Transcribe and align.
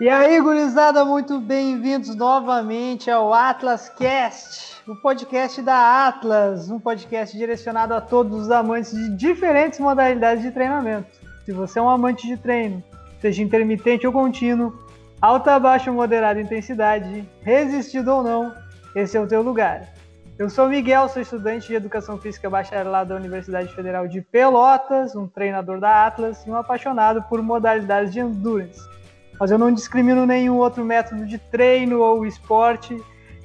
E 0.00 0.08
aí, 0.08 0.40
gurizada, 0.40 1.04
muito 1.04 1.38
bem-vindos 1.38 2.16
novamente 2.16 3.08
ao 3.08 3.32
Atlas 3.32 3.88
Cast, 3.88 4.82
o 4.88 4.96
podcast 4.96 5.62
da 5.62 6.08
Atlas, 6.08 6.68
um 6.68 6.80
podcast 6.80 7.38
direcionado 7.38 7.94
a 7.94 8.00
todos 8.00 8.40
os 8.40 8.50
amantes 8.50 8.90
de 8.90 9.10
diferentes 9.10 9.78
modalidades 9.78 10.42
de 10.42 10.50
treinamento. 10.50 11.06
Se 11.44 11.52
você 11.52 11.78
é 11.78 11.82
um 11.82 11.88
amante 11.88 12.26
de 12.26 12.36
treino, 12.36 12.82
seja 13.20 13.40
intermitente 13.40 14.04
ou 14.04 14.12
contínuo, 14.12 14.76
alta, 15.22 15.60
baixa 15.60 15.92
ou 15.92 15.96
moderada 15.96 16.40
intensidade, 16.40 17.24
resistido 17.42 18.08
ou 18.08 18.22
não, 18.24 18.52
esse 18.96 19.16
é 19.16 19.20
o 19.20 19.28
teu 19.28 19.42
lugar. 19.42 19.92
Eu 20.36 20.50
sou 20.50 20.68
Miguel, 20.68 21.08
sou 21.08 21.22
estudante 21.22 21.68
de 21.68 21.74
Educação 21.76 22.18
Física 22.18 22.50
bacharelado 22.50 23.10
da 23.10 23.14
Universidade 23.14 23.72
Federal 23.72 24.08
de 24.08 24.20
Pelotas, 24.22 25.14
um 25.14 25.28
treinador 25.28 25.78
da 25.78 26.04
Atlas 26.04 26.44
e 26.44 26.50
um 26.50 26.56
apaixonado 26.56 27.22
por 27.28 27.40
modalidades 27.40 28.12
de 28.12 28.18
endurance 28.18 28.92
mas 29.38 29.50
eu 29.50 29.58
não 29.58 29.72
discrimino 29.72 30.26
nenhum 30.26 30.56
outro 30.56 30.84
método 30.84 31.26
de 31.26 31.38
treino 31.38 32.00
ou 32.00 32.24
esporte. 32.24 32.96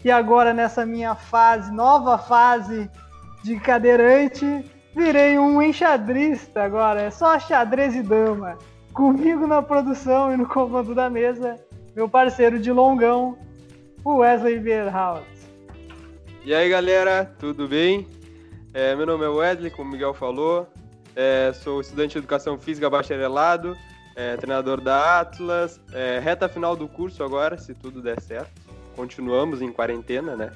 E 0.03 0.11
agora, 0.11 0.53
nessa 0.53 0.85
minha 0.85 1.15
fase, 1.15 1.71
nova 1.71 2.17
fase 2.17 2.89
de 3.43 3.59
cadeirante, 3.59 4.65
virei 4.95 5.37
um 5.37 5.61
enxadrista 5.61 6.63
agora. 6.63 7.01
É 7.01 7.09
só 7.09 7.37
xadrez 7.39 7.95
e 7.95 8.01
dama. 8.01 8.57
Comigo 8.93 9.47
na 9.47 9.61
produção 9.61 10.33
e 10.33 10.37
no 10.37 10.47
comando 10.47 10.93
da 10.95 11.09
mesa, 11.09 11.55
meu 11.95 12.07
parceiro 12.07 12.59
de 12.59 12.71
longão, 12.71 13.37
o 14.03 14.17
Wesley 14.17 14.59
Verhaus. 14.59 15.23
E 16.45 16.53
aí, 16.53 16.69
galera, 16.69 17.31
tudo 17.37 17.67
bem? 17.67 18.07
É, 18.73 18.95
meu 18.95 19.05
nome 19.05 19.25
é 19.25 19.29
Wesley, 19.29 19.71
como 19.71 19.89
o 19.89 19.91
Miguel 19.93 20.13
falou. 20.13 20.67
É, 21.15 21.51
sou 21.53 21.81
estudante 21.81 22.13
de 22.13 22.19
Educação 22.19 22.57
Física 22.57 22.89
bacharelado 22.89 23.75
é, 24.19 24.35
treinador 24.35 24.81
da 24.81 25.21
Atlas, 25.21 25.79
é, 25.93 26.19
reta 26.19 26.49
final 26.49 26.75
do 26.75 26.89
curso 26.89 27.23
agora, 27.23 27.57
se 27.57 27.73
tudo 27.73 28.01
der 28.01 28.19
certo. 28.19 28.51
Continuamos 28.93 29.61
em 29.61 29.71
quarentena, 29.71 30.35
né? 30.35 30.51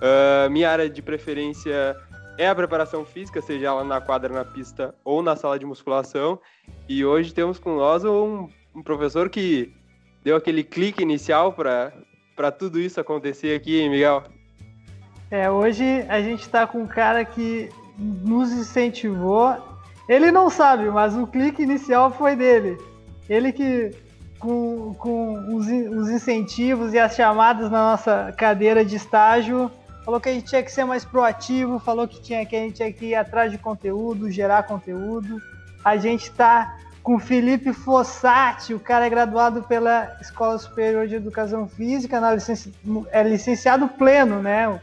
Uh, 0.00 0.48
minha 0.48 0.70
área 0.70 0.88
de 0.88 1.02
preferência 1.02 1.96
é 2.38 2.46
a 2.46 2.54
preparação 2.54 3.04
física, 3.04 3.42
seja 3.42 3.66
ela 3.66 3.82
na 3.82 4.00
quadra, 4.00 4.32
na 4.32 4.44
pista 4.44 4.94
ou 5.04 5.24
na 5.24 5.34
sala 5.34 5.58
de 5.58 5.66
musculação. 5.66 6.38
E 6.88 7.04
hoje 7.04 7.34
temos 7.34 7.58
com 7.58 7.74
nós 7.74 8.04
um, 8.04 8.48
um 8.72 8.80
professor 8.80 9.28
que 9.28 9.74
deu 10.22 10.36
aquele 10.36 10.62
clique 10.62 11.02
inicial 11.02 11.52
para 11.52 12.52
tudo 12.56 12.78
isso 12.78 13.00
acontecer 13.00 13.56
aqui, 13.56 13.80
hein, 13.80 13.90
Miguel? 13.90 14.22
É, 15.32 15.50
hoje 15.50 16.06
a 16.08 16.22
gente 16.22 16.42
está 16.42 16.64
com 16.64 16.82
um 16.82 16.86
cara 16.86 17.24
que 17.24 17.68
nos 17.98 18.52
incentivou. 18.52 19.56
Ele 20.08 20.30
não 20.30 20.48
sabe, 20.48 20.88
mas 20.88 21.16
o 21.16 21.26
clique 21.26 21.62
inicial 21.62 22.12
foi 22.12 22.36
dele. 22.36 22.78
Ele 23.30 23.52
que, 23.52 23.92
com, 24.40 24.92
com 24.94 25.54
os, 25.54 25.68
os 25.68 26.10
incentivos 26.10 26.92
e 26.92 26.98
as 26.98 27.14
chamadas 27.14 27.70
na 27.70 27.92
nossa 27.92 28.34
cadeira 28.36 28.84
de 28.84 28.96
estágio, 28.96 29.70
falou 30.04 30.20
que 30.20 30.28
a 30.28 30.32
gente 30.32 30.46
tinha 30.46 30.64
que 30.64 30.72
ser 30.72 30.84
mais 30.84 31.04
proativo, 31.04 31.78
falou 31.78 32.08
que, 32.08 32.20
tinha, 32.20 32.44
que 32.44 32.56
a 32.56 32.58
gente 32.58 32.74
tinha 32.74 32.92
que 32.92 33.06
ir 33.06 33.14
atrás 33.14 33.52
de 33.52 33.56
conteúdo, 33.56 34.28
gerar 34.32 34.64
conteúdo. 34.64 35.40
A 35.84 35.96
gente 35.96 36.24
está 36.24 36.76
com 37.04 37.20
Felipe 37.20 37.72
Fossati, 37.72 38.74
o 38.74 38.80
cara 38.80 39.06
é 39.06 39.10
graduado 39.10 39.62
pela 39.62 40.18
Escola 40.20 40.58
Superior 40.58 41.06
de 41.06 41.14
Educação 41.14 41.68
Física, 41.68 42.18
na 42.18 42.34
licenci... 42.34 42.74
é 43.12 43.22
licenciado 43.22 43.86
pleno, 43.86 44.42
né? 44.42 44.80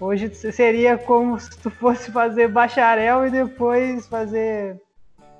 Hoje 0.00 0.34
seria 0.34 0.98
como 0.98 1.38
se 1.38 1.56
tu 1.58 1.70
fosse 1.70 2.10
fazer 2.10 2.48
bacharel 2.48 3.24
e 3.24 3.30
depois 3.30 4.06
fazer 4.08 4.80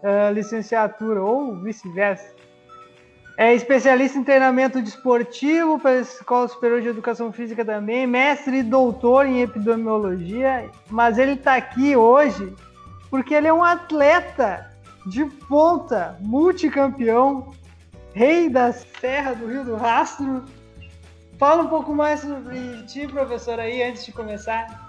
uh, 0.02 0.32
licenciatura, 0.32 1.22
ou 1.22 1.56
vice-versa. 1.56 2.34
É 3.36 3.54
especialista 3.54 4.18
em 4.18 4.24
treinamento 4.24 4.82
desportivo 4.82 5.78
pela 5.78 6.00
Escola 6.00 6.48
Superior 6.48 6.80
de 6.80 6.88
Educação 6.88 7.32
Física 7.32 7.64
também, 7.64 8.04
mestre 8.04 8.58
e 8.58 8.62
doutor 8.64 9.26
em 9.26 9.42
epidemiologia, 9.42 10.68
mas 10.90 11.18
ele 11.18 11.34
está 11.34 11.54
aqui 11.54 11.94
hoje 11.94 12.52
porque 13.08 13.34
ele 13.34 13.46
é 13.46 13.52
um 13.52 13.62
atleta 13.62 14.68
de 15.06 15.24
ponta, 15.24 16.16
multicampeão, 16.20 17.54
rei 18.12 18.48
da 18.48 18.72
Serra 18.72 19.34
do 19.34 19.46
Rio 19.46 19.64
do 19.64 19.76
Rastro. 19.76 20.44
Fala 21.38 21.62
um 21.62 21.68
pouco 21.68 21.94
mais 21.94 22.20
sobre 22.20 22.82
ti, 22.88 23.06
professor, 23.06 23.60
aí, 23.60 23.82
antes 23.82 24.04
de 24.04 24.12
começar. 24.12 24.87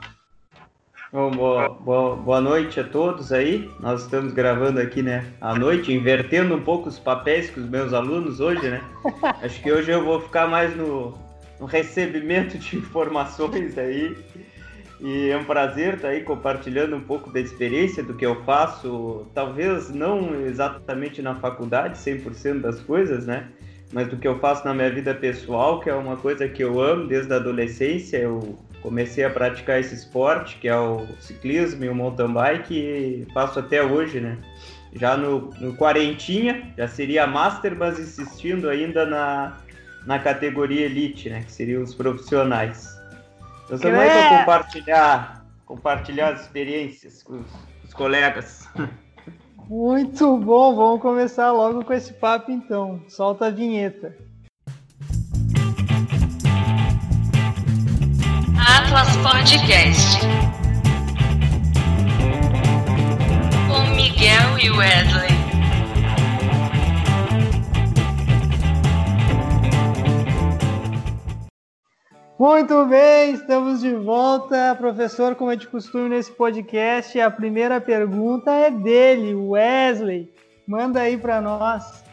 Bom, 1.12 1.32
boa, 1.32 1.70
boa, 1.70 2.16
boa 2.16 2.40
noite 2.40 2.80
a 2.80 2.84
todos 2.84 3.34
aí. 3.34 3.68
Nós 3.80 4.04
estamos 4.04 4.32
gravando 4.32 4.80
aqui, 4.80 5.02
né, 5.02 5.26
à 5.42 5.56
noite, 5.58 5.92
invertendo 5.92 6.54
um 6.54 6.62
pouco 6.62 6.88
os 6.88 7.00
papéis 7.00 7.50
com 7.50 7.62
os 7.62 7.68
meus 7.68 7.94
alunos 7.94 8.40
hoje, 8.40 8.70
né? 8.70 8.80
Acho 9.42 9.60
que 9.60 9.72
hoje 9.72 9.90
eu 9.90 10.06
vou 10.06 10.22
ficar 10.22 10.48
mais 10.48 10.78
no, 10.78 11.18
no 11.60 11.66
recebimento 11.66 12.60
de 12.60 12.78
informações 12.78 13.76
aí. 13.76 14.16
E 15.00 15.30
é 15.30 15.38
um 15.38 15.46
prazer 15.46 15.96
estar 15.96 16.10
aí 16.10 16.22
compartilhando 16.22 16.96
um 16.96 17.02
pouco 17.02 17.34
da 17.34 17.40
experiência 17.40 18.04
do 18.04 18.14
que 18.14 18.26
eu 18.26 18.44
faço, 18.44 19.26
talvez 19.34 19.90
não 19.90 20.36
exatamente 20.46 21.24
na 21.24 21.34
faculdade, 21.34 21.98
100% 21.98 22.62
das 22.62 22.82
coisas, 22.82 23.26
né? 23.26 23.48
Mas 23.92 24.10
do 24.10 24.18
que 24.18 24.28
eu 24.28 24.38
faço 24.38 24.64
na 24.64 24.76
minha 24.76 24.92
vida 24.92 25.16
pessoal, 25.16 25.80
que 25.80 25.90
é 25.90 25.96
uma 25.96 26.18
coisa 26.18 26.48
que 26.48 26.64
eu 26.64 26.80
amo 26.80 27.08
desde 27.08 27.34
a 27.34 27.38
adolescência. 27.38 28.18
Eu 28.18 28.60
comecei 28.82 29.24
a 29.24 29.30
praticar 29.30 29.80
esse 29.80 29.94
esporte, 29.94 30.58
que 30.58 30.68
é 30.68 30.78
o 30.78 31.06
ciclismo 31.20 31.84
e 31.84 31.90
o 31.90 31.96
mountain 31.96 32.32
bike, 32.32 32.74
e 32.74 33.28
faço 33.34 33.60
até 33.60 33.84
hoje, 33.84 34.20
né? 34.20 34.38
Já 34.94 35.16
no, 35.16 35.52
no 35.60 35.76
quarentinha, 35.76 36.74
já 36.78 36.88
seria 36.88 37.28
master, 37.28 37.76
mas 37.76 38.00
insistindo 38.00 38.70
ainda 38.70 39.06
na, 39.06 39.58
na 40.06 40.18
categoria 40.20 40.86
elite, 40.86 41.30
né? 41.30 41.44
Que 41.44 41.52
seriam 41.52 41.84
os 41.84 41.94
profissionais. 41.94 43.00
Então 43.66 43.76
estamos 43.76 44.00
aí 44.00 44.10
para 44.10 44.40
compartilhar, 44.40 45.46
compartilhar 45.66 46.30
as 46.30 46.42
experiências 46.42 47.22
com 47.22 47.40
os, 47.40 47.52
com 47.52 47.88
os 47.88 47.94
colegas. 47.94 48.68
Muito 49.70 50.36
bom, 50.38 50.76
vamos 50.76 51.02
começar 51.02 51.52
logo 51.52 51.86
com 51.86 51.94
esse 51.94 52.12
papo 52.14 52.50
então. 52.50 53.04
Solta 53.08 53.46
a 53.46 53.50
vinheta. 53.52 54.18
Atlas 58.68 59.16
Podcast. 59.18 60.20
Com 63.68 63.96
Miguel 63.96 64.60
e 64.62 64.70
Wesley. 64.70 65.30
Muito 72.38 72.86
bem, 72.86 73.34
estamos 73.34 73.80
de 73.80 73.94
volta. 73.96 74.76
Professor, 74.76 75.36
como 75.36 75.52
é 75.52 75.56
de 75.56 75.68
costume 75.68 76.10
nesse 76.10 76.32
podcast, 76.32 77.20
a 77.20 77.32
primeira 77.32 77.80
pergunta 77.80 78.52
é 78.52 78.70
dele, 78.70 79.36
Wesley. 79.36 80.32
Manda 80.68 81.02
aí 81.02 81.18
para 81.18 81.40
nós. 81.40 82.04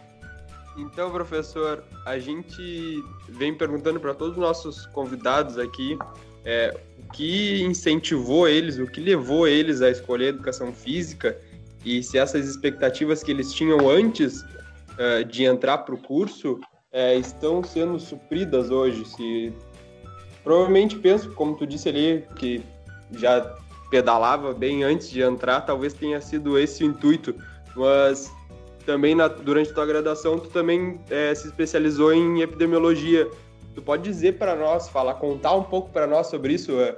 Então, 0.79 1.11
professor, 1.11 1.83
a 2.05 2.19
gente 2.19 3.03
vem 3.29 3.57
perguntando 3.57 3.99
para 3.99 4.15
todos 4.15 4.37
os 4.37 4.43
nossos 4.43 4.87
convidados 4.87 5.59
aqui 5.59 5.99
é, 6.47 6.73
o 6.99 7.13
que 7.13 7.61
incentivou 7.63 8.49
eles, 8.49 8.79
o 8.79 8.87
que 8.87 9.01
levou 9.01 9.49
eles 9.49 9.83
a 9.83 9.91
escolher 9.91 10.27
a 10.27 10.29
educação 10.29 10.73
física 10.73 11.37
e 11.85 12.03
se 12.03 12.17
essas 12.17 12.49
expectativas 12.49 13.23
que 13.23 13.33
eles 13.33 13.53
tinham 13.53 13.91
antes 13.91 14.43
uh, 14.43 15.25
de 15.29 15.45
entrar 15.45 15.79
para 15.79 15.95
o 15.95 15.99
curso 15.99 16.61
é, 16.93 17.17
estão 17.17 17.63
sendo 17.65 17.99
supridas 17.99 18.71
hoje. 18.71 19.05
Se 19.05 19.53
provavelmente 20.45 20.97
penso, 20.97 21.33
como 21.33 21.57
tu 21.57 21.67
disse 21.67 21.89
ali, 21.89 22.25
que 22.37 22.63
já 23.13 23.55
pedalava 23.91 24.55
bem 24.55 24.85
antes 24.85 25.11
de 25.11 25.23
entrar, 25.23 25.63
talvez 25.63 25.95
tenha 25.95 26.21
sido 26.21 26.57
esse 26.59 26.85
o 26.85 26.87
intuito, 26.87 27.35
mas 27.75 28.33
também 28.85 29.17
na, 29.17 29.27
durante 29.27 29.73
tua 29.73 29.85
graduação 29.85 30.39
tu 30.39 30.49
também 30.49 31.01
é, 31.11 31.35
se 31.35 31.49
especializou 31.49 32.13
em 32.13 32.41
epidemiologia. 32.41 33.29
Tu 33.77 33.83
pode 33.83 34.03
dizer 34.03 34.39
para 34.39 34.57
nós, 34.57 34.89
falar, 34.89 35.15
contar 35.15 35.55
um 35.55 35.63
pouco 35.63 35.91
para 35.91 36.07
nós 36.07 36.29
sobre 36.29 36.55
isso? 36.55 36.81
É, 36.81 36.97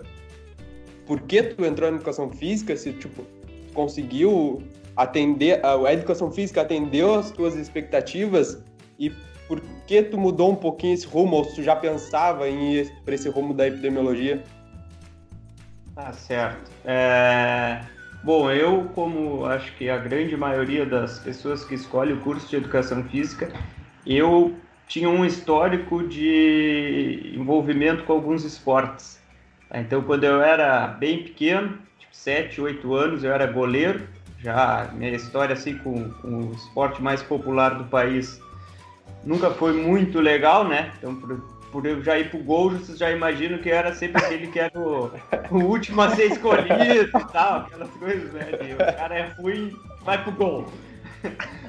por 1.04 1.20
que 1.22 1.42
tu 1.42 1.64
entrou 1.64 1.90
na 1.90 1.96
educação 1.96 2.30
física? 2.30 2.76
Se 2.76 2.92
tipo 2.92 3.26
conseguiu 3.74 4.62
atender 4.96 5.60
a, 5.64 5.92
educação 5.92 6.30
física 6.30 6.62
atendeu 6.62 7.16
as 7.16 7.32
tuas 7.32 7.56
expectativas 7.56 8.62
e 8.98 9.10
por 9.48 9.60
que 9.88 10.02
tu 10.02 10.16
mudou 10.16 10.52
um 10.52 10.54
pouquinho 10.54 10.94
esse 10.94 11.06
rumo 11.06 11.36
ou 11.36 11.46
tu 11.46 11.62
já 11.64 11.74
pensava 11.74 12.48
em 12.48 12.74
ir 12.74 12.92
para 13.04 13.14
esse 13.14 13.28
rumo 13.28 13.52
da 13.52 13.66
epidemiologia? 13.66 14.44
Tá 15.96 16.12
certo. 16.12 16.70
É... 16.84 17.80
Bom, 18.22 18.50
eu, 18.52 18.88
como 18.94 19.44
acho 19.46 19.74
que 19.76 19.90
a 19.90 19.98
grande 19.98 20.36
maioria 20.36 20.86
das 20.86 21.18
pessoas 21.18 21.64
que 21.64 21.74
escolhem 21.74 22.14
o 22.14 22.20
curso 22.20 22.48
de 22.48 22.56
educação 22.56 23.02
física, 23.04 23.52
eu 24.06 24.54
tinha 24.88 25.08
um 25.08 25.24
histórico 25.24 26.02
de 26.02 27.34
envolvimento 27.36 28.04
com 28.04 28.12
alguns 28.14 28.44
esportes. 28.44 29.20
Então, 29.72 30.02
quando 30.02 30.24
eu 30.24 30.40
era 30.40 30.88
bem 30.88 31.22
pequeno, 31.22 31.78
tipo 31.98 32.16
7, 32.16 32.60
8 32.60 32.94
anos, 32.94 33.22
eu 33.22 33.32
era 33.32 33.46
goleiro. 33.46 34.08
Já 34.40 34.90
minha 34.94 35.10
história 35.12 35.52
assim 35.52 35.76
com, 35.78 36.10
com 36.10 36.28
o 36.28 36.52
esporte 36.52 37.02
mais 37.02 37.22
popular 37.22 37.70
do 37.70 37.84
país 37.84 38.40
nunca 39.24 39.50
foi 39.50 39.72
muito 39.72 40.20
legal, 40.20 40.66
né? 40.66 40.92
Então, 40.96 41.14
por, 41.16 41.36
por 41.72 41.86
eu 41.86 42.02
já 42.02 42.18
ir 42.18 42.30
pro 42.30 42.38
gol, 42.38 42.70
vocês 42.70 42.98
já 42.98 43.10
imaginam 43.10 43.58
que 43.58 43.70
era 43.70 43.92
sempre 43.94 44.24
aquele 44.24 44.46
que 44.46 44.58
era 44.58 44.78
o, 44.78 45.10
o 45.50 45.58
último 45.64 46.00
a 46.02 46.10
ser 46.10 46.32
escolhido 46.32 47.18
e 47.18 47.32
tal, 47.32 47.60
aquelas 47.62 47.90
coisas, 47.90 48.32
né? 48.32 48.46
O 48.74 48.96
cara 48.96 49.18
é 49.18 49.28
ruim, 49.38 49.76
vai 50.02 50.22
pro 50.22 50.32
gol. 50.32 50.66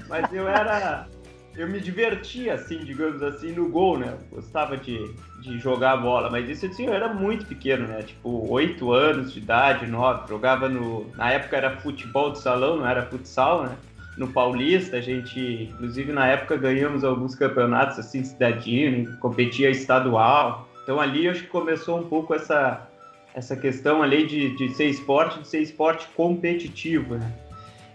Mas 0.07 0.31
eu 0.31 0.47
era. 0.47 1.07
Eu 1.55 1.67
me 1.67 1.79
divertia, 1.79 2.53
assim, 2.53 2.79
digamos 2.85 3.21
assim, 3.21 3.51
no 3.51 3.69
gol, 3.69 3.97
né? 3.97 4.17
Eu 4.31 4.37
gostava 4.37 4.77
de, 4.77 4.97
de 5.41 5.59
jogar 5.59 5.93
a 5.93 5.97
bola, 5.97 6.29
mas 6.29 6.49
isso 6.49 6.65
assim, 6.65 6.85
eu 6.85 6.93
era 6.93 7.13
muito 7.13 7.45
pequeno, 7.45 7.87
né? 7.87 8.01
Tipo, 8.03 8.49
oito 8.51 8.91
anos 8.91 9.33
de 9.33 9.39
idade, 9.39 9.85
nove. 9.85 10.29
Jogava 10.29 10.69
no. 10.69 11.09
Na 11.15 11.31
época 11.31 11.57
era 11.57 11.77
futebol 11.77 12.31
de 12.31 12.39
salão, 12.39 12.77
não 12.77 12.87
era 12.87 13.05
futsal, 13.05 13.63
né? 13.63 13.75
no 14.19 14.27
Paulista, 14.27 14.97
a 14.97 15.01
gente, 15.01 15.69
inclusive 15.71 16.11
na 16.11 16.27
época, 16.27 16.57
ganhamos 16.57 17.05
alguns 17.05 17.35
campeonatos 17.35 17.97
assim, 17.97 18.21
cidadino, 18.21 19.17
competia 19.17 19.69
estadual. 19.69 20.67
Então 20.83 20.99
ali 20.99 21.29
acho 21.29 21.43
que 21.43 21.47
começou 21.47 21.97
um 21.97 22.03
pouco 22.03 22.33
essa, 22.33 22.85
essa 23.33 23.55
questão 23.55 24.03
ali 24.03 24.27
de, 24.27 24.55
de 24.57 24.75
ser 24.75 24.85
esporte, 24.85 25.39
de 25.39 25.47
ser 25.47 25.61
esporte 25.61 26.05
competitivo, 26.15 27.15
né? 27.15 27.31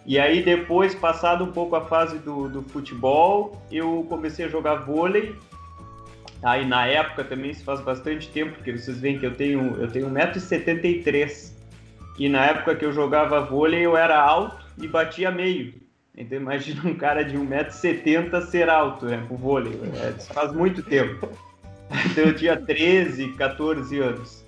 E 0.07 0.19
aí 0.19 0.43
depois, 0.43 0.95
passado 0.95 1.45
um 1.45 1.53
pouco 1.53 1.75
a 1.77 1.87
fase 1.87 2.19
do, 2.19 2.49
do 2.49 2.63
futebol, 2.63 3.63
eu 3.73 4.05
comecei 4.09 4.45
a 4.45 4.49
jogar 4.49 4.77
vôlei. 4.77 5.35
Aí 6.43 6.67
na 6.67 6.87
época 6.87 7.25
também, 7.25 7.51
isso 7.51 7.65
faz 7.65 7.81
bastante 7.81 8.29
tempo, 8.29 8.55
porque 8.57 8.77
vocês 8.77 9.01
veem 9.01 9.19
que 9.19 9.25
eu 9.25 9.35
tenho, 9.35 9.77
eu 9.77 9.91
tenho 9.91 10.11
1,73m. 10.11 11.55
E 12.19 12.29
na 12.29 12.45
época 12.45 12.77
que 12.77 12.85
eu 12.85 12.93
jogava 12.93 13.41
vôlei, 13.41 13.81
eu 13.81 13.97
era 13.97 14.21
alto 14.21 14.65
e 14.79 14.87
batia 14.87 15.31
meio. 15.31 15.75
Então 16.17 16.39
imagina 16.39 16.83
um 16.85 16.95
cara 16.95 17.25
de 17.25 17.37
1,70m 17.37 18.43
ser 18.43 18.69
alto, 18.69 19.07
né? 19.07 19.27
O 19.31 19.37
vôlei. 19.37 19.73
É, 19.97 20.13
faz 20.33 20.53
muito 20.53 20.83
tempo. 20.83 21.29
Então 22.07 22.25
eu 22.25 22.35
tinha 22.35 22.57
13, 22.57 23.33
14 23.33 23.99
anos. 23.99 24.45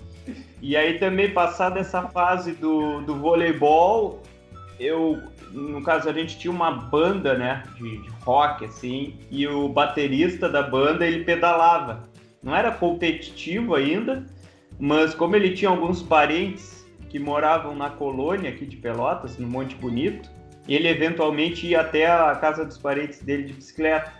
E 0.61 0.75
aí 0.75 0.97
também, 0.97 1.31
passada 1.31 1.79
essa 1.79 2.03
fase 2.03 2.53
do, 2.53 3.01
do 3.01 3.15
voleibol, 3.15 4.21
eu, 4.79 5.21
no 5.51 5.81
caso, 5.81 6.09
a 6.09 6.13
gente 6.13 6.37
tinha 6.37 6.51
uma 6.51 6.71
banda, 6.71 7.35
né, 7.35 7.63
de, 7.75 7.97
de 7.97 8.09
rock, 8.23 8.65
assim, 8.65 9.15
e 9.29 9.47
o 9.47 9.67
baterista 9.69 10.47
da 10.47 10.61
banda, 10.61 11.05
ele 11.05 11.23
pedalava. 11.23 12.03
Não 12.41 12.55
era 12.55 12.71
competitivo 12.71 13.75
ainda, 13.75 14.25
mas 14.79 15.13
como 15.13 15.35
ele 15.35 15.51
tinha 15.51 15.69
alguns 15.69 16.03
parentes 16.03 16.85
que 17.09 17.19
moravam 17.19 17.75
na 17.75 17.89
colônia 17.89 18.49
aqui 18.49 18.65
de 18.65 18.77
Pelotas, 18.77 19.37
no 19.37 19.47
Monte 19.47 19.75
Bonito, 19.75 20.29
ele 20.67 20.87
eventualmente 20.87 21.65
ia 21.67 21.81
até 21.81 22.05
a 22.05 22.35
casa 22.35 22.65
dos 22.65 22.77
parentes 22.77 23.19
dele 23.21 23.43
de 23.43 23.53
bicicleta. 23.53 24.11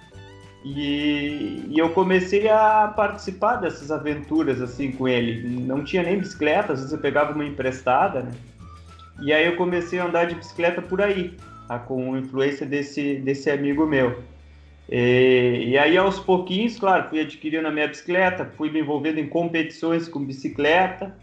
E, 0.64 1.66
e, 1.70 1.78
eu 1.78 1.90
comecei 1.90 2.50
a 2.50 2.92
participar 2.96 3.58
dessas 3.58 3.92
aventuras 3.92 4.62
assim 4.62 4.92
com 4.92 5.08
ele. 5.08 5.48
Não 5.62 5.84
tinha 5.84 6.04
nem 6.04 6.20
bicicleta, 6.20 6.74
às 6.74 6.80
vezes 6.80 6.94
eu 6.94 7.00
pegava 7.00 7.34
uma 7.34 7.46
emprestada, 7.46 8.24
né? 8.24 8.32
E 9.22 9.34
aí 9.34 9.46
eu 9.46 9.56
comecei 9.56 10.00
a 10.00 10.06
andar 10.06 10.26
de 10.26 10.36
bicicleta 10.36 10.82
por 10.82 11.02
aí, 11.02 11.34
tá? 11.68 11.80
com 11.80 12.18
influência 12.18 12.66
desse, 12.66 13.16
desse 13.16 13.50
amigo 13.50 13.86
meu. 13.86 14.22
E, 14.90 15.66
e, 15.68 15.78
aí 15.78 15.98
aos 15.98 16.20
pouquinhos, 16.20 16.80
claro, 16.80 17.10
fui 17.10 17.20
adquirindo 17.20 17.68
a 17.68 17.72
minha 17.72 17.88
bicicleta, 17.88 18.46
fui 18.56 18.70
me 18.70 18.80
envolvendo 18.80 19.20
em 19.20 19.28
competições 19.28 20.08
com 20.08 20.24
bicicleta, 20.24 21.14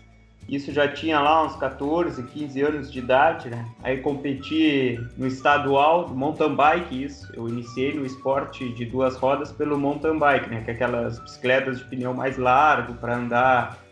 isso 0.49 0.73
já 0.73 0.87
tinha 0.87 1.19
lá 1.21 1.45
uns 1.47 1.57
14, 1.57 2.23
15 2.23 2.61
anos 2.61 2.93
de 2.93 2.99
idade, 2.99 3.49
né? 3.49 3.67
Aí 3.83 3.99
competi 3.99 5.01
no 5.17 5.27
estadual 5.27 6.09
mountain 6.11 6.55
bike, 6.55 7.05
isso. 7.05 7.33
Eu 7.35 7.49
iniciei 7.49 7.95
no 7.95 8.05
esporte 8.05 8.69
de 8.75 8.85
duas 8.85 9.17
rodas 9.17 9.51
pelo 9.51 9.79
mountain 9.79 10.19
bike, 10.19 10.51
né? 10.51 10.61
Que 10.63 10.73
é 10.73 10.75
aquelas 10.75 11.19
bicicletas 11.19 11.79
de 11.79 11.85
pneu 11.87 12.13
mais 12.13 12.37
largo 12.37 12.95
para 12.95 13.17
andar 13.17 13.84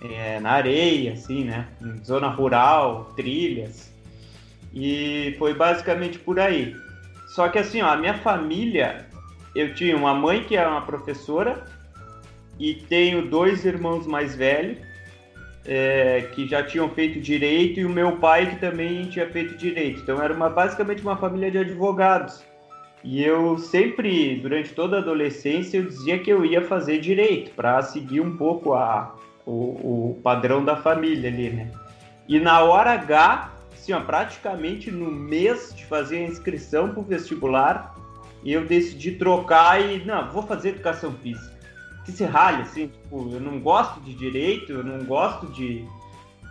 é, 0.00 0.38
na 0.40 0.52
areia, 0.52 1.12
assim, 1.12 1.44
né? 1.44 1.66
Em 1.82 2.02
zona 2.04 2.28
rural, 2.28 3.12
trilhas. 3.16 3.92
E 4.72 5.34
foi 5.38 5.54
basicamente 5.54 6.18
por 6.18 6.38
aí. 6.38 6.76
Só 7.28 7.48
que 7.48 7.58
assim, 7.58 7.82
ó, 7.82 7.88
a 7.88 7.96
minha 7.96 8.14
família, 8.14 9.06
eu 9.54 9.74
tinha 9.74 9.96
uma 9.96 10.14
mãe 10.14 10.44
que 10.44 10.56
era 10.56 10.70
uma 10.70 10.82
professora 10.82 11.64
e 12.58 12.74
tenho 12.74 13.26
dois 13.26 13.64
irmãos 13.64 14.06
mais 14.06 14.34
velhos 14.34 14.78
é, 15.66 16.28
que 16.32 16.46
já 16.48 16.62
tinham 16.62 16.88
feito 16.88 17.20
direito 17.20 17.80
e 17.80 17.84
o 17.84 17.90
meu 17.90 18.16
pai 18.16 18.46
que 18.46 18.56
também 18.56 19.04
tinha 19.04 19.28
feito 19.28 19.54
direito. 19.56 20.00
Então 20.00 20.20
era 20.22 20.32
uma, 20.32 20.48
basicamente 20.48 21.02
uma 21.02 21.16
família 21.16 21.50
de 21.50 21.58
advogados. 21.58 22.42
E 23.04 23.22
eu 23.22 23.58
sempre, 23.58 24.36
durante 24.36 24.72
toda 24.72 24.96
a 24.96 25.00
adolescência, 25.00 25.78
eu 25.78 25.84
dizia 25.84 26.18
que 26.18 26.30
eu 26.30 26.44
ia 26.44 26.62
fazer 26.62 26.98
direito 26.98 27.52
para 27.54 27.80
seguir 27.82 28.20
um 28.20 28.36
pouco 28.36 28.74
a, 28.74 29.14
o, 29.50 30.10
o, 30.10 30.20
padrão 30.22 30.64
da 30.64 30.76
família 30.76 31.30
ali, 31.30 31.50
né? 31.50 31.70
E 32.28 32.38
na 32.38 32.62
hora 32.62 32.92
H, 32.92 33.52
assim, 33.72 33.92
ó, 33.92 34.00
praticamente 34.00 34.90
no 34.90 35.10
mês 35.10 35.72
de 35.74 35.84
fazer 35.86 36.18
a 36.18 36.28
inscrição 36.28 36.90
para 36.90 37.00
o 37.00 37.02
vestibular, 37.02 37.94
eu 38.44 38.64
decidi 38.66 39.12
trocar 39.12 39.80
e, 39.80 40.04
não, 40.04 40.30
vou 40.30 40.42
fazer 40.42 40.70
educação 40.70 41.12
física 41.12 41.58
que 42.08 42.12
se 42.12 42.24
ralha, 42.24 42.62
assim, 42.62 42.86
tipo, 42.88 43.28
eu 43.30 43.38
não 43.38 43.60
gosto 43.60 44.00
de 44.00 44.14
direito, 44.14 44.72
eu 44.72 44.82
não 44.82 45.04
gosto 45.04 45.46
de, 45.48 45.84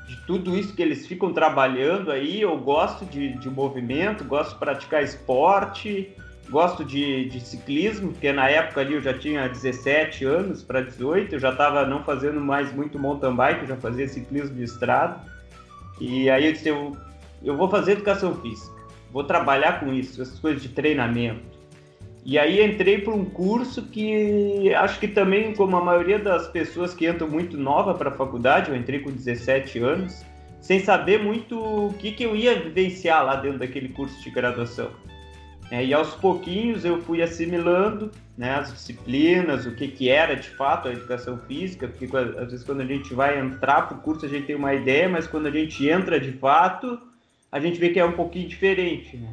de 0.08 0.16
tudo 0.28 0.56
isso 0.56 0.76
que 0.76 0.84
eles 0.84 1.08
ficam 1.08 1.34
trabalhando 1.34 2.12
aí, 2.12 2.42
eu 2.42 2.56
gosto 2.60 3.04
de, 3.06 3.36
de 3.40 3.50
movimento, 3.50 4.24
gosto 4.24 4.54
de 4.54 4.60
praticar 4.60 5.02
esporte, 5.02 6.16
gosto 6.50 6.84
de, 6.84 7.26
de 7.30 7.40
ciclismo, 7.40 8.12
porque 8.12 8.32
na 8.32 8.50
época 8.50 8.82
ali 8.82 8.94
eu 8.94 9.02
já 9.02 9.14
tinha 9.14 9.48
17 9.48 10.26
anos 10.26 10.64
para 10.64 10.82
18, 10.82 11.36
eu 11.36 11.40
já 11.40 11.52
estava 11.52 11.86
não 11.86 12.04
fazendo 12.04 12.40
mais 12.40 12.74
muito 12.74 12.98
mountain 12.98 13.36
bike, 13.36 13.62
eu 13.62 13.68
já 13.68 13.76
fazia 13.78 14.08
ciclismo 14.08 14.56
de 14.56 14.64
estrada, 14.64 15.22
e 16.00 16.30
aí 16.30 16.46
eu 16.46 16.54
disse, 16.54 16.70
eu, 16.70 16.96
eu 17.44 17.58
vou 17.58 17.70
fazer 17.70 17.94
educação 17.94 18.36
física, 18.36 18.76
vou 19.12 19.24
trabalhar 19.24 19.80
com 19.80 19.94
isso, 19.94 20.22
essas 20.22 20.40
coisas 20.40 20.62
de 20.62 20.70
treinamento. 20.70 21.58
E 22.24 22.38
aí 22.38 22.62
entrei 22.62 23.00
para 23.00 23.14
um 23.14 23.24
curso 23.24 23.84
que 23.84 24.74
acho 24.74 25.00
que 25.00 25.08
também, 25.08 25.54
como 25.54 25.78
a 25.78 25.84
maioria 25.84 26.20
das 26.20 26.48
pessoas 26.50 26.94
que 26.94 27.08
entram 27.08 27.30
muito 27.30 27.58
nova 27.58 27.94
para 27.94 28.10
a 28.10 28.14
faculdade, 28.14 28.70
eu 28.70 28.76
entrei 28.76 29.00
com 29.00 29.10
17 29.10 29.80
anos, 29.80 30.26
sem 30.60 30.82
saber 30.82 31.24
muito 31.24 31.58
o 31.58 31.94
que, 31.94 32.12
que 32.12 32.24
eu 32.24 32.36
ia 32.36 32.60
vivenciar 32.60 33.24
lá 33.24 33.38
dentro 33.38 33.60
daquele 33.60 33.88
curso 33.90 34.22
de 34.22 34.30
graduação. 34.30 34.92
É, 35.70 35.84
e 35.84 35.94
aos 35.94 36.16
pouquinhos 36.16 36.86
eu 36.86 37.02
fui 37.02 37.22
assimilando 37.22 38.12
né, 38.38 38.54
as 38.56 38.72
disciplinas, 38.72 39.66
o 39.66 39.76
que, 39.76 39.90
que 39.90 40.10
era 40.10 40.36
de 40.36 40.50
fato 40.50 40.88
a 40.88 40.94
educação 40.94 41.38
física, 41.40 41.88
porque 41.88 42.06
às 42.16 42.52
vezes 42.52 42.64
quando 42.64 42.82
a 42.82 42.86
gente 42.86 43.14
vai 43.14 43.40
entrar 43.40 43.82
para 43.82 43.98
o 43.98 44.02
curso 44.02 44.26
a 44.26 44.30
gente 44.30 44.46
tem 44.46 44.56
uma 44.56 44.74
ideia, 44.74 45.10
mas 45.10 45.28
quando 45.28 45.48
a 45.48 45.52
gente 45.52 45.88
entra 45.88 46.20
de 46.20 46.32
fato, 46.34 47.00
a 47.52 47.60
gente 47.60 47.80
vê 47.80 47.90
que 47.90 48.00
é 48.00 48.06
um 48.06 48.14
pouquinho 48.14 48.48
diferente. 48.48 49.18
Né? 49.18 49.30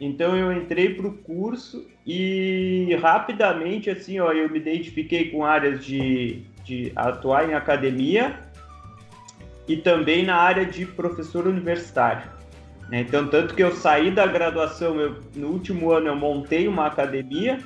Então 0.00 0.36
eu 0.36 0.52
entrei 0.52 0.94
para 0.94 1.06
o 1.06 1.12
curso 1.12 1.86
e 2.04 2.96
rapidamente 3.00 3.90
assim, 3.90 4.18
ó, 4.18 4.32
eu 4.32 4.50
me 4.50 4.58
identifiquei 4.58 5.30
com 5.30 5.44
áreas 5.44 5.84
de, 5.84 6.42
de 6.64 6.90
atuar 6.96 7.48
em 7.48 7.54
academia 7.54 8.40
e 9.68 9.76
também 9.76 10.24
na 10.24 10.34
área 10.34 10.64
de 10.64 10.84
professor 10.84 11.46
universitário. 11.46 12.39
Né? 12.90 13.00
Então, 13.00 13.28
tanto 13.28 13.54
que 13.54 13.62
eu 13.62 13.72
saí 13.72 14.10
da 14.10 14.26
graduação, 14.26 15.00
eu, 15.00 15.16
no 15.34 15.48
último 15.48 15.92
ano 15.92 16.08
eu 16.08 16.16
montei 16.16 16.66
uma 16.66 16.86
academia 16.86 17.58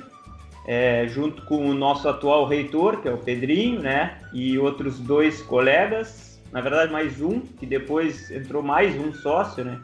é, 0.67 1.07
junto 1.07 1.43
com 1.43 1.69
o 1.69 1.73
nosso 1.73 2.07
atual 2.07 2.47
reitor, 2.47 3.01
que 3.01 3.07
é 3.07 3.11
o 3.11 3.17
Pedrinho, 3.17 3.81
né? 3.81 4.19
E 4.33 4.57
outros 4.57 4.99
dois 4.99 5.41
colegas, 5.41 6.41
na 6.51 6.61
verdade 6.61 6.91
mais 6.91 7.21
um, 7.21 7.39
que 7.39 7.65
depois 7.65 8.31
entrou 8.31 8.63
mais 8.63 8.95
um 8.99 9.13
sócio, 9.13 9.63
né? 9.63 9.79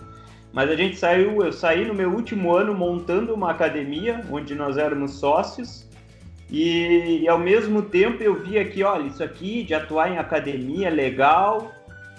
Mas 0.51 0.69
a 0.69 0.75
gente 0.75 0.97
saiu, 0.97 1.41
eu 1.43 1.53
saí 1.53 1.85
no 1.85 1.93
meu 1.93 2.09
último 2.09 2.53
ano 2.53 2.73
montando 2.73 3.33
uma 3.33 3.51
academia 3.51 4.21
onde 4.29 4.53
nós 4.53 4.77
éramos 4.77 5.13
sócios. 5.13 5.87
E, 6.49 7.21
e 7.21 7.29
ao 7.29 7.39
mesmo 7.39 7.81
tempo 7.83 8.21
eu 8.21 8.35
vi 8.35 8.59
aqui, 8.59 8.83
olha, 8.83 9.07
isso 9.07 9.23
aqui 9.23 9.63
de 9.63 9.73
atuar 9.73 10.11
em 10.11 10.17
academia 10.17 10.87
é 10.87 10.91
legal, 10.91 11.71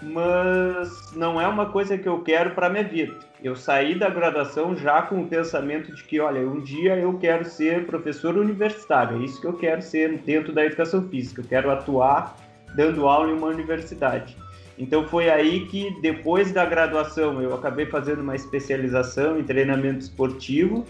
mas 0.03 1.13
não 1.15 1.41
é 1.41 1.47
uma 1.47 1.67
coisa 1.67 1.97
que 1.97 2.09
eu 2.09 2.21
quero 2.21 2.51
para 2.51 2.69
minha 2.69 2.85
vida. 2.85 3.15
Eu 3.43 3.57
saí 3.57 3.95
da 3.95 4.09
graduação 4.09 4.77
já 4.77 5.03
com 5.03 5.21
o 5.21 5.27
pensamento 5.27 5.95
de 5.95 6.05
que, 6.05 6.21
olha, 6.21 6.41
um 6.41 6.61
dia 6.61 6.97
eu 6.97 7.19
quero 7.19 7.45
ser 7.45 7.87
professor 7.87 8.37
universitário, 8.37 9.21
é 9.21 9.25
isso 9.25 9.41
que 9.41 9.47
eu 9.47 9.55
quero 9.55 9.83
ser 9.83 10.19
dentro 10.19 10.53
da 10.53 10.65
educação 10.65 11.09
física, 11.09 11.41
eu 11.41 11.47
quero 11.47 11.71
atuar 11.71 12.37
dando 12.75 13.07
aula 13.07 13.31
em 13.31 13.35
uma 13.35 13.49
universidade. 13.49 14.37
Então 14.79 15.07
foi 15.07 15.29
aí 15.29 15.67
que 15.67 15.95
depois 16.01 16.53
da 16.53 16.65
graduação 16.65 17.41
eu 17.43 17.55
acabei 17.55 17.87
fazendo 17.87 18.21
uma 18.21 18.35
especialização 18.35 19.39
em 19.39 19.45
treinamento 19.45 20.01
esportivo 20.01 20.85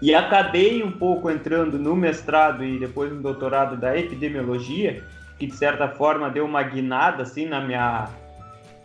e 0.00 0.14
acabei 0.14 0.82
um 0.82 0.90
pouco 0.90 1.30
entrando 1.30 1.78
no 1.78 1.94
mestrado 1.94 2.64
e 2.64 2.78
depois 2.78 3.12
no 3.12 3.20
doutorado 3.20 3.76
da 3.76 3.98
epidemiologia, 3.98 5.04
que 5.38 5.46
de 5.46 5.54
certa 5.54 5.88
forma 5.88 6.28
deu 6.30 6.44
uma 6.44 6.62
guinada 6.62 7.22
assim 7.22 7.46
na 7.46 7.60
minha 7.60 8.08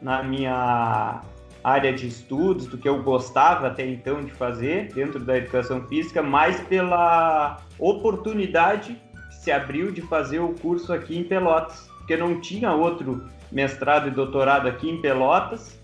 na 0.01 0.21
minha 0.21 1.21
área 1.63 1.93
de 1.93 2.07
estudos, 2.07 2.67
do 2.67 2.77
que 2.77 2.87
eu 2.87 3.01
gostava 3.01 3.67
até 3.67 3.87
então 3.87 4.21
de 4.21 4.31
fazer 4.31 4.91
dentro 4.93 5.19
da 5.19 5.37
educação 5.37 5.81
física, 5.87 6.21
mais 6.21 6.59
pela 6.61 7.61
oportunidade 7.79 8.97
que 9.29 9.35
se 9.35 9.51
abriu 9.51 9.91
de 9.91 10.01
fazer 10.01 10.39
o 10.39 10.49
curso 10.49 10.91
aqui 10.91 11.17
em 11.17 11.23
Pelotas, 11.23 11.89
porque 11.99 12.17
não 12.17 12.41
tinha 12.41 12.73
outro 12.73 13.23
mestrado 13.49 14.09
e 14.09 14.11
doutorado 14.11 14.67
aqui 14.67 14.89
em 14.89 14.99
Pelotas 14.99 15.79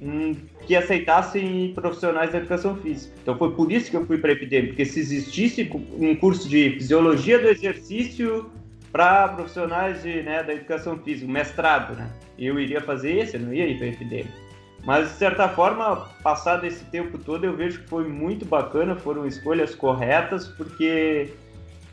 hum, 0.00 0.36
que 0.66 0.76
aceitassem 0.76 1.72
profissionais 1.74 2.30
da 2.30 2.38
educação 2.38 2.76
física. 2.76 3.12
Então 3.20 3.36
foi 3.36 3.50
por 3.52 3.72
isso 3.72 3.90
que 3.90 3.96
eu 3.96 4.06
fui 4.06 4.18
para 4.18 4.30
a 4.30 4.34
epidemia, 4.34 4.68
porque 4.68 4.84
se 4.84 5.00
existisse 5.00 5.68
um 5.98 6.14
curso 6.14 6.48
de 6.48 6.70
fisiologia 6.74 7.40
do 7.40 7.48
exercício 7.48 8.48
para 8.92 9.28
profissionais 9.28 10.02
de, 10.02 10.22
né, 10.22 10.42
da 10.42 10.54
educação 10.54 10.98
física, 10.98 11.30
mestrado, 11.30 11.94
né? 11.94 12.10
Eu 12.38 12.58
iria 12.58 12.80
fazer 12.80 13.18
esse, 13.18 13.36
eu 13.36 13.40
não 13.40 13.52
ia 13.52 13.66
ir 13.66 13.76
para 13.76 13.86
a 13.86 13.90
epidemia. 13.90 14.48
Mas, 14.84 15.08
de 15.08 15.14
certa 15.16 15.48
forma, 15.48 16.08
passado 16.22 16.64
esse 16.64 16.84
tempo 16.86 17.18
todo, 17.18 17.44
eu 17.44 17.54
vejo 17.54 17.82
que 17.82 17.88
foi 17.88 18.08
muito 18.08 18.46
bacana, 18.46 18.96
foram 18.96 19.26
escolhas 19.26 19.74
corretas, 19.74 20.46
porque 20.48 21.30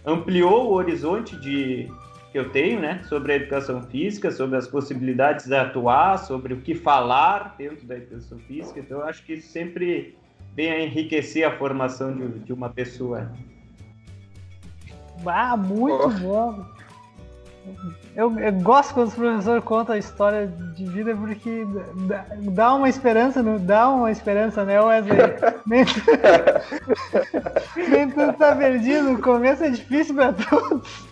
ampliou 0.06 0.70
o 0.70 0.74
horizonte 0.74 1.36
de, 1.38 1.92
que 2.32 2.40
eu 2.40 2.50
tenho, 2.50 2.80
né, 2.80 3.02
sobre 3.10 3.34
a 3.34 3.36
educação 3.38 3.82
física, 3.82 4.32
sobre 4.32 4.58
as 4.58 4.68
possibilidades 4.68 5.46
de 5.46 5.56
atuar, 5.56 6.20
sobre 6.20 6.54
o 6.54 6.62
que 6.62 6.76
falar 6.76 7.56
dentro 7.58 7.86
da 7.86 7.96
educação 7.96 8.38
física. 8.40 8.80
Então, 8.80 9.00
eu 9.00 9.06
acho 9.06 9.24
que 9.26 9.34
isso 9.34 9.48
sempre 9.50 10.18
vem 10.54 10.72
a 10.72 10.82
enriquecer 10.82 11.46
a 11.46 11.58
formação 11.58 12.14
de, 12.14 12.40
de 12.40 12.54
uma 12.54 12.70
pessoa. 12.70 13.32
Ah, 15.26 15.58
muito 15.58 16.06
oh. 16.06 16.10
bom. 16.10 16.75
Eu, 18.16 18.40
eu, 18.40 18.52
gosto 18.54 18.94
quando 18.94 19.08
os 19.08 19.14
professores 19.14 19.64
contam 19.64 19.96
a 19.96 19.98
história 19.98 20.48
de 20.48 20.86
vida 20.86 21.16
porque 21.16 21.66
dá, 22.08 22.26
dá 22.52 22.74
uma 22.74 22.88
esperança, 22.88 23.44
não 23.44 23.58
dá 23.58 23.90
uma 23.90 24.10
esperança, 24.10 24.64
né, 24.64 24.80
Wesley? 24.80 25.18
nem, 25.68 25.86
nem 27.90 28.10
tudo 28.10 28.34
tá 28.34 28.56
perdido, 28.56 29.14
o 29.14 29.22
começo 29.22 29.64
é 29.64 29.70
difícil 29.70 30.16
para 30.16 30.34
todos. 30.34 31.06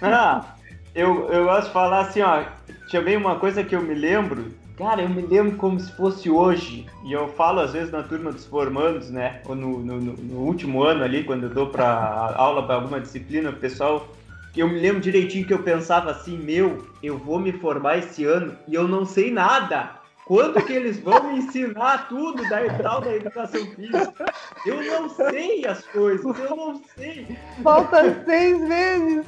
Ah, 0.00 0.54
eu, 0.94 1.28
eu 1.30 1.44
gosto 1.44 1.66
de 1.66 1.72
falar 1.72 2.00
assim, 2.00 2.22
ó, 2.22 2.42
tinha 2.88 3.18
uma 3.18 3.36
coisa 3.36 3.62
que 3.62 3.76
eu 3.76 3.82
me 3.82 3.94
lembro, 3.94 4.54
cara, 4.78 5.02
eu 5.02 5.10
me 5.10 5.20
lembro 5.20 5.56
como 5.58 5.78
se 5.78 5.92
fosse 5.92 6.30
hoje, 6.30 6.86
e 7.04 7.12
eu 7.12 7.28
falo 7.28 7.60
às 7.60 7.74
vezes 7.74 7.92
na 7.92 8.02
turma 8.02 8.32
dos 8.32 8.46
formandos, 8.46 9.10
né, 9.10 9.42
ou 9.44 9.54
no, 9.54 9.78
no, 9.80 10.00
no 10.00 10.38
último 10.38 10.82
ano 10.82 11.04
ali, 11.04 11.22
quando 11.22 11.44
eu 11.44 11.50
dou 11.50 11.66
para 11.66 12.32
aula 12.34 12.62
para 12.62 12.76
alguma 12.76 12.98
disciplina, 12.98 13.50
o 13.50 13.56
pessoal 13.56 14.08
eu 14.56 14.68
me 14.68 14.80
lembro 14.80 15.00
direitinho 15.00 15.46
que 15.46 15.54
eu 15.54 15.62
pensava 15.62 16.10
assim, 16.10 16.36
meu, 16.36 16.84
eu 17.02 17.16
vou 17.16 17.38
me 17.38 17.52
formar 17.52 17.98
esse 17.98 18.24
ano 18.24 18.56
e 18.66 18.74
eu 18.74 18.88
não 18.88 19.04
sei 19.04 19.30
nada. 19.30 20.00
Quando 20.24 20.62
que 20.64 20.72
eles 20.72 21.00
vão 21.00 21.24
me 21.24 21.38
ensinar 21.38 22.08
tudo 22.08 22.48
da 22.48 22.60
tal 22.80 23.00
da 23.00 23.16
educação 23.16 23.66
física? 23.66 24.32
Eu 24.64 24.80
não 24.84 25.08
sei 25.08 25.66
as 25.66 25.84
coisas, 25.86 26.38
eu 26.38 26.56
não 26.56 26.80
sei. 26.96 27.36
Falta 27.64 28.24
seis 28.24 28.60
meses. 28.60 29.26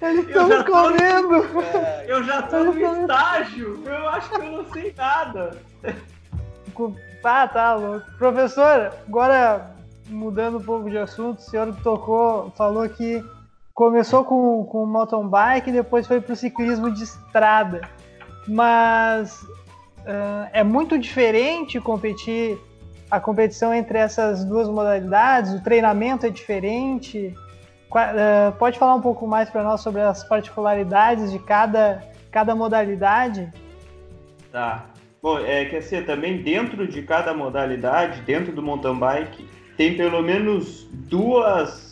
Eles 0.00 0.28
estão 0.28 0.48
correndo. 0.64 1.42
No, 1.42 1.60
é, 1.60 2.04
eu 2.06 2.22
já 2.22 2.38
estou 2.38 2.64
no 2.66 3.00
estágio. 3.00 3.82
Eu 3.84 4.08
acho 4.10 4.30
que 4.30 4.36
eu 4.36 4.44
não 4.44 4.72
sei 4.72 4.94
nada. 4.96 5.58
Ah, 7.24 7.48
tá 7.48 7.74
louco. 7.74 8.06
Professor, 8.16 8.92
agora 9.08 9.74
mudando 10.08 10.58
um 10.58 10.62
pouco 10.62 10.88
de 10.88 10.98
assunto, 10.98 11.38
o 11.38 11.42
senhor 11.42 11.74
tocou, 11.82 12.50
falou 12.56 12.88
que 12.88 13.22
começou 13.78 14.24
com, 14.24 14.64
com 14.64 14.84
mountain 14.84 15.28
bike 15.28 15.70
e 15.70 15.72
depois 15.72 16.04
foi 16.04 16.20
para 16.20 16.32
o 16.32 16.36
ciclismo 16.36 16.90
de 16.90 17.04
estrada. 17.04 17.80
Mas 18.44 19.40
uh, 20.00 20.48
é 20.52 20.64
muito 20.64 20.98
diferente 20.98 21.80
competir 21.80 22.58
a 23.08 23.20
competição 23.20 23.72
entre 23.72 23.96
essas 23.96 24.44
duas 24.44 24.68
modalidades, 24.68 25.52
o 25.52 25.62
treinamento 25.62 26.26
é 26.26 26.28
diferente. 26.28 27.32
Uh, 27.88 28.50
pode 28.58 28.80
falar 28.80 28.96
um 28.96 29.00
pouco 29.00 29.28
mais 29.28 29.48
para 29.48 29.62
nós 29.62 29.80
sobre 29.80 30.00
as 30.00 30.24
particularidades 30.24 31.30
de 31.30 31.38
cada, 31.38 32.02
cada 32.32 32.56
modalidade? 32.56 33.48
Tá. 34.50 34.86
Bom, 35.22 35.38
é 35.38 35.66
que 35.66 35.76
assim, 35.76 36.02
também 36.02 36.42
dentro 36.42 36.84
de 36.88 37.00
cada 37.02 37.32
modalidade, 37.32 38.22
dentro 38.22 38.52
do 38.52 38.60
mountain 38.60 38.98
bike, 38.98 39.48
tem 39.76 39.96
pelo 39.96 40.20
menos 40.20 40.82
duas 40.90 41.87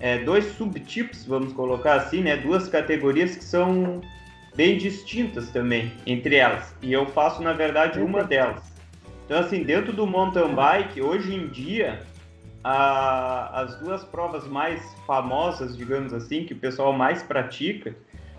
é, 0.00 0.18
dois 0.18 0.44
subtipos, 0.56 1.24
vamos 1.24 1.52
colocar 1.52 1.94
assim, 1.94 2.22
né? 2.22 2.36
Duas 2.36 2.68
categorias 2.68 3.36
que 3.36 3.44
são 3.44 4.00
bem 4.54 4.76
distintas 4.76 5.50
também 5.50 5.92
entre 6.06 6.36
elas. 6.36 6.74
E 6.82 6.92
eu 6.92 7.06
faço, 7.06 7.42
na 7.42 7.52
verdade, 7.52 8.00
uma 8.00 8.22
delas. 8.24 8.62
Então, 9.24 9.40
assim, 9.40 9.62
dentro 9.62 9.92
do 9.92 10.06
mountain 10.06 10.54
bike, 10.54 11.02
hoje 11.02 11.34
em 11.34 11.48
dia, 11.48 12.00
a, 12.62 13.60
as 13.60 13.78
duas 13.80 14.04
provas 14.04 14.46
mais 14.46 14.82
famosas, 15.06 15.76
digamos 15.76 16.12
assim, 16.12 16.44
que 16.44 16.54
o 16.54 16.58
pessoal 16.58 16.92
mais 16.92 17.22
pratica, 17.22 17.94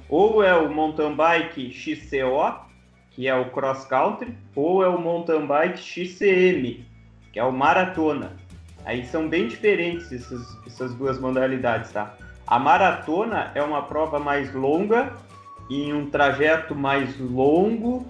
ou 0.07 0.43
é 0.43 0.55
o 0.55 0.73
mountain 0.73 1.15
bike 1.15 1.71
XCO, 1.71 2.67
que 3.11 3.27
é 3.27 3.35
o 3.35 3.51
cross 3.51 3.85
country, 3.85 4.35
ou 4.55 4.83
é 4.83 4.87
o 4.87 4.99
mountain 4.99 5.45
bike 5.45 5.77
XCM, 5.77 6.85
que 7.31 7.39
é 7.39 7.43
o 7.43 7.51
maratona. 7.51 8.35
Aí 8.85 9.05
são 9.05 9.27
bem 9.27 9.47
diferentes 9.47 10.11
essas, 10.11 10.57
essas 10.65 10.93
duas 10.95 11.19
modalidades, 11.19 11.91
tá? 11.91 12.15
A 12.47 12.57
maratona 12.57 13.51
é 13.53 13.61
uma 13.61 13.83
prova 13.83 14.19
mais 14.19 14.53
longa, 14.53 15.13
em 15.69 15.93
um 15.93 16.09
trajeto 16.09 16.73
mais 16.73 17.17
longo 17.19 18.07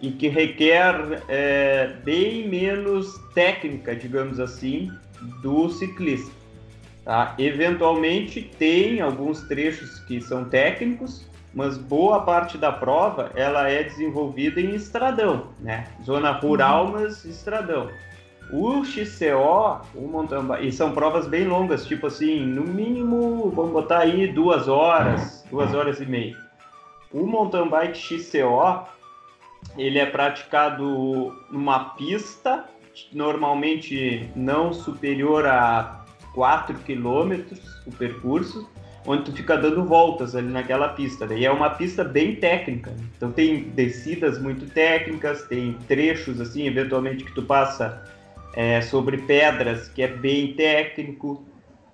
e 0.00 0.10
que 0.10 0.28
requer 0.28 1.22
é, 1.28 1.88
bem 2.02 2.48
menos 2.48 3.18
técnica, 3.34 3.94
digamos 3.94 4.40
assim, 4.40 4.90
do 5.42 5.68
ciclista. 5.68 6.32
Tá? 7.04 7.34
Eventualmente 7.38 8.40
tem 8.40 9.02
alguns 9.02 9.42
trechos 9.42 9.98
que 10.00 10.20
são 10.22 10.46
técnicos, 10.46 11.28
mas 11.52 11.76
boa 11.76 12.22
parte 12.22 12.56
da 12.56 12.72
prova 12.72 13.30
ela 13.34 13.68
é 13.68 13.82
desenvolvida 13.82 14.60
em 14.60 14.74
estradão, 14.74 15.48
né? 15.60 15.86
Zona 16.02 16.32
rural, 16.32 16.88
mas 16.88 17.24
estradão. 17.24 17.90
O 18.56 18.84
XCO, 18.84 19.80
o 19.96 20.06
mountain 20.06 20.44
bike, 20.44 20.68
e 20.68 20.70
são 20.70 20.92
provas 20.92 21.26
bem 21.26 21.44
longas, 21.44 21.84
tipo 21.84 22.06
assim, 22.06 22.46
no 22.46 22.62
mínimo, 22.62 23.50
vamos 23.50 23.72
botar 23.72 23.98
aí 23.98 24.28
duas 24.28 24.68
horas, 24.68 25.44
duas 25.50 25.74
horas 25.74 26.00
e 26.00 26.06
meia. 26.06 26.36
O 27.12 27.26
mountain 27.26 27.68
bike 27.68 27.98
XCO, 27.98 28.86
ele 29.76 29.98
é 29.98 30.06
praticado 30.06 31.34
numa 31.50 31.96
pista, 31.96 32.66
normalmente 33.12 34.30
não 34.36 34.72
superior 34.72 35.46
a 35.46 36.04
4 36.32 36.78
quilômetros 36.78 37.58
o 37.84 37.90
percurso, 37.90 38.70
onde 39.04 39.24
tu 39.24 39.32
fica 39.32 39.56
dando 39.56 39.84
voltas 39.84 40.36
ali 40.36 40.48
naquela 40.48 40.90
pista. 40.90 41.24
E 41.34 41.44
é 41.44 41.50
uma 41.50 41.70
pista 41.70 42.04
bem 42.04 42.36
técnica. 42.36 42.94
Então 43.16 43.32
tem 43.32 43.64
descidas 43.70 44.40
muito 44.40 44.72
técnicas, 44.72 45.42
tem 45.42 45.76
trechos 45.88 46.40
assim, 46.40 46.68
eventualmente 46.68 47.24
que 47.24 47.34
tu 47.34 47.42
passa 47.42 48.13
é, 48.56 48.80
sobre 48.80 49.18
pedras, 49.18 49.88
que 49.88 50.02
é 50.02 50.08
bem 50.08 50.54
técnico, 50.54 51.44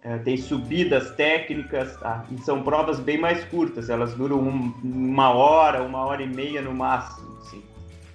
é, 0.03 0.19
tem 0.19 0.37
subidas 0.37 1.11
técnicas, 1.11 1.97
tá? 1.97 2.25
e 2.31 2.39
são 2.39 2.63
provas 2.63 3.01
bem 3.01 3.19
mais 3.19 3.45
curtas, 3.45 3.91
elas 3.91 4.15
duram 4.15 4.39
um, 4.39 4.73
uma 4.83 5.31
hora, 5.31 5.83
uma 5.83 6.05
hora 6.05 6.23
e 6.23 6.27
meia 6.27 6.63
no 6.63 6.73
máximo. 6.73 7.39
Assim, 7.39 7.63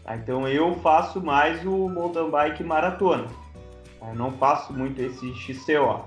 tá? 0.04 0.16
Então 0.16 0.48
eu 0.48 0.76
faço 0.76 1.22
mais 1.22 1.64
o 1.66 1.90
mountain 1.90 2.30
bike 2.30 2.64
maratona, 2.64 3.28
tá? 4.00 4.14
não 4.14 4.32
faço 4.32 4.74
muito 4.74 5.00
esse 5.00 5.34
XCO. 5.36 6.06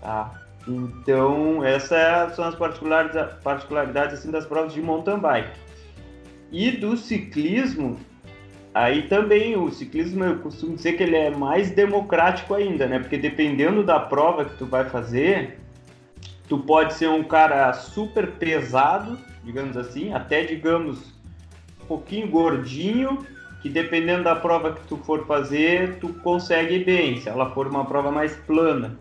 Tá? 0.00 0.30
Então 0.66 1.64
essas 1.64 2.34
são 2.34 2.44
as 2.46 2.54
particularidades, 2.54 3.42
particularidades 3.42 4.18
assim, 4.18 4.30
das 4.30 4.46
provas 4.46 4.72
de 4.72 4.80
mountain 4.80 5.18
bike. 5.18 5.58
E 6.52 6.70
do 6.72 6.96
ciclismo, 6.96 7.98
Aí 8.72 9.02
também 9.08 9.56
o 9.56 9.70
ciclismo 9.70 10.22
eu 10.22 10.38
costumo 10.38 10.76
dizer 10.76 10.92
que 10.92 11.02
ele 11.02 11.16
é 11.16 11.30
mais 11.30 11.70
democrático 11.70 12.54
ainda, 12.54 12.86
né? 12.86 13.00
Porque 13.00 13.18
dependendo 13.18 13.82
da 13.82 13.98
prova 13.98 14.44
que 14.44 14.56
tu 14.56 14.64
vai 14.64 14.88
fazer, 14.88 15.58
tu 16.48 16.58
pode 16.58 16.94
ser 16.94 17.08
um 17.08 17.24
cara 17.24 17.72
super 17.72 18.32
pesado, 18.32 19.18
digamos 19.42 19.76
assim, 19.76 20.12
até 20.12 20.44
digamos 20.44 21.12
um 21.82 21.86
pouquinho 21.86 22.28
gordinho, 22.28 23.26
que 23.60 23.68
dependendo 23.68 24.24
da 24.24 24.36
prova 24.36 24.72
que 24.72 24.86
tu 24.86 24.96
for 24.98 25.26
fazer, 25.26 25.98
tu 25.98 26.08
consegue 26.14 26.84
bem, 26.84 27.20
se 27.20 27.28
ela 27.28 27.50
for 27.50 27.66
uma 27.66 27.84
prova 27.84 28.12
mais 28.12 28.36
plana. 28.36 28.96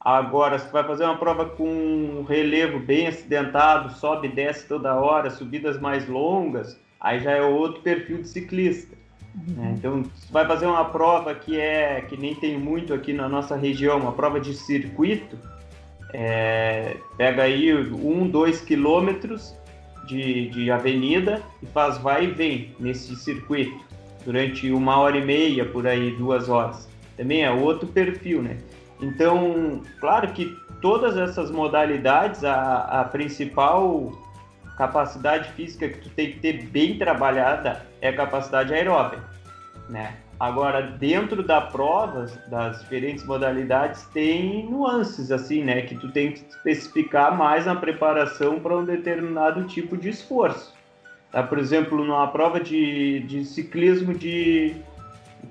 Agora, 0.00 0.58
se 0.58 0.66
tu 0.66 0.72
vai 0.72 0.84
fazer 0.84 1.04
uma 1.04 1.18
prova 1.18 1.44
com 1.44 1.68
um 1.68 2.22
relevo 2.22 2.78
bem 2.78 3.08
acidentado, 3.08 3.92
sobe 3.92 4.28
e 4.28 4.32
desce 4.32 4.66
toda 4.66 4.94
hora, 4.94 5.28
subidas 5.30 5.78
mais 5.78 6.08
longas, 6.08 6.80
aí 6.98 7.18
já 7.18 7.32
é 7.32 7.42
outro 7.42 7.82
perfil 7.82 8.22
de 8.22 8.28
ciclista. 8.28 8.99
Né? 9.34 9.74
Então, 9.78 10.02
vai 10.30 10.46
fazer 10.46 10.66
uma 10.66 10.84
prova 10.86 11.34
que 11.34 11.58
é 11.58 12.00
que 12.02 12.16
nem 12.16 12.34
tem 12.34 12.58
muito 12.58 12.92
aqui 12.92 13.12
na 13.12 13.28
nossa 13.28 13.56
região, 13.56 13.98
uma 13.98 14.12
prova 14.12 14.40
de 14.40 14.54
circuito, 14.54 15.38
é, 16.12 16.96
pega 17.16 17.44
aí 17.44 17.72
um, 17.74 18.28
dois 18.28 18.60
quilômetros 18.60 19.54
de, 20.06 20.48
de 20.50 20.70
avenida 20.70 21.40
e 21.62 21.66
faz 21.66 21.98
vai 21.98 22.24
e 22.24 22.30
vem 22.30 22.74
nesse 22.78 23.14
circuito. 23.16 23.88
durante 24.24 24.70
uma 24.70 24.98
hora 24.98 25.16
e 25.16 25.24
meia, 25.24 25.64
por 25.64 25.86
aí, 25.86 26.10
duas 26.10 26.48
horas. 26.48 26.88
Também 27.16 27.42
é 27.42 27.50
outro 27.50 27.86
perfil, 27.86 28.42
né? 28.42 28.58
Então, 29.00 29.80
claro 29.98 30.28
que 30.32 30.54
todas 30.82 31.16
essas 31.16 31.50
modalidades, 31.50 32.44
a, 32.44 33.00
a 33.00 33.04
principal 33.04 34.12
capacidade 34.80 35.52
física 35.52 35.90
que 35.90 35.98
tu 35.98 36.08
tem 36.08 36.32
que 36.32 36.38
ter 36.38 36.64
bem 36.64 36.96
trabalhada 36.96 37.84
é 38.00 38.08
a 38.08 38.16
capacidade 38.16 38.72
aeróbica, 38.72 39.22
né? 39.90 40.14
Agora, 40.38 40.80
dentro 40.80 41.42
da 41.42 41.60
prova, 41.60 42.24
das 42.46 42.80
diferentes 42.80 43.22
modalidades, 43.26 44.04
tem 44.14 44.64
nuances, 44.70 45.30
assim, 45.30 45.62
né? 45.62 45.82
Que 45.82 45.94
tu 45.96 46.10
tem 46.10 46.32
que 46.32 46.46
especificar 46.48 47.36
mais 47.36 47.66
na 47.66 47.76
preparação 47.76 48.58
para 48.58 48.74
um 48.74 48.82
determinado 48.82 49.64
tipo 49.64 49.98
de 49.98 50.08
esforço. 50.08 50.72
Tá? 51.30 51.42
Por 51.42 51.58
exemplo, 51.58 52.02
numa 52.02 52.26
prova 52.28 52.58
de, 52.58 53.20
de 53.20 53.44
ciclismo 53.44 54.14
de... 54.14 54.76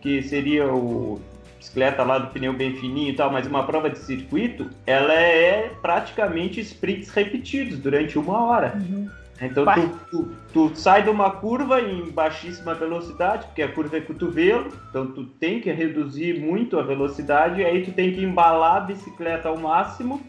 que 0.02 0.24
seria 0.24 0.74
o 0.74 1.22
bicicleta 1.60 2.02
lá 2.02 2.18
do 2.18 2.32
pneu 2.32 2.54
bem 2.54 2.76
fininho 2.78 3.12
e 3.12 3.16
tal, 3.16 3.32
mas 3.32 3.46
uma 3.46 3.64
prova 3.64 3.92
de 3.92 4.00
circuito, 4.00 4.72
ela 4.88 5.14
é 5.14 5.72
praticamente 5.84 6.60
sprints 6.62 7.10
repetidos 7.10 7.78
durante 7.78 8.18
uma 8.18 8.42
hora. 8.42 8.74
Uhum. 8.76 9.19
Então 9.42 9.66
tu, 9.66 10.00
tu, 10.12 10.32
tu, 10.52 10.76
sai 10.76 11.04
de 11.04 11.10
uma 11.10 11.32
curva 11.32 11.80
em 11.80 12.12
baixíssima 12.12 12.74
velocidade, 12.74 13.46
porque 13.48 13.62
a 13.62 13.72
curva 13.72 13.98
é 13.98 14.02
cotovelo, 14.02 14.68
então 14.90 15.08
tu 15.08 15.24
tem 15.24 15.62
que 15.62 15.72
reduzir 15.72 16.40
muito 16.40 16.78
a 16.78 16.84
velocidade, 16.84 17.62
e 17.62 17.66
aí 17.66 17.84
tu 17.84 17.92
tem 17.94 18.14
que 18.14 18.24
embalar 18.24 18.78
a 18.78 18.82
bicicleta 18.82 19.48
ao 19.48 19.58
máximo, 19.58 20.22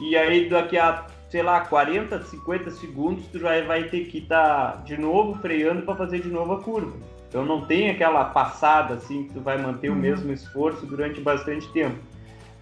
e 0.00 0.16
aí 0.16 0.48
daqui 0.48 0.78
a, 0.78 1.04
sei 1.28 1.42
lá, 1.42 1.60
40, 1.60 2.22
50 2.22 2.70
segundos 2.70 3.26
tu 3.26 3.38
já 3.38 3.60
vai 3.64 3.84
ter 3.84 4.06
que 4.06 4.18
estar 4.18 4.72
tá 4.72 4.82
de 4.82 4.96
novo 4.96 5.38
freando 5.40 5.82
para 5.82 5.96
fazer 5.96 6.20
de 6.20 6.28
novo 6.28 6.54
a 6.54 6.62
curva. 6.62 6.96
Então 7.28 7.44
não 7.44 7.66
tem 7.66 7.90
aquela 7.90 8.24
passada 8.24 8.94
assim 8.94 9.24
que 9.24 9.34
tu 9.34 9.40
vai 9.40 9.58
manter 9.58 9.90
uhum. 9.90 9.96
o 9.96 9.98
mesmo 9.98 10.32
esforço 10.32 10.86
durante 10.86 11.20
bastante 11.20 11.70
tempo. 11.72 11.98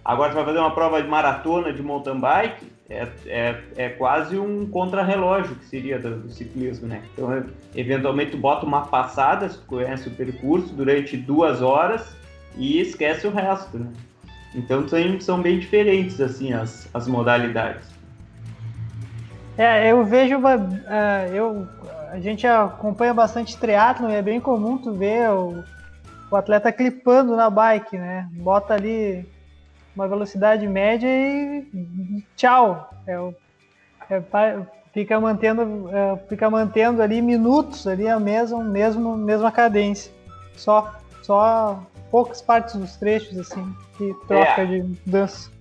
Agora 0.03 0.31
tu 0.31 0.35
vai 0.35 0.45
fazer 0.45 0.59
uma 0.59 0.71
prova 0.71 1.01
de 1.01 1.07
maratona 1.07 1.71
de 1.71 1.81
mountain 1.81 2.19
bike, 2.19 2.65
é, 2.89 3.07
é, 3.25 3.63
é 3.75 3.89
quase 3.89 4.37
um 4.37 4.65
contrarrelógio 4.65 5.55
que 5.55 5.65
seria 5.65 5.99
do, 5.99 6.21
do, 6.21 6.29
ciclismo, 6.29 6.87
né? 6.87 7.01
Então, 7.13 7.45
eventualmente 7.75 8.31
tu 8.31 8.37
bota 8.37 8.65
uma 8.65 8.85
passada, 8.85 9.49
se 9.49 9.57
tu 9.57 9.65
conhece 9.65 10.07
o 10.07 10.11
percurso, 10.11 10.73
durante 10.73 11.17
duas 11.17 11.61
horas 11.61 12.15
e 12.55 12.79
esquece 12.79 13.27
o 13.27 13.31
resto, 13.31 13.77
né? 13.77 13.91
Então 14.55 14.87
são, 14.87 15.19
são 15.19 15.41
bem 15.41 15.59
diferentes, 15.59 16.21
assim, 16.21 16.53
as, 16.53 16.89
as 16.93 17.07
modalidades. 17.07 17.87
É, 19.57 19.91
eu 19.91 20.05
vejo, 20.05 20.37
uh, 20.37 21.33
eu, 21.33 21.67
a 22.11 22.19
gente 22.19 22.47
acompanha 22.47 23.13
bastante 23.13 23.57
triatlo 23.57 24.09
e 24.09 24.13
é 24.13 24.21
bem 24.21 24.39
comum 24.39 24.77
tu 24.77 24.93
ver 24.93 25.29
o, 25.31 25.63
o 26.31 26.35
atleta 26.35 26.71
clipando 26.71 27.35
na 27.35 27.49
bike, 27.49 27.97
né? 27.97 28.29
Bota 28.31 28.75
ali 28.75 29.27
uma 29.97 30.07
velocidade 30.07 30.67
média 30.67 31.07
e 31.07 32.23
tchau. 32.35 32.87
É, 33.07 33.33
é, 34.11 34.61
fica 34.93 35.19
mantendo, 35.19 35.89
é, 35.91 36.17
fica 36.29 36.49
mantendo 36.49 37.01
ali 37.01 37.19
minutos 37.19 37.87
ali 37.87 38.07
a 38.07 38.19
mesma, 38.19 38.63
mesmo, 38.63 39.17
mesma 39.17 39.51
cadência. 39.51 40.13
Só, 40.55 40.93
só 41.23 41.83
poucas 42.11 42.41
partes 42.43 42.75
dos 42.75 42.95
trechos 42.95 43.39
assim 43.39 43.75
que 43.97 44.13
troca 44.27 44.61
é. 44.61 44.65
de 44.65 44.81
dança. 45.03 45.51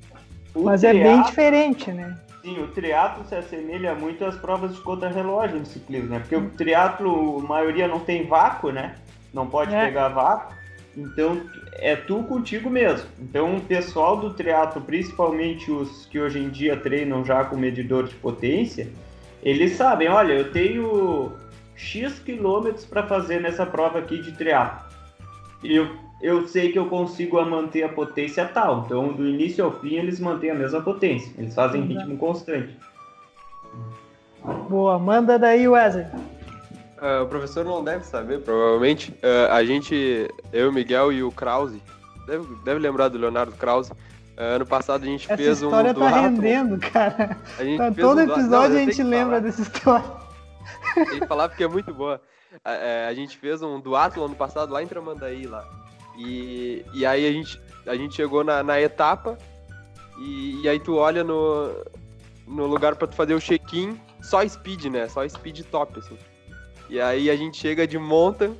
O 0.54 0.64
Mas 0.64 0.82
triatlo, 0.82 1.00
é 1.00 1.04
bem 1.04 1.22
diferente, 1.22 1.92
né? 1.92 2.18
Sim, 2.42 2.60
o 2.60 2.68
triatlo 2.68 3.24
se 3.26 3.34
assemelha 3.34 3.94
muito 3.94 4.22
às 4.24 4.36
provas 4.36 4.74
de 4.74 4.80
contra-relógio 4.82 5.58
no 5.58 5.66
ciclismo, 5.66 6.10
né? 6.10 6.18
Porque 6.20 6.36
o 6.36 6.50
triatlo, 6.50 7.40
a 7.40 7.42
maioria 7.42 7.88
não 7.88 8.00
tem 8.00 8.26
vácuo, 8.26 8.70
né? 8.70 8.96
Não 9.32 9.46
pode 9.46 9.74
é. 9.74 9.84
pegar 9.86 10.08
vácuo. 10.08 10.54
Então 10.96 11.42
é 11.72 11.94
tu 11.94 12.22
contigo 12.22 12.70
mesmo. 12.70 13.06
Então 13.20 13.56
o 13.56 13.60
pessoal 13.60 14.16
do 14.16 14.32
triatlo, 14.32 14.80
principalmente 14.80 15.70
os 15.70 16.06
que 16.06 16.18
hoje 16.18 16.38
em 16.38 16.48
dia 16.48 16.76
treinam 16.76 17.24
já 17.24 17.44
com 17.44 17.56
medidor 17.56 18.04
de 18.04 18.14
potência, 18.14 18.88
eles 19.42 19.72
sabem, 19.72 20.08
olha, 20.08 20.32
eu 20.32 20.50
tenho 20.50 21.32
X 21.74 22.18
quilômetros 22.18 22.86
para 22.86 23.02
fazer 23.02 23.40
nessa 23.40 23.66
prova 23.66 23.98
aqui 23.98 24.18
de 24.22 24.32
triatlo. 24.32 24.86
Eu, 25.62 25.88
eu 26.22 26.48
sei 26.48 26.72
que 26.72 26.78
eu 26.78 26.86
consigo 26.86 27.42
manter 27.44 27.82
a 27.82 27.88
potência 27.90 28.46
tal. 28.46 28.84
Então 28.86 29.12
do 29.12 29.28
início 29.28 29.64
ao 29.64 29.72
fim 29.72 29.96
eles 29.96 30.18
mantêm 30.18 30.50
a 30.50 30.54
mesma 30.54 30.80
potência. 30.80 31.30
Eles 31.36 31.54
fazem 31.54 31.82
uhum. 31.82 31.88
ritmo 31.88 32.16
constante. 32.16 32.74
Boa, 34.68 34.98
manda 34.98 35.38
daí, 35.38 35.68
Wesley. 35.68 36.06
Uh, 37.00 37.24
o 37.24 37.26
professor 37.26 37.64
não 37.64 37.84
deve 37.84 38.04
saber, 38.04 38.40
provavelmente. 38.40 39.10
Uh, 39.12 39.52
a 39.52 39.64
gente, 39.64 40.28
eu, 40.52 40.72
Miguel 40.72 41.12
e 41.12 41.22
o 41.22 41.30
Krause, 41.30 41.82
deve, 42.26 42.46
deve 42.64 42.80
lembrar 42.80 43.08
do 43.08 43.18
Leonardo 43.18 43.52
Krause. 43.52 43.92
Uh, 43.92 44.56
ano 44.56 44.66
passado 44.66 45.02
a 45.02 45.06
gente 45.06 45.26
Essa 45.26 45.36
fez 45.36 45.62
um. 45.62 45.68
Essa 45.68 45.88
história 45.88 45.94
tá 45.94 46.20
rendendo, 46.20 46.78
cara. 46.78 47.36
A 47.58 47.64
gente 47.64 47.78
tá, 47.78 47.92
todo 47.92 48.18
um 48.18 48.22
episódio 48.22 48.50
não, 48.50 48.62
a 48.62 48.70
gente 48.70 49.02
lembra 49.02 49.40
dessa 49.40 49.62
história. 49.62 50.04
Tem 50.94 51.20
que 51.20 51.26
falar 51.26 51.48
porque 51.50 51.64
é 51.64 51.68
muito 51.68 51.92
boa. 51.92 52.20
A, 52.64 53.08
a 53.08 53.14
gente 53.14 53.36
fez 53.36 53.62
um 53.62 53.78
duatlon 53.78 54.24
ano 54.24 54.34
passado 54.34 54.72
lá 54.72 54.82
em 54.82 54.86
Tramandaí, 54.86 55.46
lá. 55.46 55.68
E, 56.16 56.82
e 56.94 57.04
aí 57.04 57.26
a 57.26 57.32
gente, 57.32 57.60
a 57.86 57.94
gente 57.94 58.14
chegou 58.14 58.42
na, 58.42 58.62
na 58.62 58.80
etapa 58.80 59.36
e, 60.18 60.62
e 60.62 60.68
aí 60.68 60.80
tu 60.80 60.96
olha 60.96 61.22
no, 61.22 61.74
no 62.46 62.66
lugar 62.66 62.96
pra 62.96 63.06
tu 63.06 63.14
fazer 63.14 63.34
o 63.34 63.40
check-in, 63.40 64.00
só 64.22 64.46
speed, 64.48 64.86
né? 64.86 65.08
Só 65.08 65.28
speed 65.28 65.60
top, 65.70 65.98
assim. 65.98 66.16
E 66.88 67.00
aí 67.00 67.30
a 67.30 67.36
gente 67.36 67.56
chega 67.56 67.86
de 67.86 67.98
monta, 67.98 68.52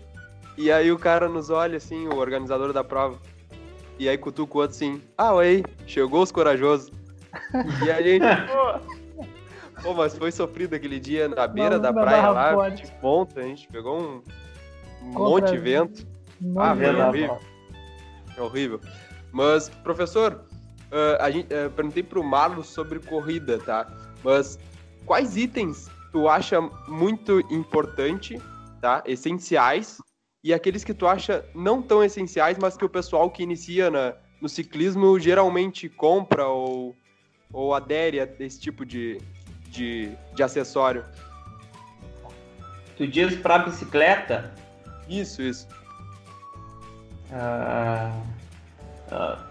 e 0.57 0.71
aí 0.71 0.91
o 0.91 0.99
cara 0.99 1.29
nos 1.29 1.51
olha 1.51 1.77
assim, 1.77 2.09
o 2.09 2.17
organizador 2.17 2.73
da 2.73 2.83
prova. 2.83 3.19
E 3.99 4.09
aí 4.09 4.19
cutuca 4.19 4.59
o 4.59 4.61
outro 4.61 4.77
assim, 4.77 5.03
ah, 5.17 5.35
oi, 5.35 5.65
chegou 5.87 6.23
os 6.23 6.33
corajosos. 6.33 6.93
e 7.85 7.91
a 7.91 8.03
gente, 8.03 8.25
pô, 8.47 9.25
pô, 9.83 9.95
mas 9.95 10.17
foi 10.17 10.33
sofrido 10.33 10.75
aquele 10.75 10.99
dia 10.99 11.29
na 11.29 11.47
beira 11.47 11.79
da 11.79 11.93
praia 11.93 12.31
lá, 12.31 12.69
de 12.69 12.85
monta, 13.03 13.41
a 13.41 13.45
gente 13.45 13.69
pegou 13.69 14.01
um, 14.01 14.23
um 15.03 15.13
monte 15.13 15.51
de 15.51 15.59
vento. 15.59 16.07
ah, 16.59 16.75
foi 16.75 16.95
horrível. 16.95 17.39
É 18.37 18.43
horrível. 18.43 18.81
Mas, 19.33 19.69
professor, 19.69 20.45
uh, 20.91 21.21
a 21.21 21.31
gente, 21.31 21.47
uh, 21.53 21.71
perguntei 21.71 22.03
pro 22.03 22.25
Marlos 22.25 22.69
sobre 22.69 22.99
corrida, 22.99 23.59
tá? 23.59 23.87
Mas 24.25 24.59
quais 25.05 25.37
itens 25.37 25.91
tu 26.17 26.31
acha 26.31 26.63
muito 26.89 27.41
importante, 27.51 28.41
tá? 28.81 29.03
Essenciais, 29.05 29.99
e 30.43 30.55
aqueles 30.55 30.83
que 30.83 30.95
tu 30.95 31.07
acha 31.07 31.45
não 31.55 31.83
tão 31.83 32.03
essenciais, 32.03 32.57
mas 32.59 32.75
que 32.75 32.87
o 32.87 32.89
pessoal 32.89 33.31
que 33.31 33.43
inicia 33.43 33.91
na, 33.91 34.15
no 34.41 34.49
ciclismo 34.49 35.21
geralmente 35.21 35.91
compra 35.91 36.47
ou, 36.47 36.97
ou 37.53 37.75
adere 37.75 38.19
a 38.19 38.29
esse 38.39 38.59
tipo 38.59 38.87
de, 38.87 39.21
de, 39.69 40.17
de 40.35 40.43
acessório. 40.43 41.05
Tu 42.97 43.07
diz 43.07 43.37
para 43.37 43.59
bicicleta? 43.59 44.55
Isso, 45.07 45.43
isso. 45.43 45.69
Ah, 47.31 48.19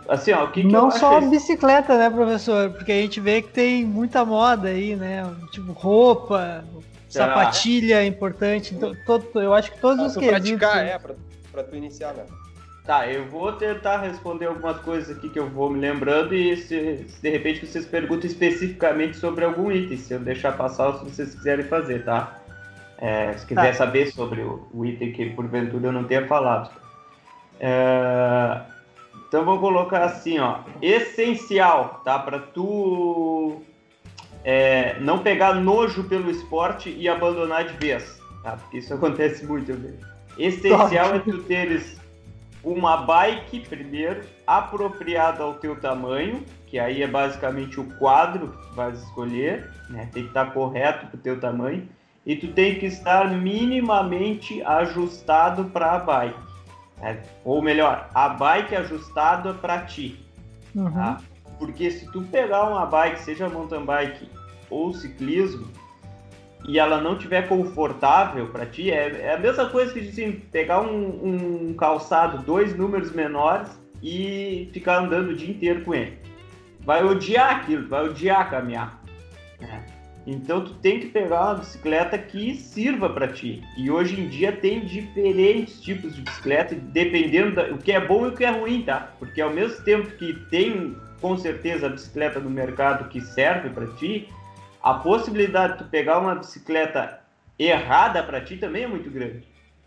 assim, 0.08 0.32
ó, 0.32 0.46
o 0.46 0.52
que, 0.52 0.62
que 0.62 0.68
Não 0.68 0.92
só 0.92 1.18
a 1.18 1.22
bicicleta, 1.22 1.98
né, 1.98 2.10
professor? 2.10 2.70
Porque 2.72 2.92
a 2.92 3.02
gente 3.02 3.20
vê 3.20 3.42
que 3.42 3.50
tem 3.50 3.86
muita 3.86 4.26
moda 4.26 4.70
aí, 4.70 4.96
né? 4.96 5.24
Tipo, 5.52 5.72
roupa, 5.72 6.64
sapatilha 7.10 8.02
é 8.02 8.06
importante. 8.06 8.76
Então, 8.76 8.94
todo, 9.06 9.42
eu 9.42 9.54
acho 9.54 9.72
que 9.72 9.80
todos 9.80 9.98
pra 9.98 10.08
os 10.08 10.14
quesitos... 10.16 10.60
praticar, 10.60 10.84
né? 10.84 10.92
é, 10.92 11.00
pra, 11.00 11.16
pra 11.52 11.64
tu 11.64 11.76
iniciar, 11.76 12.14
né? 12.14 12.26
Tá, 12.86 13.12
eu 13.12 13.26
vou 13.26 13.52
tentar 13.54 13.98
responder 13.98 14.46
algumas 14.46 14.78
coisas 14.82 15.18
aqui 15.18 15.28
que 15.28 15.40
eu 15.40 15.50
vou 15.50 15.72
me 15.72 15.80
lembrando 15.80 16.36
e 16.36 16.56
se, 16.56 17.04
se 17.08 17.20
de 17.20 17.30
repente 17.32 17.66
vocês 17.66 17.84
perguntam 17.84 18.28
especificamente 18.28 19.18
sobre 19.18 19.44
algum 19.44 19.72
item, 19.72 19.98
se 19.98 20.14
eu 20.14 20.20
deixar 20.20 20.56
passar 20.56 20.90
ou 20.90 21.00
se 21.00 21.06
vocês 21.06 21.34
quiserem 21.34 21.66
fazer, 21.66 22.06
tá? 22.06 22.40
É, 23.00 23.34
se 23.34 23.46
quiser 23.48 23.72
tá. 23.72 23.74
saber 23.74 24.12
sobre 24.12 24.42
o, 24.42 24.68
o, 24.72 24.86
item 24.86 25.12
que 25.14 25.32
porventura 25.32 25.88
eu 25.88 25.92
não 25.92 26.04
tenha 26.04 26.28
falado. 26.28 26.70
É, 27.60 28.62
então 29.28 29.44
vou 29.44 29.60
colocar 29.60 30.04
assim, 30.04 30.40
ó, 30.40 30.60
essencial, 30.82 32.02
tá? 32.04 32.18
Para 32.20 32.40
tu 32.40 33.62
é, 34.44 35.00
não 35.00 35.20
pegar 35.20 35.56
nojo 35.56 36.04
pelo 36.04 36.30
esporte 36.30 36.90
e 36.90 37.10
abandonar 37.10 37.66
de 37.66 37.74
vez, 37.74 38.22
tá? 38.44 38.58
Porque 38.58 38.78
isso 38.78 38.94
acontece 38.96 39.46
muito, 39.46 39.72
eu 39.72 39.78
vejo. 39.78 40.16
Essencial 40.38 41.16
é 41.16 41.20
tu 41.20 41.42
teres 41.44 42.00
uma 42.64 42.98
bike 42.98 43.62
primeiro 43.62 44.22
apropriada 44.46 45.44
ao 45.44 45.54
teu 45.56 45.76
tamanho, 45.76 46.44
que 46.68 46.80
aí 46.80 47.04
é 47.04 47.08
basicamente 47.08 47.80
o 47.80 47.86
quadro 47.98 48.50
que 48.50 48.68
tu 48.68 48.76
vais 48.76 49.02
escolher, 49.02 49.70
né? 49.90 50.10
Tem 50.12 50.24
que 50.24 50.30
estar 50.30 50.52
correto 50.52 51.08
pro 51.08 51.18
teu 51.18 51.40
tamanho 51.40 51.88
e 52.26 52.36
tu 52.36 52.48
tem 52.48 52.80
que 52.80 52.88
estar 52.88 53.30
minimamente 53.30 54.62
ajustado 54.64 55.66
para 55.66 55.94
a 55.94 56.00
bike. 56.00 56.55
É, 57.06 57.22
ou 57.44 57.62
melhor, 57.62 58.10
a 58.16 58.30
bike 58.30 58.76
ajustada 58.76 59.54
para 59.54 59.82
ti. 59.82 60.20
Uhum. 60.74 60.92
Tá? 60.92 61.22
Porque 61.60 61.92
se 61.92 62.12
tu 62.12 62.24
pegar 62.24 62.64
uma 62.64 62.84
bike, 62.88 63.20
seja 63.20 63.48
mountain 63.48 63.86
bike 63.86 64.28
ou 64.72 64.92
ciclismo, 64.92 65.68
e 66.68 66.80
ela 66.80 67.00
não 67.00 67.16
tiver 67.16 67.48
confortável 67.48 68.48
para 68.48 68.66
ti, 68.66 68.92
é, 68.92 69.22
é, 69.22 69.34
a 69.36 69.38
mesma 69.38 69.70
coisa 69.70 69.94
que 69.94 70.00
assim, 70.00 70.32
pegar 70.52 70.82
um, 70.82 71.70
um, 71.70 71.74
calçado, 71.76 72.44
dois 72.44 72.76
números 72.76 73.12
menores 73.12 73.70
e 74.02 74.68
ficar 74.74 75.04
andando 75.04 75.30
o 75.30 75.36
dia 75.36 75.52
inteiro 75.52 75.86
com 75.86 75.94
ele. 75.94 76.18
Vai 76.80 77.04
odiar 77.04 77.58
aquilo, 77.58 77.88
vai 77.88 78.06
odiar 78.06 78.50
caminhar. 78.50 79.00
Então 80.26 80.64
tu 80.64 80.74
tem 80.76 81.00
que 81.00 81.08
pegar 81.08 81.42
uma 81.44 81.56
bicicleta 81.56 82.18
que 82.18 82.56
sirva 82.56 83.10
para 83.10 83.28
ti. 83.28 83.64
E 83.78 83.92
hoje 83.92 84.20
em 84.20 84.28
dia 84.28 84.52
tem 84.52 84.80
diferentes 84.80 85.80
tipos 85.80 86.16
de 86.16 86.22
bicicleta, 86.22 86.74
dependendo 86.74 87.74
do 87.74 87.78
que 87.78 87.92
é 87.92 88.00
bom 88.00 88.26
e 88.26 88.30
o 88.30 88.36
que 88.36 88.44
é 88.44 88.50
ruim, 88.50 88.82
tá? 88.82 89.12
Porque 89.20 89.40
ao 89.40 89.54
mesmo 89.54 89.84
tempo 89.84 90.10
que 90.18 90.34
tem 90.50 90.96
com 91.22 91.38
certeza 91.38 91.88
a 91.88 91.90
bicicleta 91.90 92.40
no 92.40 92.50
mercado 92.50 93.08
que 93.10 93.22
serve 93.22 93.70
para 93.70 93.88
ti, 93.94 94.28
a 94.82 94.96
possibilidade 94.96 95.74
de 95.74 95.80
tu 95.80 95.90
pegar 95.90 96.20
uma 96.20 96.36
bicicleta 96.36 97.20
errada 97.58 98.22
para 98.22 98.42
ti 98.42 98.58
também 98.58 98.84
é 98.84 98.88
muito 98.88 99.10
grande, 99.10 99.44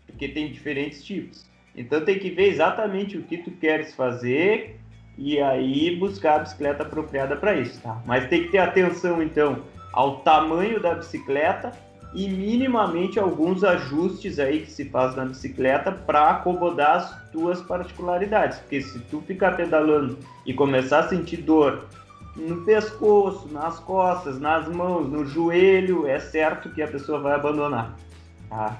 porque 0.07 0.27
tem 0.27 0.51
diferentes 0.51 1.03
tipos. 1.03 1.45
Então 1.75 2.03
tem 2.03 2.17
que 2.17 2.29
ver 2.29 2.47
exatamente 2.47 3.17
o 3.17 3.23
que 3.23 3.37
tu 3.37 3.51
queres 3.51 3.93
fazer 3.93 4.79
e 5.17 5.39
aí 5.39 5.95
buscar 5.95 6.35
a 6.35 6.39
bicicleta 6.39 6.83
apropriada 6.83 7.35
para 7.35 7.55
isso, 7.55 7.79
tá? 7.81 8.01
Mas 8.05 8.27
tem 8.27 8.43
que 8.43 8.51
ter 8.51 8.57
atenção 8.57 9.21
então 9.21 9.63
ao 9.99 10.19
tamanho 10.19 10.79
da 10.79 10.95
bicicleta 10.95 11.73
e 12.13 12.29
minimamente 12.29 13.19
alguns 13.19 13.65
ajustes 13.65 14.39
aí 14.39 14.61
que 14.61 14.71
se 14.71 14.85
faz 14.85 15.13
na 15.13 15.25
bicicleta 15.25 15.91
para 15.91 16.29
acomodar 16.29 16.95
as 16.95 17.31
tuas 17.31 17.61
particularidades. 17.61 18.59
Porque 18.59 18.81
se 18.81 18.97
tu 18.97 19.19
ficar 19.27 19.57
pedalando 19.57 20.17
e 20.45 20.53
começar 20.53 20.99
a 20.99 21.09
sentir 21.09 21.41
dor 21.41 21.83
no 22.33 22.63
pescoço, 22.63 23.49
nas 23.51 23.77
costas, 23.79 24.39
nas 24.39 24.69
mãos, 24.69 25.09
no 25.09 25.25
joelho, 25.25 26.07
é 26.07 26.17
certo 26.17 26.69
que 26.69 26.81
a 26.81 26.87
pessoa 26.87 27.19
vai 27.19 27.33
abandonar. 27.33 27.93
Tá? 28.49 28.77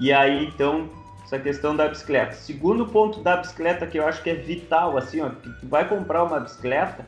E 0.00 0.10
aí, 0.10 0.46
então, 0.46 0.88
essa 1.26 1.38
questão 1.38 1.76
da 1.76 1.86
bicicleta. 1.86 2.32
Segundo 2.32 2.86
ponto 2.86 3.20
da 3.20 3.36
bicicleta 3.36 3.86
que 3.86 3.98
eu 3.98 4.06
acho 4.08 4.22
que 4.22 4.30
é 4.30 4.34
vital, 4.34 4.96
assim, 4.96 5.20
ó, 5.20 5.28
que 5.28 5.50
tu 5.60 5.68
vai 5.68 5.86
comprar 5.86 6.24
uma 6.24 6.40
bicicleta, 6.40 7.06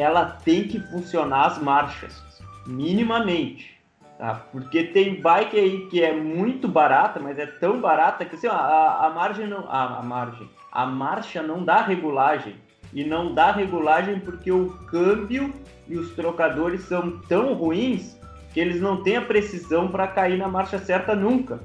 ela 0.00 0.24
tem 0.24 0.64
que 0.64 0.80
funcionar 0.80 1.46
as 1.46 1.58
marchas, 1.58 2.22
minimamente. 2.66 3.78
Tá? 4.18 4.34
Porque 4.52 4.84
tem 4.84 5.20
bike 5.20 5.58
aí 5.58 5.86
que 5.86 6.02
é 6.02 6.14
muito 6.14 6.68
barata, 6.68 7.18
mas 7.18 7.38
é 7.38 7.46
tão 7.46 7.80
barata 7.80 8.24
que 8.24 8.36
assim, 8.36 8.46
a, 8.48 9.06
a 9.06 9.10
margem 9.10 9.46
não. 9.46 9.66
A, 9.70 9.98
a 9.98 10.02
margem. 10.02 10.48
A 10.70 10.86
marcha 10.86 11.42
não 11.42 11.64
dá 11.64 11.82
regulagem. 11.82 12.56
E 12.92 13.04
não 13.04 13.32
dá 13.32 13.52
regulagem 13.52 14.18
porque 14.18 14.50
o 14.50 14.70
câmbio 14.86 15.54
e 15.88 15.96
os 15.96 16.10
trocadores 16.10 16.82
são 16.82 17.18
tão 17.28 17.54
ruins 17.54 18.18
que 18.52 18.60
eles 18.60 18.80
não 18.80 19.02
têm 19.02 19.16
a 19.16 19.22
precisão 19.22 19.88
para 19.88 20.08
cair 20.08 20.36
na 20.36 20.48
marcha 20.48 20.78
certa 20.78 21.14
nunca. 21.14 21.60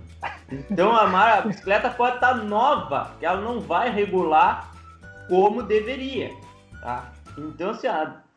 Então 0.69 0.95
a, 0.95 1.07
mar, 1.07 1.39
a 1.39 1.41
bicicleta 1.41 1.89
pode 1.89 2.15
estar 2.15 2.35
tá 2.35 2.43
nova, 2.43 3.11
que 3.19 3.25
ela 3.25 3.41
não 3.41 3.59
vai 3.59 3.89
regular 3.89 4.71
como 5.27 5.63
deveria. 5.63 6.31
Tá? 6.79 7.11
Então, 7.37 7.71
assim, 7.71 7.87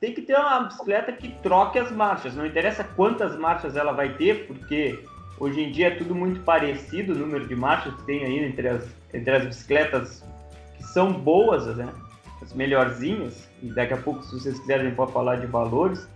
tem 0.00 0.14
que 0.14 0.22
ter 0.22 0.36
uma 0.36 0.60
bicicleta 0.60 1.12
que 1.12 1.28
troque 1.42 1.78
as 1.78 1.90
marchas. 1.90 2.34
Não 2.34 2.46
interessa 2.46 2.84
quantas 2.84 3.36
marchas 3.36 3.76
ela 3.76 3.92
vai 3.92 4.10
ter, 4.14 4.46
porque 4.46 4.98
hoje 5.38 5.60
em 5.60 5.72
dia 5.72 5.88
é 5.88 5.90
tudo 5.90 6.14
muito 6.14 6.40
parecido 6.40 7.12
o 7.12 7.18
número 7.18 7.46
de 7.46 7.56
marchas 7.56 7.94
que 7.94 8.04
tem 8.04 8.24
aí 8.24 8.44
entre 8.44 8.68
as, 8.68 8.84
entre 9.12 9.34
as 9.34 9.46
bicicletas 9.46 10.24
que 10.76 10.84
são 10.84 11.12
boas, 11.12 11.66
né? 11.76 11.92
As 12.40 12.52
melhorzinhas. 12.52 13.48
E 13.60 13.66
daqui 13.66 13.94
a 13.94 13.96
pouco, 13.96 14.22
se 14.22 14.38
vocês 14.38 14.58
quiserem, 14.60 14.94
pode 14.94 15.12
falar 15.12 15.36
de 15.36 15.46
valores. 15.46 16.08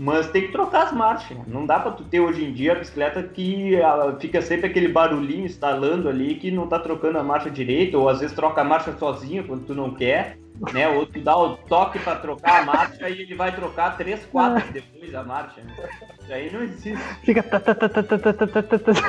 Mas 0.00 0.30
tem 0.30 0.42
que 0.42 0.52
trocar 0.52 0.84
as 0.84 0.92
marchas. 0.92 1.36
Não 1.48 1.66
dá 1.66 1.80
para 1.80 1.90
tu 1.90 2.04
ter 2.04 2.20
hoje 2.20 2.44
em 2.44 2.52
dia 2.52 2.72
a 2.72 2.76
bicicleta 2.76 3.22
que 3.22 3.72
fica 4.20 4.40
sempre 4.40 4.68
aquele 4.68 4.88
barulhinho 4.88 5.44
instalando 5.44 6.08
ali 6.08 6.36
que 6.36 6.52
não 6.52 6.68
tá 6.68 6.78
trocando 6.78 7.18
a 7.18 7.24
marcha 7.24 7.50
direito, 7.50 7.98
ou 7.98 8.08
às 8.08 8.20
vezes 8.20 8.34
troca 8.34 8.60
a 8.60 8.64
marcha 8.64 8.96
sozinha 8.96 9.42
quando 9.42 9.66
tu 9.66 9.74
não 9.74 9.92
quer 9.92 10.38
né? 10.72 10.88
O 10.88 10.96
outro 10.96 11.20
dá 11.20 11.36
o 11.36 11.56
toque 11.56 11.98
para 11.98 12.16
trocar 12.16 12.62
a 12.62 12.64
marcha 12.64 13.08
e 13.08 13.22
ele 13.22 13.34
vai 13.34 13.54
trocar 13.54 13.96
três, 13.96 14.24
quatro 14.26 14.64
ah. 14.68 14.72
depois 14.72 15.14
a 15.14 15.22
marcha. 15.22 15.60
Né? 15.60 15.74
Isso 16.20 16.32
aí 16.32 16.52
não 16.52 16.62
existe. 16.62 16.96
Fica. 17.24 17.42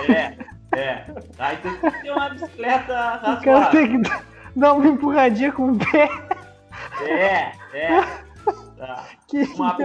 É, 0.10 0.38
é. 0.78 1.06
Aí 1.38 1.58
tem 1.58 1.78
que 1.78 2.02
ter 2.02 2.12
uma 2.12 2.30
bicicleta 2.30 2.94
razoável. 2.96 3.40
O 3.40 3.44
cara 3.44 3.66
tem 3.72 4.02
que 4.02 4.12
dar 4.56 4.74
uma 4.74 4.88
empurradinha 4.88 5.52
com 5.52 5.72
o 5.72 5.78
pé. 5.78 6.10
É, 7.02 7.52
é. 7.74 8.02
Tá. 8.78 9.06
Que 9.28 9.44
uma, 9.44 9.78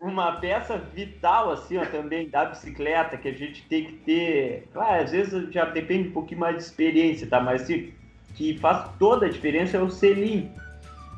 uma 0.00 0.32
peça 0.32 0.78
vital, 0.94 1.50
assim, 1.50 1.78
ó, 1.78 1.86
também 1.86 2.28
da 2.28 2.44
bicicleta 2.44 3.16
que 3.16 3.28
a 3.28 3.32
gente 3.32 3.62
tem 3.66 3.86
que 3.86 3.92
ter. 3.92 4.68
Claro, 4.72 5.02
às 5.02 5.10
vezes 5.10 5.52
já 5.52 5.64
depende 5.64 6.08
um 6.08 6.12
pouquinho 6.12 6.40
mais 6.40 6.56
de 6.56 6.62
experiência, 6.62 7.26
tá? 7.26 7.40
Mas 7.40 7.62
assim, 7.62 7.92
que 8.34 8.58
faz 8.58 8.90
toda 8.98 9.26
a 9.26 9.28
diferença 9.28 9.78
é 9.78 9.80
o 9.80 9.90
selim 9.90 10.52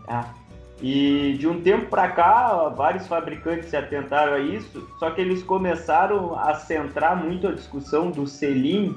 Tá? 0.08 0.34
E 0.80 1.36
de 1.38 1.46
um 1.46 1.60
tempo 1.60 1.86
para 1.86 2.08
cá, 2.08 2.68
vários 2.68 3.06
fabricantes 3.06 3.68
se 3.68 3.76
atentaram 3.76 4.32
a 4.32 4.38
isso, 4.38 4.88
só 4.98 5.10
que 5.10 5.20
eles 5.20 5.42
começaram 5.42 6.38
a 6.38 6.54
centrar 6.54 7.16
muito 7.16 7.46
a 7.46 7.52
discussão 7.52 8.10
do 8.10 8.26
selim 8.26 8.96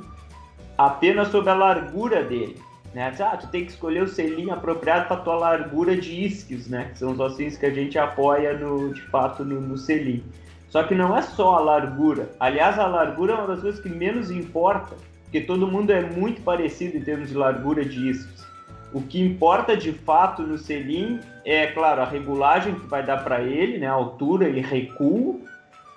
apenas 0.78 1.28
sobre 1.28 1.50
a 1.50 1.56
largura 1.56 2.24
dele. 2.24 2.58
Né? 2.94 3.14
Ah, 3.20 3.38
tu 3.38 3.48
tem 3.48 3.66
que 3.66 3.72
escolher 3.72 4.04
o 4.04 4.08
selim 4.08 4.52
apropriado 4.52 5.08
para 5.08 5.18
tua 5.18 5.36
largura 5.36 5.96
de 5.96 6.26
isquios, 6.26 6.68
né? 6.68 6.90
Que 6.92 7.00
são 7.00 7.12
os 7.12 7.20
ossinhos 7.20 7.58
que 7.58 7.66
a 7.66 7.74
gente 7.74 7.98
apoia 7.98 8.58
no, 8.58 8.94
de 8.94 9.02
fato 9.04 9.44
no, 9.44 9.62
no 9.62 9.78
selim. 9.78 10.24
Só 10.70 10.84
que 10.84 10.94
não 10.94 11.16
é 11.16 11.22
só 11.22 11.56
a 11.56 11.60
largura. 11.60 12.30
Aliás, 12.40 12.78
a 12.78 12.88
largura 12.88 13.34
é 13.34 13.36
uma 13.38 13.48
das 13.48 13.62
coisas 13.62 13.82
que 13.82 13.90
menos 13.90 14.30
importa, 14.30 14.96
porque 15.24 15.42
todo 15.42 15.68
mundo 15.68 15.92
é 15.92 16.02
muito 16.02 16.42
parecido 16.42 16.98
em 16.98 17.02
termos 17.02 17.30
de 17.30 17.36
largura 17.36 17.84
de 17.84 18.10
isquios. 18.10 18.51
O 18.94 19.02
que 19.02 19.22
importa 19.22 19.76
de 19.76 19.94
fato 19.94 20.42
no 20.44 20.58
selim 20.58 21.20
é, 21.46 21.68
claro, 21.68 22.02
a 22.02 22.06
regulagem 22.06 22.76
que 22.76 22.86
vai 22.88 23.04
dar 23.04 23.24
para 23.24 23.42
ele, 23.42 23.78
né, 23.78 23.88
a 23.88 23.94
altura 23.94 24.50
e 24.50 24.60
recuo, 24.60 25.42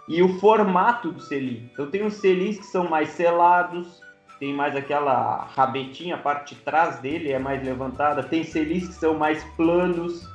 e 0.08 0.22
o 0.22 0.38
formato 0.38 1.10
do 1.10 1.20
selim. 1.20 1.68
Então 1.72 1.90
tem 1.90 2.04
os 2.04 2.14
selins 2.14 2.58
que 2.58 2.66
são 2.66 2.88
mais 2.88 3.10
selados, 3.10 4.00
tem 4.38 4.52
mais 4.52 4.76
aquela 4.76 5.48
rabetinha, 5.54 6.16
a 6.16 6.18
parte 6.18 6.54
de 6.54 6.60
trás 6.60 6.98
dele 6.98 7.32
é 7.32 7.38
mais 7.38 7.64
levantada, 7.64 8.22
tem 8.22 8.44
selins 8.44 8.88
que 8.88 8.94
são 8.94 9.14
mais 9.14 9.42
planos, 9.56 10.28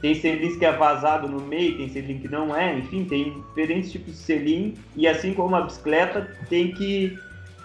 tem 0.00 0.14
selins 0.14 0.56
que 0.56 0.64
é 0.64 0.72
vazado 0.72 1.28
no 1.28 1.40
meio, 1.40 1.76
tem 1.76 1.88
selim 1.88 2.18
que 2.18 2.28
não 2.28 2.54
é, 2.54 2.76
enfim, 2.76 3.04
tem 3.04 3.40
diferentes 3.48 3.92
tipos 3.92 4.12
de 4.14 4.18
selim, 4.18 4.74
e 4.96 5.06
assim 5.06 5.32
como 5.32 5.54
a 5.54 5.60
bicicleta, 5.60 6.36
tem 6.48 6.72
que 6.72 7.16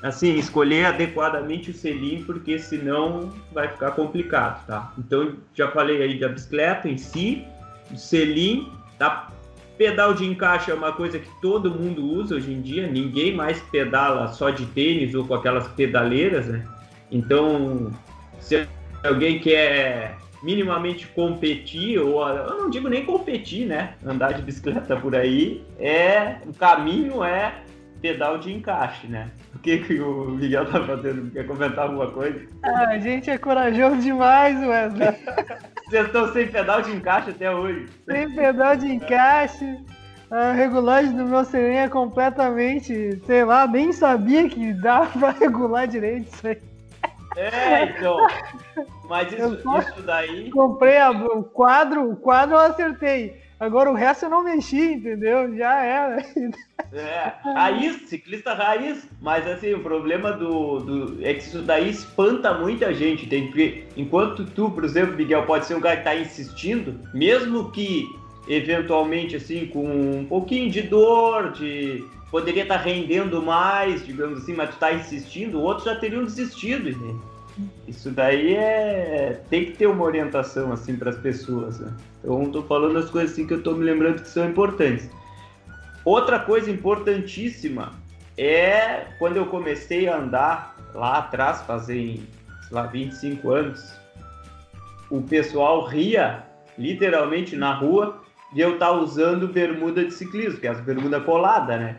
assim, 0.01 0.35
escolher 0.35 0.85
adequadamente 0.85 1.71
o 1.71 1.73
selim, 1.73 2.23
porque 2.23 2.59
senão 2.59 3.31
vai 3.51 3.67
ficar 3.67 3.91
complicado, 3.91 4.65
tá? 4.65 4.93
Então, 4.97 5.33
já 5.53 5.69
falei 5.71 6.01
aí 6.01 6.19
da 6.19 6.29
bicicleta 6.29 6.87
em 6.87 6.97
si, 6.97 7.45
o 7.91 7.97
selim, 7.97 8.71
tá? 8.97 9.31
Pedal 9.77 10.13
de 10.13 10.25
encaixe 10.25 10.71
é 10.71 10.73
uma 10.73 10.91
coisa 10.91 11.19
que 11.19 11.29
todo 11.41 11.69
mundo 11.69 12.03
usa 12.03 12.35
hoje 12.35 12.51
em 12.51 12.61
dia, 12.61 12.87
ninguém 12.87 13.35
mais 13.35 13.59
pedala 13.59 14.27
só 14.29 14.49
de 14.49 14.65
tênis 14.67 15.13
ou 15.13 15.25
com 15.25 15.35
aquelas 15.35 15.67
pedaleiras, 15.69 16.47
né? 16.47 16.65
Então, 17.11 17.91
se 18.39 18.67
alguém 19.03 19.39
quer 19.39 20.17
minimamente 20.41 21.07
competir, 21.07 21.99
ou 21.99 22.27
eu 22.27 22.57
não 22.57 22.69
digo 22.69 22.87
nem 22.87 23.05
competir, 23.05 23.65
né? 23.65 23.95
Andar 24.05 24.33
de 24.33 24.41
bicicleta 24.41 24.95
por 24.95 25.15
aí, 25.15 25.63
é 25.79 26.37
o 26.45 26.53
caminho 26.53 27.23
é 27.23 27.53
pedal 28.01 28.37
de 28.37 28.53
encaixe, 28.53 29.07
né? 29.07 29.31
O 29.67 29.69
que, 29.69 29.79
que 29.79 29.99
o 29.99 30.29
Miguel 30.29 30.65
tá 30.71 30.81
fazendo? 30.85 31.29
Quer 31.29 31.45
comentar 31.45 31.79
alguma 31.79 32.09
coisa? 32.09 32.39
Ah, 32.63 32.87
a 32.87 32.99
gente 32.99 33.29
é 33.29 33.37
corajoso 33.37 33.97
demais, 33.97 34.57
Wesley. 34.65 35.09
Vocês 35.85 36.05
estão 36.05 36.31
sem 36.31 36.47
pedal 36.47 36.81
de 36.81 36.91
encaixe 36.95 37.31
até 37.31 37.53
hoje. 37.53 37.85
Sem 38.09 38.33
pedal 38.33 38.77
de 38.77 38.87
encaixe. 38.87 39.77
A 40.31 40.53
regulagem 40.53 41.11
do 41.17 41.25
meu 41.25 41.43
serem 41.43 41.79
é 41.79 41.89
completamente, 41.89 43.21
sei 43.25 43.43
lá, 43.43 43.67
nem 43.67 43.91
sabia 43.91 44.47
que 44.47 44.71
dava 44.71 45.07
pra 45.19 45.31
regular 45.31 45.85
direito 45.85 46.33
isso 46.33 46.47
aí. 46.47 46.61
É, 47.35 47.83
então. 47.89 48.25
Mas 49.09 49.33
isso, 49.33 49.61
isso 49.79 50.01
daí. 50.03 50.49
Comprei 50.49 50.97
a, 50.97 51.11
o 51.11 51.43
quadro, 51.43 52.09
o 52.09 52.15
quadro 52.15 52.55
eu 52.55 52.59
acertei. 52.59 53.35
Agora 53.59 53.89
o 53.89 53.95
resto 53.95 54.25
eu 54.25 54.29
não 54.29 54.43
mexi, 54.43 54.93
entendeu? 54.93 55.55
Já 55.55 55.83
era. 55.83 56.25
É, 56.93 57.33
raiz, 57.43 58.07
ciclista 58.07 58.53
raiz, 58.53 59.07
mas 59.19 59.45
assim, 59.47 59.73
o 59.73 59.81
problema 59.81 60.31
do, 60.31 60.79
do, 60.79 61.25
é 61.25 61.33
que 61.33 61.41
isso 61.41 61.61
daí 61.61 61.89
espanta 61.89 62.53
muita 62.53 62.93
gente, 62.93 63.27
tem 63.27 63.47
porque 63.47 63.83
enquanto 63.97 64.45
tu, 64.45 64.71
por 64.71 64.85
exemplo, 64.85 65.15
Miguel, 65.15 65.43
pode 65.45 65.65
ser 65.65 65.75
um 65.75 65.81
cara 65.81 65.97
que 65.97 66.03
tá 66.03 66.15
insistindo, 66.15 66.99
mesmo 67.13 67.71
que 67.71 68.05
eventualmente 68.47 69.35
assim, 69.35 69.65
com 69.65 69.85
um 70.19 70.25
pouquinho 70.25 70.69
de 70.69 70.83
dor, 70.83 71.51
de 71.51 72.05
poderia 72.31 72.63
estar 72.63 72.77
tá 72.77 72.83
rendendo 72.83 73.41
mais, 73.41 74.05
digamos 74.05 74.43
assim, 74.43 74.53
mas 74.53 74.69
tu 74.69 74.77
tá 74.77 74.93
insistindo, 74.93 75.61
outros 75.61 75.85
já 75.85 75.95
teriam 75.95 76.23
desistido, 76.23 76.89
entende? 76.89 77.19
Isso 77.87 78.11
daí 78.11 78.53
é 78.53 79.41
tem 79.49 79.65
que 79.65 79.71
ter 79.71 79.87
uma 79.87 80.03
orientação 80.03 80.71
assim 80.71 80.95
para 80.95 81.09
as 81.09 81.17
pessoas. 81.17 81.79
Né? 81.79 81.91
Então 82.27 82.43
estou 82.43 82.63
falando 82.63 82.99
as 82.99 83.09
coisas 83.09 83.31
assim 83.31 83.47
que 83.47 83.53
eu 83.53 83.59
estou 83.59 83.73
me 83.73 83.85
lembrando 83.85 84.21
que 84.21 84.27
são 84.27 84.49
importantes. 84.49 85.09
Outra 86.03 86.37
coisa 86.37 86.69
importantíssima 86.69 87.93
é 88.37 89.05
quando 89.17 89.37
eu 89.37 89.45
comecei 89.45 90.09
a 90.09 90.17
andar 90.17 90.75
lá 90.93 91.19
atrás, 91.19 91.61
fazem, 91.61 92.27
sei 92.63 92.71
lá, 92.71 92.85
25 92.85 93.49
anos, 93.49 93.93
o 95.09 95.21
pessoal 95.21 95.85
ria 95.85 96.43
literalmente 96.77 97.55
na 97.55 97.73
rua 97.73 98.21
de 98.51 98.59
eu 98.59 98.73
estar 98.73 98.87
tá 98.87 98.91
usando 98.91 99.47
bermuda 99.47 100.03
de 100.03 100.11
ciclismo, 100.11 100.59
que 100.59 100.67
é 100.67 100.71
as 100.71 100.81
bermuda 100.81 101.21
colada, 101.21 101.77
né? 101.77 101.95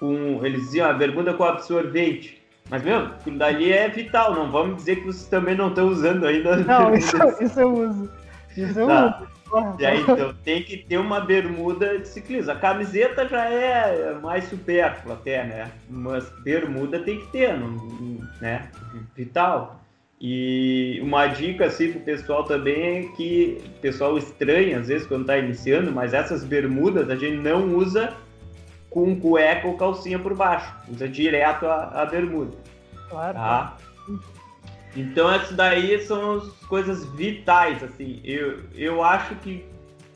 Com, 0.00 0.40
eles 0.42 0.62
diziam 0.62 0.88
a 0.88 0.94
bermuda 0.94 1.34
com 1.34 1.44
absorvente. 1.44 2.42
Mas, 2.70 2.82
meu, 2.82 2.98
aquilo 3.06 3.36
dali 3.36 3.72
é 3.72 3.90
vital, 3.90 4.34
não 4.34 4.50
vamos 4.50 4.76
dizer 4.76 4.96
que 4.96 5.04
vocês 5.04 5.28
também 5.28 5.54
não 5.54 5.68
estão 5.68 5.86
usando 5.88 6.26
ainda. 6.26 6.56
Não, 6.56 6.94
isso, 6.94 7.16
isso 7.40 7.60
eu 7.60 7.74
uso. 7.74 8.10
Isso 8.56 8.80
eu 8.80 8.86
Tá. 8.86 9.18
uso. 9.20 9.35
E 9.78 9.86
aí, 9.86 10.00
então, 10.00 10.34
tem 10.44 10.62
que 10.62 10.76
ter 10.76 10.98
uma 10.98 11.20
bermuda 11.20 11.98
de 11.98 12.08
ciclismo. 12.08 12.52
A 12.52 12.56
camiseta 12.56 13.28
já 13.28 13.48
é 13.48 14.14
mais 14.20 14.44
supérflua 14.44 15.14
até, 15.14 15.44
né? 15.44 15.70
Mas 15.88 16.28
bermuda 16.42 16.98
tem 17.00 17.20
que 17.20 17.26
ter, 17.28 17.54
né? 18.40 18.68
Vital. 19.14 19.80
E 20.20 20.98
uma 21.02 21.26
dica, 21.26 21.66
assim, 21.66 21.92
pro 21.92 22.00
pessoal 22.00 22.44
também 22.44 22.98
é 22.98 23.02
que 23.16 23.58
o 23.66 23.80
pessoal 23.80 24.16
estranha, 24.16 24.78
às 24.78 24.88
vezes, 24.88 25.06
quando 25.06 25.26
tá 25.26 25.36
iniciando, 25.36 25.92
mas 25.92 26.14
essas 26.14 26.42
bermudas 26.42 27.10
a 27.10 27.16
gente 27.16 27.36
não 27.36 27.76
usa 27.76 28.14
com 28.88 29.14
cueca 29.20 29.68
ou 29.68 29.76
calcinha 29.76 30.18
por 30.18 30.34
baixo. 30.34 30.74
Usa 30.90 31.06
direto 31.06 31.66
a, 31.66 32.02
a 32.02 32.06
bermuda. 32.06 32.56
Claro. 33.10 33.34
Tá? 33.34 33.76
Então, 34.96 35.30
essas 35.30 35.54
daí 35.54 36.00
são 36.00 36.38
as 36.38 36.48
coisas 36.66 37.04
vitais, 37.12 37.82
assim. 37.82 38.20
Eu, 38.24 38.60
eu 38.74 39.02
acho 39.02 39.34
que 39.36 39.64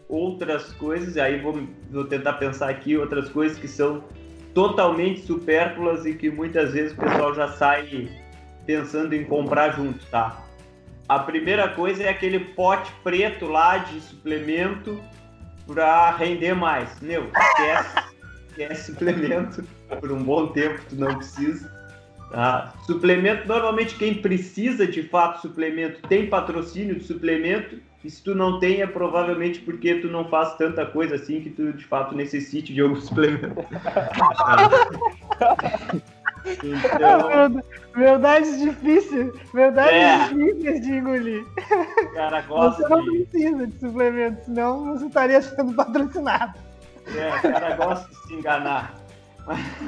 outras 0.08 0.72
coisas, 0.72 1.16
aí 1.18 1.38
vou, 1.38 1.62
vou 1.90 2.04
tentar 2.04 2.34
pensar 2.34 2.70
aqui, 2.70 2.96
outras 2.96 3.28
coisas 3.28 3.58
que 3.58 3.68
são 3.68 4.02
totalmente 4.54 5.20
supérfluas 5.20 6.06
e 6.06 6.14
que 6.14 6.30
muitas 6.30 6.72
vezes 6.72 6.92
o 6.92 6.96
pessoal 6.96 7.34
já 7.34 7.48
sai 7.48 8.08
pensando 8.66 9.14
em 9.14 9.24
comprar 9.24 9.76
junto, 9.76 10.04
tá? 10.06 10.44
A 11.08 11.18
primeira 11.18 11.68
coisa 11.68 12.04
é 12.04 12.08
aquele 12.08 12.40
pote 12.40 12.90
preto 13.04 13.46
lá 13.46 13.78
de 13.78 14.00
suplemento 14.00 15.00
para 15.66 16.12
render 16.12 16.54
mais. 16.54 17.00
Meu, 17.00 17.30
esquece, 17.36 17.98
esquece 18.48 18.92
suplemento 18.92 19.64
por 20.00 20.10
um 20.10 20.22
bom 20.22 20.48
tempo, 20.48 20.80
tu 20.88 20.96
não 20.96 21.16
precisa. 21.16 21.79
Tá? 22.30 22.72
Suplemento, 22.86 23.48
normalmente 23.48 23.96
quem 23.96 24.14
precisa 24.14 24.86
de 24.86 25.02
fato 25.02 25.40
suplemento 25.40 26.00
tem 26.08 26.28
patrocínio 26.28 26.94
de 26.94 27.04
suplemento, 27.04 27.78
e 28.04 28.08
se 28.10 28.22
tu 28.22 28.34
não 28.36 28.58
tem 28.60 28.80
é 28.82 28.86
provavelmente 28.86 29.60
porque 29.60 29.96
tu 29.96 30.06
não 30.06 30.24
faz 30.28 30.54
tanta 30.56 30.86
coisa 30.86 31.16
assim 31.16 31.40
que 31.40 31.50
tu 31.50 31.72
de 31.72 31.84
fato 31.84 32.14
necessite 32.14 32.72
de 32.72 32.80
algum 32.80 32.94
suplemento. 33.00 33.62
então, 36.64 37.28
Verdade- 37.28 37.64
Verdades 37.94 38.60
difíceis. 38.60 39.32
Verdades 39.52 39.92
É. 39.92 40.28
difíceis 40.28 40.80
de 40.82 40.92
engolir. 40.92 41.44
cara 42.14 42.40
gosta 42.42 42.82
Você 42.82 42.88
não 42.88 43.02
de, 43.04 43.24
precisa 43.26 43.66
de 43.66 43.78
suplemento, 43.80 44.44
senão 44.44 44.84
você 44.96 45.06
estaria 45.06 45.42
sendo 45.42 45.74
patrocinado. 45.74 46.58
é, 47.16 47.36
o 47.48 47.52
cara 47.52 47.74
gosta 47.76 48.08
de 48.08 48.16
se 48.28 48.34
enganar. 48.34 48.94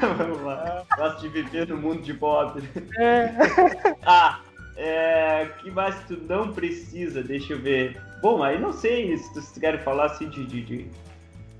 Vamos 0.00 0.42
lá. 0.42 0.84
Gosta 0.96 1.20
de 1.20 1.28
viver 1.28 1.68
no 1.68 1.76
mundo 1.76 2.02
de 2.02 2.14
pobre. 2.14 2.62
É. 2.98 3.32
Ah, 4.04 4.40
é, 4.76 5.46
que 5.58 5.70
mais 5.70 5.94
tu 6.06 6.16
não 6.28 6.52
precisa, 6.52 7.22
deixa 7.22 7.52
eu 7.52 7.58
ver. 7.58 8.00
Bom, 8.20 8.42
aí 8.42 8.58
não 8.58 8.72
sei 8.72 9.16
se 9.16 9.32
vocês 9.32 9.58
querem 9.58 9.80
falar 9.80 10.06
assim 10.06 10.28
de, 10.28 10.44
de, 10.44 10.62
de, 10.62 10.86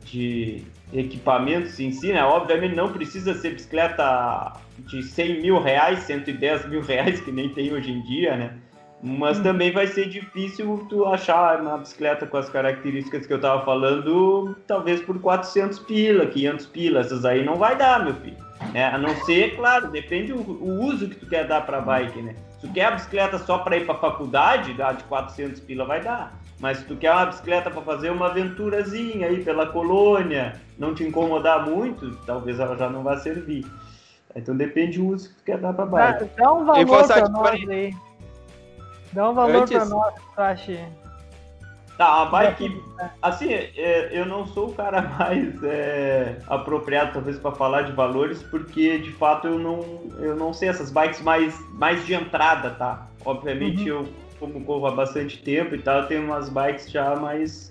de 0.04 0.64
equipamentos 0.92 1.78
em 1.78 1.92
si, 1.92 2.12
né? 2.12 2.24
Obviamente 2.24 2.74
não 2.74 2.92
precisa 2.92 3.34
ser 3.34 3.54
bicicleta 3.54 4.54
de 4.78 5.02
100 5.02 5.42
mil 5.42 5.60
reais, 5.60 6.00
110 6.00 6.68
mil 6.68 6.82
reais, 6.82 7.20
que 7.20 7.30
nem 7.30 7.48
tem 7.48 7.72
hoje 7.72 7.92
em 7.92 8.02
dia, 8.02 8.36
né? 8.36 8.58
Mas 9.02 9.40
também 9.40 9.72
vai 9.72 9.88
ser 9.88 10.08
difícil 10.08 10.86
tu 10.88 11.04
achar 11.06 11.60
uma 11.60 11.78
bicicleta 11.78 12.24
com 12.24 12.36
as 12.36 12.48
características 12.48 13.26
que 13.26 13.32
eu 13.32 13.40
tava 13.40 13.64
falando, 13.64 14.54
talvez 14.66 15.00
por 15.02 15.20
400 15.20 15.80
pila, 15.80 16.26
500 16.26 16.66
pila, 16.66 17.00
essas 17.00 17.24
aí 17.24 17.44
não 17.44 17.56
vai 17.56 17.76
dar, 17.76 18.04
meu 18.04 18.14
filho. 18.14 18.36
É, 18.74 18.84
a 18.84 18.96
não 18.96 19.14
ser, 19.24 19.56
claro, 19.56 19.90
depende 19.90 20.32
o, 20.32 20.38
o 20.38 20.84
uso 20.84 21.08
que 21.08 21.16
tu 21.16 21.26
quer 21.26 21.48
dar 21.48 21.66
pra 21.66 21.80
bike, 21.80 22.22
né? 22.22 22.36
Se 22.52 22.66
tu 22.66 22.72
quer 22.72 22.84
a 22.84 22.90
bicicleta 22.92 23.38
só 23.38 23.58
para 23.58 23.76
ir 23.76 23.84
pra 23.84 23.96
faculdade, 23.96 24.72
dá 24.74 24.92
de 24.92 25.02
400 25.04 25.60
pila 25.60 25.84
vai 25.84 26.00
dar. 26.00 26.32
Mas 26.60 26.78
se 26.78 26.84
tu 26.84 26.94
quer 26.94 27.10
uma 27.10 27.26
bicicleta 27.26 27.72
para 27.72 27.82
fazer 27.82 28.10
uma 28.10 28.26
aventurazinha 28.26 29.26
aí 29.26 29.42
pela 29.42 29.66
colônia, 29.66 30.52
não 30.78 30.94
te 30.94 31.02
incomodar 31.02 31.68
muito, 31.68 32.14
talvez 32.24 32.60
ela 32.60 32.76
já 32.76 32.88
não 32.88 33.02
vá 33.02 33.16
servir. 33.16 33.66
Então 34.34 34.56
depende 34.56 34.98
do 34.98 35.08
uso 35.08 35.28
que 35.30 35.34
tu 35.34 35.44
quer 35.44 35.58
dar 35.58 35.72
pra 35.72 35.86
Dá, 35.86 36.12
bike. 36.12 36.30
dá 36.36 36.52
um 36.52 36.64
valor 36.64 36.84
de 36.84 37.32
nós 37.32 37.68
aí. 37.68 37.92
Dá 39.12 39.28
um 39.28 39.34
valor 39.34 39.62
Antes- 39.62 39.76
pra 39.76 39.84
nós 39.84 40.14
acha. 40.36 40.88
Tá, 41.98 42.22
a 42.22 42.24
bike, 42.24 42.82
assim, 43.20 43.52
é, 43.52 44.08
eu 44.10 44.24
não 44.24 44.46
sou 44.46 44.68
o 44.68 44.72
cara 44.72 45.02
mais 45.18 45.62
é, 45.62 46.38
apropriado 46.48 47.12
talvez 47.12 47.38
para 47.38 47.52
falar 47.52 47.82
de 47.82 47.92
valores, 47.92 48.42
porque 48.42 48.98
de 48.98 49.12
fato 49.12 49.46
eu 49.46 49.58
não, 49.58 49.84
eu 50.18 50.34
não 50.34 50.52
sei 50.54 50.70
essas 50.70 50.90
bikes 50.90 51.20
mais, 51.20 51.54
mais 51.72 52.04
de 52.06 52.14
entrada, 52.14 52.70
tá? 52.70 53.06
Obviamente 53.24 53.86
eu, 53.86 54.08
como 54.40 54.64
corro 54.64 54.86
há 54.86 54.90
bastante 54.90 55.42
tempo 55.42 55.74
e 55.74 55.78
tal, 55.78 56.00
eu 56.00 56.06
tenho 56.08 56.24
umas 56.24 56.48
bikes 56.48 56.90
já 56.90 57.14
mais, 57.14 57.70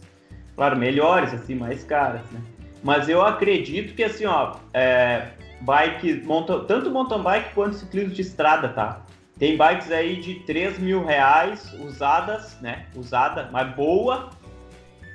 claro, 0.55 0.77
melhores, 0.77 1.33
assim, 1.33 1.55
mais 1.55 1.83
caras, 1.83 2.21
né? 2.31 2.39
Mas 2.83 3.09
eu 3.09 3.21
acredito 3.23 3.95
que 3.95 4.03
assim, 4.03 4.25
ó, 4.25 4.55
é, 4.73 5.29
bike, 5.61 6.21
monta, 6.23 6.59
tanto 6.61 6.91
mountain 6.91 7.21
bike 7.21 7.53
quanto 7.55 7.75
ciclismo 7.75 8.13
de 8.13 8.21
estrada, 8.21 8.69
tá? 8.69 9.01
Tem 9.41 9.57
bikes 9.57 9.91
aí 9.91 10.17
de 10.17 10.35
3 10.41 10.77
mil 10.77 11.03
reais 11.03 11.73
usadas, 11.73 12.61
né? 12.61 12.85
Usada, 12.95 13.49
mas 13.51 13.73
boa, 13.75 14.29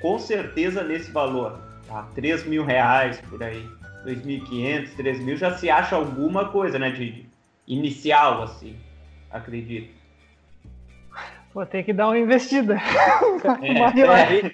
com 0.01 0.19
certeza 0.19 0.83
nesse 0.83 1.09
valor. 1.11 1.57
Tá? 1.87 2.05
3 2.13 2.45
mil 2.45 2.65
reais 2.65 3.21
por 3.29 3.41
aí. 3.41 3.65
2.500, 4.05 4.95
3 4.97 5.19
mil, 5.21 5.37
já 5.37 5.57
se 5.57 5.69
acha 5.69 5.95
alguma 5.95 6.49
coisa, 6.49 6.77
né? 6.77 6.89
De, 6.89 7.09
de 7.09 7.29
inicial, 7.65 8.43
assim, 8.43 8.75
acredito. 9.31 9.95
Vou 11.53 11.65
ter 11.65 11.83
que 11.83 11.93
dar 11.93 12.07
uma 12.07 12.19
investida. 12.19 12.77
É, 13.61 14.41
é, 14.41 14.51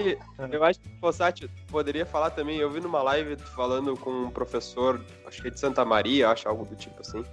E 0.00 0.18
eu 0.50 0.64
acho 0.64 0.80
que 0.80 0.88
o 0.88 0.98
Fossati 0.98 1.48
poderia 1.68 2.04
falar 2.04 2.30
também. 2.30 2.58
Eu 2.58 2.68
vi 2.68 2.80
numa 2.80 3.00
live 3.00 3.36
falando 3.36 3.96
com 3.96 4.10
um 4.10 4.30
professor, 4.30 5.00
acho 5.24 5.40
que 5.40 5.46
é 5.46 5.50
de 5.52 5.60
Santa 5.60 5.84
Maria, 5.84 6.30
acho 6.30 6.48
algo 6.48 6.64
do 6.64 6.74
tipo 6.74 7.00
assim, 7.00 7.24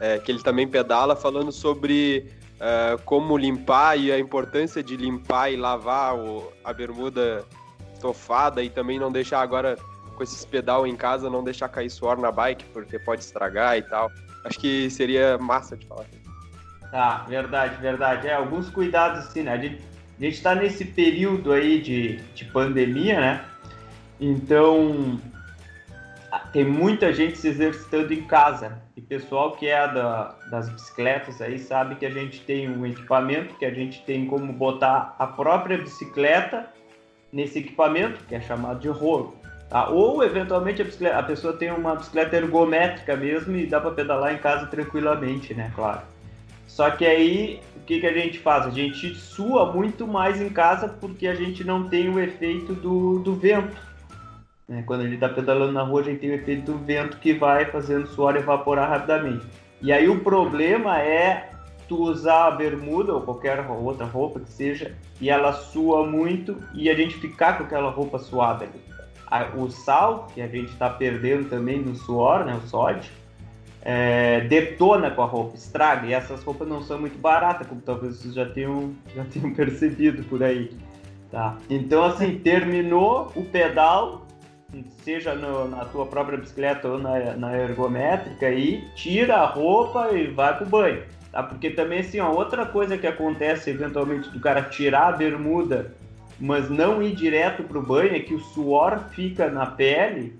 é, 0.00 0.18
que 0.18 0.30
ele 0.30 0.42
também 0.42 0.66
pedala, 0.68 1.16
falando 1.16 1.50
sobre 1.52 2.30
é, 2.58 2.96
como 3.04 3.36
limpar 3.36 3.98
e 3.98 4.10
a 4.10 4.18
importância 4.18 4.82
de 4.82 4.96
limpar 4.96 5.50
e 5.50 5.56
lavar 5.56 6.14
o- 6.16 6.50
a 6.64 6.72
bermuda 6.72 7.44
estofada 7.92 8.62
e 8.62 8.70
também 8.70 8.98
não 8.98 9.12
deixar 9.12 9.40
agora 9.40 9.76
com 10.16 10.22
esses 10.22 10.44
pedal 10.44 10.86
em 10.86 10.96
casa, 10.96 11.28
não 11.28 11.44
deixar 11.44 11.68
cair 11.68 11.90
suor 11.90 12.18
na 12.18 12.32
bike, 12.32 12.64
porque 12.72 12.98
pode 12.98 13.22
estragar 13.22 13.76
e 13.76 13.82
tal. 13.82 14.10
Acho 14.44 14.58
que 14.58 14.88
seria 14.88 15.36
massa 15.36 15.76
de 15.76 15.86
falar. 15.86 16.06
Tá, 16.90 17.24
verdade, 17.28 17.76
verdade. 17.80 18.26
É, 18.26 18.34
alguns 18.34 18.70
cuidados 18.70 19.26
assim, 19.26 19.42
né? 19.42 19.52
A 19.52 19.58
gente, 19.58 19.82
a 20.18 20.24
gente 20.24 20.42
tá 20.42 20.54
nesse 20.54 20.84
período 20.84 21.52
aí 21.52 21.80
de, 21.80 22.16
de 22.34 22.44
pandemia, 22.46 23.20
né? 23.20 23.44
Então, 24.18 25.20
tem 26.52 26.64
muita 26.64 27.12
gente 27.12 27.36
se 27.36 27.48
exercitando 27.48 28.14
em 28.14 28.22
casa. 28.22 28.80
E 28.96 29.00
pessoal 29.02 29.52
que 29.52 29.66
é 29.66 29.86
da, 29.92 30.34
das 30.50 30.70
bicicletas 30.70 31.42
aí 31.42 31.58
sabe 31.58 31.96
que 31.96 32.06
a 32.06 32.10
gente 32.10 32.40
tem 32.40 32.66
um 32.66 32.86
equipamento 32.86 33.54
que 33.56 33.66
a 33.66 33.70
gente 33.70 34.02
tem 34.06 34.24
como 34.26 34.50
botar 34.54 35.14
a 35.18 35.26
própria 35.26 35.76
bicicleta 35.76 36.66
nesse 37.30 37.58
equipamento, 37.58 38.24
que 38.24 38.34
é 38.34 38.40
chamado 38.40 38.80
de 38.80 38.88
rolo. 38.88 39.36
Tá? 39.68 39.90
Ou, 39.90 40.24
eventualmente, 40.24 40.80
a, 40.80 41.18
a 41.18 41.22
pessoa 41.22 41.52
tem 41.52 41.70
uma 41.70 41.96
bicicleta 41.96 42.36
ergométrica 42.36 43.14
mesmo 43.14 43.54
e 43.56 43.66
dá 43.66 43.78
para 43.80 43.90
pedalar 43.90 44.34
em 44.34 44.38
casa 44.38 44.64
tranquilamente, 44.66 45.52
né? 45.52 45.70
Claro. 45.74 46.00
Só 46.66 46.90
que 46.90 47.04
aí, 47.04 47.60
o 47.76 47.80
que, 47.80 48.00
que 48.00 48.06
a 48.06 48.12
gente 48.12 48.38
faz? 48.38 48.66
A 48.66 48.70
gente 48.70 49.14
sua 49.14 49.72
muito 49.72 50.06
mais 50.06 50.40
em 50.40 50.48
casa 50.48 50.88
porque 50.88 51.26
a 51.26 51.34
gente 51.34 51.62
não 51.64 51.86
tem 51.88 52.08
o 52.08 52.18
efeito 52.18 52.72
do, 52.72 53.18
do 53.18 53.34
vento. 53.34 53.76
Né? 54.68 54.82
Quando 54.86 55.02
a 55.02 55.04
gente 55.04 55.14
está 55.14 55.28
pedalando 55.28 55.72
na 55.72 55.82
rua, 55.82 56.00
a 56.00 56.04
gente 56.04 56.20
tem 56.20 56.30
o 56.30 56.34
efeito 56.34 56.72
do 56.72 56.78
vento 56.78 57.18
que 57.18 57.32
vai 57.32 57.64
fazendo 57.66 58.04
o 58.04 58.08
suor 58.08 58.36
evaporar 58.36 58.88
rapidamente. 58.88 59.46
E 59.80 59.92
aí 59.92 60.08
o 60.08 60.20
problema 60.20 61.00
é 61.00 61.50
tu 61.88 62.02
usar 62.02 62.46
a 62.46 62.50
bermuda 62.50 63.12
ou 63.14 63.20
qualquer 63.20 63.64
outra 63.70 64.06
roupa 64.06 64.40
que 64.40 64.50
seja 64.50 64.94
e 65.20 65.30
ela 65.30 65.52
sua 65.52 66.06
muito 66.06 66.56
e 66.74 66.90
a 66.90 66.94
gente 66.94 67.16
ficar 67.16 67.56
com 67.56 67.64
aquela 67.64 67.90
roupa 67.90 68.18
suada 68.18 68.64
ali. 68.64 68.86
O 69.56 69.68
sal, 69.70 70.28
que 70.34 70.40
a 70.40 70.46
gente 70.46 70.70
está 70.72 70.88
perdendo 70.88 71.48
também 71.48 71.80
no 71.80 71.94
suor, 71.94 72.44
né, 72.44 72.54
o 72.54 72.66
sódio, 72.68 73.10
é, 73.82 74.40
detona 74.42 75.10
com 75.10 75.22
a 75.22 75.26
roupa, 75.26 75.56
estraga. 75.56 76.06
E 76.06 76.12
essas 76.12 76.42
roupas 76.42 76.66
não 76.66 76.82
são 76.82 76.98
muito 76.98 77.18
baratas, 77.18 77.66
como 77.66 77.80
talvez 77.80 78.16
vocês 78.16 78.34
já 78.34 78.46
tenham, 78.46 78.92
já 79.14 79.24
tenham 79.24 79.52
percebido 79.54 80.24
por 80.24 80.42
aí. 80.42 80.70
Tá? 81.30 81.56
Então, 81.68 82.04
assim, 82.04 82.38
terminou 82.38 83.32
o 83.34 83.44
pedal, 83.44 84.25
seja 85.02 85.34
no, 85.34 85.68
na 85.68 85.84
tua 85.84 86.06
própria 86.06 86.38
bicicleta 86.38 86.88
ou 86.88 86.98
na, 86.98 87.36
na 87.36 87.56
ergométrica, 87.56 88.50
e 88.50 88.84
tira 88.94 89.36
a 89.36 89.46
roupa 89.46 90.10
e 90.12 90.26
vai 90.26 90.56
pro 90.56 90.66
banho. 90.66 91.02
Tá? 91.30 91.42
Porque 91.42 91.70
também, 91.70 92.00
assim, 92.00 92.20
ó, 92.20 92.32
outra 92.32 92.64
coisa 92.66 92.96
que 92.96 93.06
acontece 93.06 93.70
eventualmente 93.70 94.30
do 94.30 94.40
cara 94.40 94.62
tirar 94.62 95.08
a 95.08 95.16
bermuda, 95.16 95.94
mas 96.40 96.68
não 96.70 97.02
ir 97.02 97.14
direto 97.14 97.62
pro 97.62 97.82
banho, 97.82 98.14
é 98.14 98.20
que 98.20 98.34
o 98.34 98.40
suor 98.40 99.00
fica 99.10 99.50
na 99.50 99.66
pele 99.66 100.38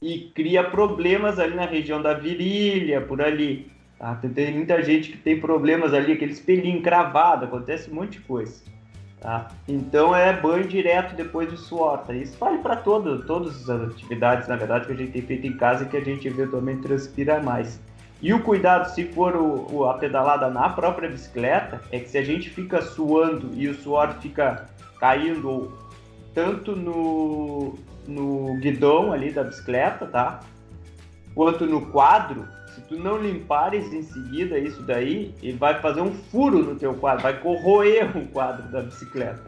e 0.00 0.30
cria 0.34 0.64
problemas 0.64 1.38
ali 1.38 1.54
na 1.54 1.66
região 1.66 2.00
da 2.00 2.14
virilha, 2.14 3.00
por 3.00 3.20
ali. 3.20 3.70
Tá? 3.98 4.14
Tem 4.34 4.52
muita 4.52 4.82
gente 4.82 5.12
que 5.12 5.18
tem 5.18 5.38
problemas 5.38 5.92
ali, 5.92 6.12
aquele 6.12 6.32
espelhinho 6.32 6.82
cravado, 6.82 7.44
acontece 7.44 7.90
um 7.90 7.94
monte 7.94 8.12
de 8.12 8.20
coisa. 8.20 8.62
Tá? 9.20 9.48
Então 9.68 10.16
é 10.16 10.32
banho 10.32 10.66
direto 10.66 11.14
depois 11.14 11.50
do 11.50 11.56
suor. 11.56 11.98
Tá? 11.98 12.14
Isso 12.14 12.36
vale 12.38 12.58
para 12.58 12.76
todas 12.76 13.68
as 13.68 13.82
atividades, 13.82 14.48
na 14.48 14.56
verdade, 14.56 14.86
que 14.86 14.92
a 14.92 14.96
gente 14.96 15.12
tem 15.12 15.22
feito 15.22 15.46
em 15.46 15.56
casa 15.56 15.84
e 15.84 15.88
que 15.88 15.96
a 15.96 16.04
gente 16.04 16.26
eventualmente 16.26 16.82
transpira 16.82 17.42
mais. 17.42 17.78
E 18.22 18.32
o 18.34 18.42
cuidado, 18.42 18.90
se 18.94 19.04
for 19.04 19.36
o, 19.36 19.66
o, 19.74 19.88
a 19.88 19.94
pedalada 19.94 20.48
na 20.48 20.68
própria 20.70 21.08
bicicleta, 21.08 21.80
é 21.90 21.98
que 21.98 22.08
se 22.08 22.18
a 22.18 22.22
gente 22.22 22.50
fica 22.50 22.82
suando 22.82 23.50
e 23.54 23.68
o 23.68 23.74
suor 23.74 24.14
fica 24.20 24.66
caindo 24.98 25.72
tanto 26.34 26.76
no, 26.76 27.74
no 28.06 28.58
guidão 28.58 29.12
ali 29.12 29.30
da 29.32 29.42
bicicleta, 29.42 30.06
tá? 30.06 30.40
Quanto 31.34 31.64
no 31.64 31.86
quadro, 31.86 32.46
se 32.74 32.80
tu 32.82 32.96
não 32.96 33.16
limpares 33.16 33.92
em 33.92 34.02
seguida 34.02 34.58
isso 34.58 34.82
daí, 34.82 35.34
ele 35.42 35.56
vai 35.56 35.80
fazer 35.80 36.00
um 36.00 36.12
furo 36.12 36.62
no 36.62 36.74
teu 36.74 36.94
quadro, 36.94 37.22
vai 37.22 37.38
corroer 37.38 38.16
o 38.16 38.26
quadro 38.26 38.70
da 38.70 38.82
bicicleta. 38.82 39.40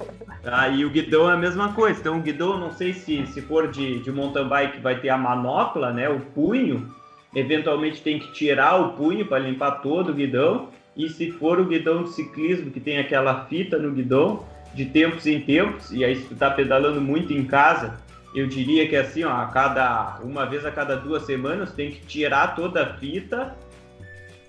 E 0.74 0.84
o 0.84 0.90
guidão 0.90 1.30
é 1.30 1.34
a 1.34 1.36
mesma 1.36 1.72
coisa. 1.72 2.00
Então 2.00 2.18
o 2.18 2.22
guidão, 2.22 2.58
não 2.58 2.72
sei 2.72 2.92
se, 2.92 3.26
se 3.26 3.40
for 3.42 3.70
de, 3.70 4.00
de 4.00 4.10
mountain 4.10 4.48
bike, 4.48 4.80
vai 4.80 4.98
ter 4.98 5.08
a 5.08 5.18
manopla, 5.18 5.92
né? 5.92 6.08
O 6.08 6.20
punho. 6.20 6.90
Eventualmente 7.34 8.02
tem 8.02 8.18
que 8.18 8.30
tirar 8.32 8.78
o 8.80 8.92
punho 8.92 9.24
para 9.26 9.38
limpar 9.38 9.82
todo 9.82 10.10
o 10.10 10.14
guidão. 10.14 10.68
E 10.96 11.08
se 11.08 11.30
for 11.30 11.58
o 11.58 11.64
guidão 11.64 12.02
de 12.02 12.10
ciclismo, 12.10 12.70
que 12.70 12.80
tem 12.80 12.98
aquela 12.98 13.46
fita 13.46 13.78
no 13.78 13.92
guidão, 13.92 14.44
de 14.74 14.86
tempos 14.86 15.26
em 15.26 15.40
tempos, 15.40 15.90
e 15.92 16.04
aí 16.04 16.16
se 16.16 16.26
tu 16.28 16.34
tá 16.34 16.50
pedalando 16.50 17.00
muito 17.00 17.32
em 17.32 17.44
casa, 17.44 17.98
eu 18.34 18.46
diria 18.46 18.88
que 18.88 18.96
assim, 18.96 19.24
ó, 19.24 19.30
a 19.30 19.46
cada 19.46 20.18
uma 20.22 20.46
vez 20.46 20.64
a 20.64 20.70
cada 20.70 20.96
duas 20.96 21.24
semanas 21.24 21.72
tem 21.72 21.90
que 21.90 22.06
tirar 22.06 22.54
toda 22.54 22.82
a 22.82 22.94
fita, 22.94 23.54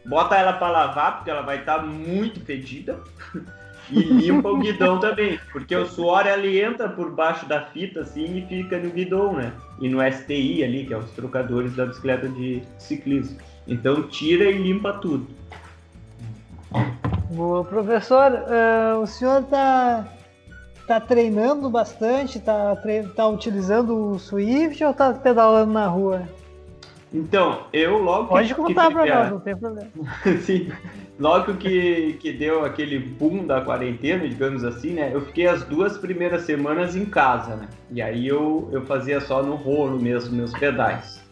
bota 0.06 0.36
ela 0.36 0.54
para 0.54 0.69
lavar 0.69 1.17
porque 1.17 1.30
ela 1.30 1.41
vai 1.41 1.60
estar 1.60 1.80
tá 1.80 1.86
muito 1.86 2.39
fedida 2.39 3.00
e 3.91 4.00
limpa 4.00 4.50
o 4.50 4.58
guidão 4.58 5.00
também, 5.00 5.39
porque 5.52 5.76
o 5.76 5.86
suor 5.86 6.26
ele 6.26 6.62
entra 6.62 6.88
por 6.88 7.12
baixo 7.12 7.46
da 7.46 7.62
fita 7.65 8.02
assim 8.02 8.38
e 8.38 8.48
fica 8.48 8.80
no 8.80 8.89
guidão, 8.89 9.34
né? 9.34 9.52
E 9.82 9.89
no 9.89 10.00
STI 10.12 10.63
ali, 10.63 10.86
que 10.86 10.93
é 10.93 10.98
os 10.98 11.12
trocadores 11.12 11.76
da 11.76 11.86
bicicleta 11.86 12.30
de 12.30 12.63
ciclismo. 12.78 13.38
Então 13.67 14.04
tira 14.04 14.46
e 14.46 14.58
limpa 14.58 14.93
tudo. 14.93 15.28
Boa, 17.32 17.63
professor, 17.65 18.32
uh, 18.32 19.00
o 19.00 19.08
senhor 19.08 19.41
está 19.41 20.08
tá 20.88 21.00
treinando 21.00 21.69
bastante? 21.69 22.39
Tá, 22.39 22.76
tre 22.76 23.04
tá 23.04 23.28
utilizando 23.28 24.12
o 24.12 24.19
Swift 24.19 24.84
ou 24.84 24.93
tá 24.93 25.13
pedalando 25.13 25.72
na 25.72 25.88
rua? 25.88 26.28
Então, 27.13 27.67
eu 27.72 28.00
logo 28.00 28.30
Pode 28.30 28.56
contar 28.56 28.88
que, 28.88 28.93
pra 28.93 29.06
nós, 29.06 29.32
não 29.32 29.39
tem 29.39 29.56
problema. 29.56 29.89
Sim. 30.41 30.72
Logo 31.19 31.54
que, 31.54 32.17
que 32.19 32.34
deu 32.34 32.65
aquele 32.65 32.98
boom 32.98 33.46
da 33.46 33.62
quarentena, 33.62 34.28
digamos 34.28 34.63
assim, 34.63 34.93
né? 34.93 35.12
Eu 35.13 35.22
fiquei 35.22 35.46
as 35.46 35.63
duas 35.63 35.96
primeiras 35.96 36.41
semanas 36.41 36.96
em 36.96 37.06
casa, 37.06 37.56
né? 37.56 37.67
E 37.91 38.02
aí 38.02 38.28
eu, 38.28 38.67
eu 38.72 38.82
fazia 38.82 39.22
só 39.22 39.43
no 39.43 39.54
rolo 39.54 40.00
mesmo, 40.00 40.36
meus 40.36 40.52
pedais. 40.58 41.24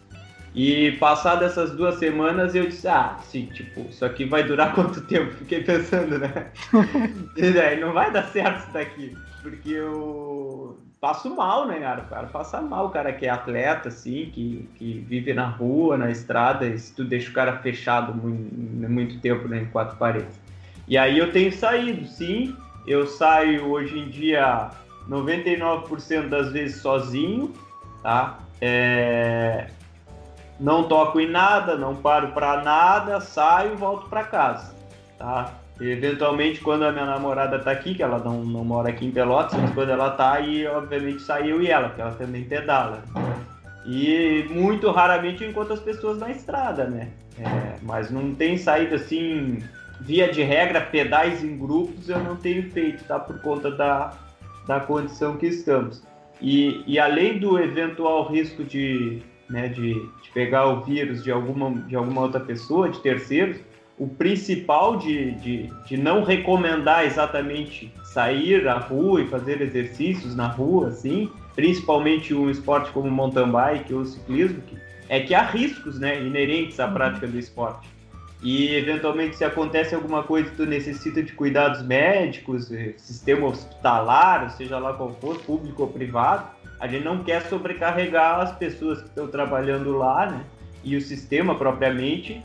E 0.54 0.92
passadas 0.92 1.52
essas 1.52 1.72
duas 1.72 1.98
semanas 1.98 2.54
eu 2.54 2.66
disse, 2.66 2.86
ah, 2.86 3.16
sim, 3.24 3.46
tipo, 3.46 3.80
isso 3.88 4.04
aqui 4.04 4.24
vai 4.24 4.44
durar 4.44 4.72
quanto 4.76 5.00
tempo? 5.00 5.32
Fiquei 5.32 5.64
pensando, 5.64 6.16
né? 6.16 6.46
e 7.36 7.50
daí 7.50 7.80
não 7.80 7.92
vai 7.92 8.12
dar 8.12 8.24
certo 8.28 8.60
isso 8.60 8.72
daqui. 8.72 9.16
Porque 9.42 9.70
eu 9.70 10.78
passo 11.00 11.34
mal, 11.34 11.66
né, 11.66 11.80
cara? 11.80 12.02
O 12.02 12.06
cara 12.06 12.26
passa 12.28 12.60
mal, 12.60 12.86
o 12.86 12.90
cara 12.90 13.12
que 13.12 13.26
é 13.26 13.28
atleta, 13.28 13.88
assim, 13.88 14.30
que, 14.32 14.68
que 14.76 15.00
vive 15.00 15.34
na 15.34 15.46
rua, 15.46 15.98
na 15.98 16.10
estrada, 16.10 16.64
e 16.64 16.78
se 16.78 16.94
tu 16.94 17.04
deixa 17.04 17.28
o 17.28 17.34
cara 17.34 17.58
fechado 17.58 18.14
muito, 18.14 18.54
muito 18.88 19.20
tempo, 19.20 19.48
né, 19.48 19.62
em 19.62 19.66
quatro 19.66 19.96
paredes. 19.96 20.40
E 20.86 20.96
aí 20.96 21.18
eu 21.18 21.32
tenho 21.32 21.52
saído, 21.52 22.06
sim. 22.06 22.56
Eu 22.86 23.06
saio 23.06 23.66
hoje 23.66 23.98
em 23.98 24.08
dia 24.08 24.70
99% 25.08 26.28
das 26.28 26.52
vezes 26.52 26.80
sozinho, 26.80 27.52
tá? 28.02 28.38
É... 28.60 29.68
Não 30.60 30.84
toco 30.84 31.18
em 31.18 31.28
nada, 31.28 31.76
não 31.76 31.96
paro 31.96 32.28
para 32.28 32.62
nada, 32.62 33.20
saio 33.20 33.72
e 33.72 33.76
volto 33.76 34.08
para 34.08 34.22
casa, 34.22 34.72
tá? 35.18 35.61
Eventualmente, 35.90 36.60
quando 36.60 36.84
a 36.84 36.92
minha 36.92 37.06
namorada 37.06 37.58
tá 37.58 37.70
aqui, 37.70 37.94
que 37.94 38.02
ela 38.02 38.18
não, 38.18 38.44
não 38.44 38.64
mora 38.64 38.90
aqui 38.90 39.06
em 39.06 39.10
Pelotas, 39.10 39.58
mas 39.58 39.72
quando 39.72 39.90
ela 39.90 40.10
tá 40.10 40.32
aí, 40.32 40.66
obviamente 40.66 41.22
sai 41.22 41.50
eu 41.50 41.62
e 41.62 41.68
ela, 41.68 41.88
porque 41.88 42.02
ela 42.02 42.12
também 42.12 42.44
pedala. 42.44 43.02
E 43.84 44.46
muito 44.50 44.90
raramente 44.90 45.42
eu 45.42 45.50
encontro 45.50 45.74
as 45.74 45.80
pessoas 45.80 46.18
na 46.18 46.30
estrada, 46.30 46.84
né? 46.84 47.08
É, 47.38 47.76
mas 47.82 48.10
não 48.10 48.34
tem 48.34 48.56
saído 48.58 48.94
assim, 48.94 49.58
via 50.00 50.30
de 50.30 50.42
regra, 50.42 50.80
pedais 50.80 51.42
em 51.42 51.56
grupos 51.56 52.08
eu 52.08 52.18
não 52.18 52.36
tenho 52.36 52.70
feito, 52.70 53.04
tá? 53.04 53.18
Por 53.18 53.40
conta 53.40 53.70
da, 53.70 54.12
da 54.66 54.80
condição 54.80 55.36
que 55.36 55.46
estamos. 55.46 56.02
E, 56.40 56.82
e 56.86 56.98
além 56.98 57.38
do 57.38 57.58
eventual 57.58 58.28
risco 58.28 58.64
de, 58.64 59.22
né, 59.48 59.68
de, 59.68 59.94
de 59.94 60.30
pegar 60.34 60.66
o 60.66 60.82
vírus 60.82 61.22
de 61.22 61.30
alguma, 61.30 61.70
de 61.82 61.94
alguma 61.94 62.22
outra 62.22 62.40
pessoa, 62.40 62.88
de 62.88 63.00
terceiros, 63.00 63.58
o 64.02 64.08
principal 64.08 64.96
de, 64.96 65.30
de, 65.36 65.72
de 65.86 65.96
não 65.96 66.24
recomendar 66.24 67.06
exatamente 67.06 67.94
sair 68.02 68.66
à 68.66 68.76
rua 68.76 69.22
e 69.22 69.28
fazer 69.28 69.62
exercícios 69.62 70.34
na 70.34 70.48
rua, 70.48 70.88
assim, 70.88 71.30
principalmente 71.54 72.34
um 72.34 72.50
esporte 72.50 72.90
como 72.90 73.08
mountain 73.08 73.48
bike 73.48 73.94
ou 73.94 74.04
ciclismo, 74.04 74.60
é 75.08 75.20
que 75.20 75.32
há 75.32 75.42
riscos 75.44 76.00
né, 76.00 76.20
inerentes 76.20 76.80
à 76.80 76.88
prática 76.88 77.28
do 77.28 77.38
esporte. 77.38 77.88
E 78.42 78.74
eventualmente 78.74 79.36
se 79.36 79.44
acontece 79.44 79.94
alguma 79.94 80.24
coisa 80.24 80.50
que 80.50 80.56
tu 80.56 80.66
necessita 80.66 81.22
de 81.22 81.32
cuidados 81.32 81.80
médicos, 81.86 82.72
eh, 82.72 82.94
sistema 82.96 83.46
hospitalar, 83.46 84.50
seja 84.50 84.80
lá 84.80 84.94
qual 84.94 85.14
for, 85.20 85.38
público 85.42 85.82
ou 85.82 85.88
privado, 85.88 86.50
a 86.80 86.88
gente 86.88 87.04
não 87.04 87.22
quer 87.22 87.42
sobrecarregar 87.42 88.40
as 88.40 88.50
pessoas 88.56 89.00
que 89.00 89.06
estão 89.06 89.28
trabalhando 89.28 89.96
lá, 89.96 90.26
né? 90.26 90.44
E 90.82 90.96
o 90.96 91.00
sistema 91.00 91.54
propriamente 91.54 92.42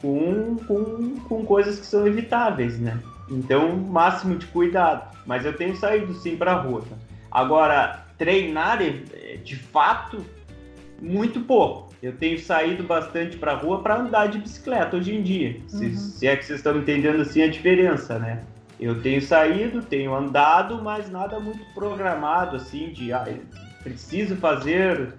com, 0.00 0.56
com, 0.66 1.16
com 1.28 1.44
coisas 1.44 1.78
que 1.78 1.86
são 1.86 2.06
evitáveis, 2.06 2.78
né? 2.78 2.98
Então, 3.30 3.76
máximo 3.76 4.36
de 4.36 4.46
cuidado. 4.46 5.16
Mas 5.26 5.44
eu 5.44 5.52
tenho 5.52 5.76
saído 5.76 6.12
sim 6.14 6.36
para 6.36 6.52
a 6.52 6.60
rua. 6.60 6.82
Tá? 6.82 6.96
Agora, 7.30 8.04
treinar 8.18 8.82
é, 8.82 9.36
de 9.36 9.56
fato, 9.56 10.24
muito 11.00 11.40
pouco. 11.40 11.90
Eu 12.02 12.16
tenho 12.16 12.38
saído 12.38 12.82
bastante 12.82 13.36
para 13.36 13.52
a 13.52 13.56
rua 13.56 13.82
para 13.82 14.00
andar 14.00 14.28
de 14.28 14.38
bicicleta 14.38 14.96
hoje 14.96 15.14
em 15.14 15.22
dia. 15.22 15.56
Se, 15.68 15.84
uhum. 15.84 15.94
se, 15.94 16.26
é 16.26 16.34
que 16.34 16.44
vocês 16.44 16.58
estão 16.58 16.76
entendendo 16.76 17.20
assim 17.20 17.42
a 17.42 17.48
diferença, 17.48 18.18
né? 18.18 18.42
Eu 18.80 19.02
tenho 19.02 19.20
saído, 19.20 19.82
tenho 19.82 20.14
andado, 20.14 20.82
mas 20.82 21.10
nada 21.10 21.38
muito 21.38 21.62
programado 21.74 22.56
assim 22.56 22.90
de 22.90 23.12
ah, 23.12 23.28
preciso 23.82 24.36
fazer 24.36 25.14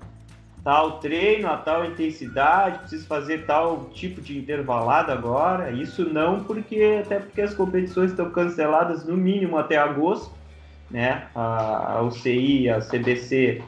tal 0.63 0.99
treino, 0.99 1.47
a 1.47 1.57
tal 1.57 1.85
intensidade, 1.85 2.79
preciso 2.79 3.07
fazer 3.07 3.45
tal 3.45 3.89
tipo 3.93 4.21
de 4.21 4.37
intervalado 4.37 5.11
agora. 5.11 5.71
Isso 5.71 6.07
não 6.07 6.43
porque 6.43 7.01
até 7.03 7.19
porque 7.19 7.41
as 7.41 7.53
competições 7.53 8.11
estão 8.11 8.29
canceladas 8.29 9.05
no 9.05 9.17
mínimo 9.17 9.57
até 9.57 9.77
agosto, 9.77 10.31
né? 10.89 11.27
A, 11.33 11.97
a 11.97 12.01
UCI, 12.03 12.69
a 12.69 12.79
CBC 12.79 13.63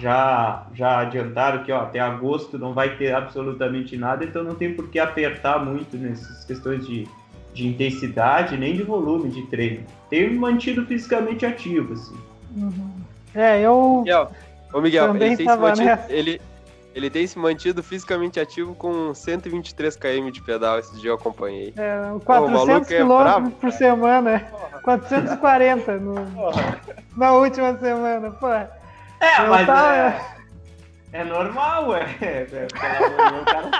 já 0.00 0.66
já 0.74 1.00
adiantaram 1.00 1.64
que 1.64 1.70
ó, 1.70 1.82
até 1.82 2.00
agosto 2.00 2.58
não 2.58 2.72
vai 2.72 2.96
ter 2.96 3.14
absolutamente 3.14 3.96
nada, 3.96 4.24
então 4.24 4.42
não 4.42 4.54
tem 4.54 4.74
por 4.74 4.88
que 4.88 4.98
apertar 4.98 5.64
muito 5.64 5.96
nessas 5.96 6.44
questões 6.44 6.86
de, 6.86 7.06
de 7.52 7.68
intensidade 7.68 8.56
nem 8.56 8.74
de 8.74 8.82
volume 8.82 9.30
de 9.30 9.42
treino. 9.46 9.84
Tenho 10.10 10.38
mantido 10.40 10.84
fisicamente 10.86 11.46
ativo, 11.46 11.92
assim. 11.92 12.16
Uhum. 12.56 12.90
É, 13.34 13.60
eu. 13.60 14.02
Ô 14.72 14.80
Miguel, 14.80 15.14
ele 15.16 15.36
tem, 15.36 15.46
mantido, 15.46 15.90
ele, 16.08 16.40
ele 16.94 17.10
tem, 17.10 17.26
se 17.26 17.38
mantido, 17.38 17.82
fisicamente 17.82 18.40
ativo 18.40 18.74
com 18.74 19.14
123 19.14 19.96
km 19.96 20.30
de 20.30 20.42
pedal, 20.42 20.78
esse 20.78 20.98
dia 21.00 21.10
eu 21.10 21.14
acompanhei. 21.14 21.74
É, 21.76 22.00
400 22.24 22.88
km 22.88 23.46
é 23.46 23.50
por 23.60 23.72
semana, 23.72 24.40
Porra. 24.50 24.80
440 24.82 25.96
no, 25.98 26.14
na 27.16 27.32
última 27.32 27.76
semana, 27.78 28.30
pô. 28.30 28.48
É, 28.48 28.68
eu 29.40 29.48
mas 29.48 29.66
tava... 29.66 29.96
é, 29.96 30.20
é 31.12 31.24
normal, 31.24 31.88
ué. 31.90 32.16
É, 32.20 32.44
pelo 32.44 33.44
cara... 33.44 33.70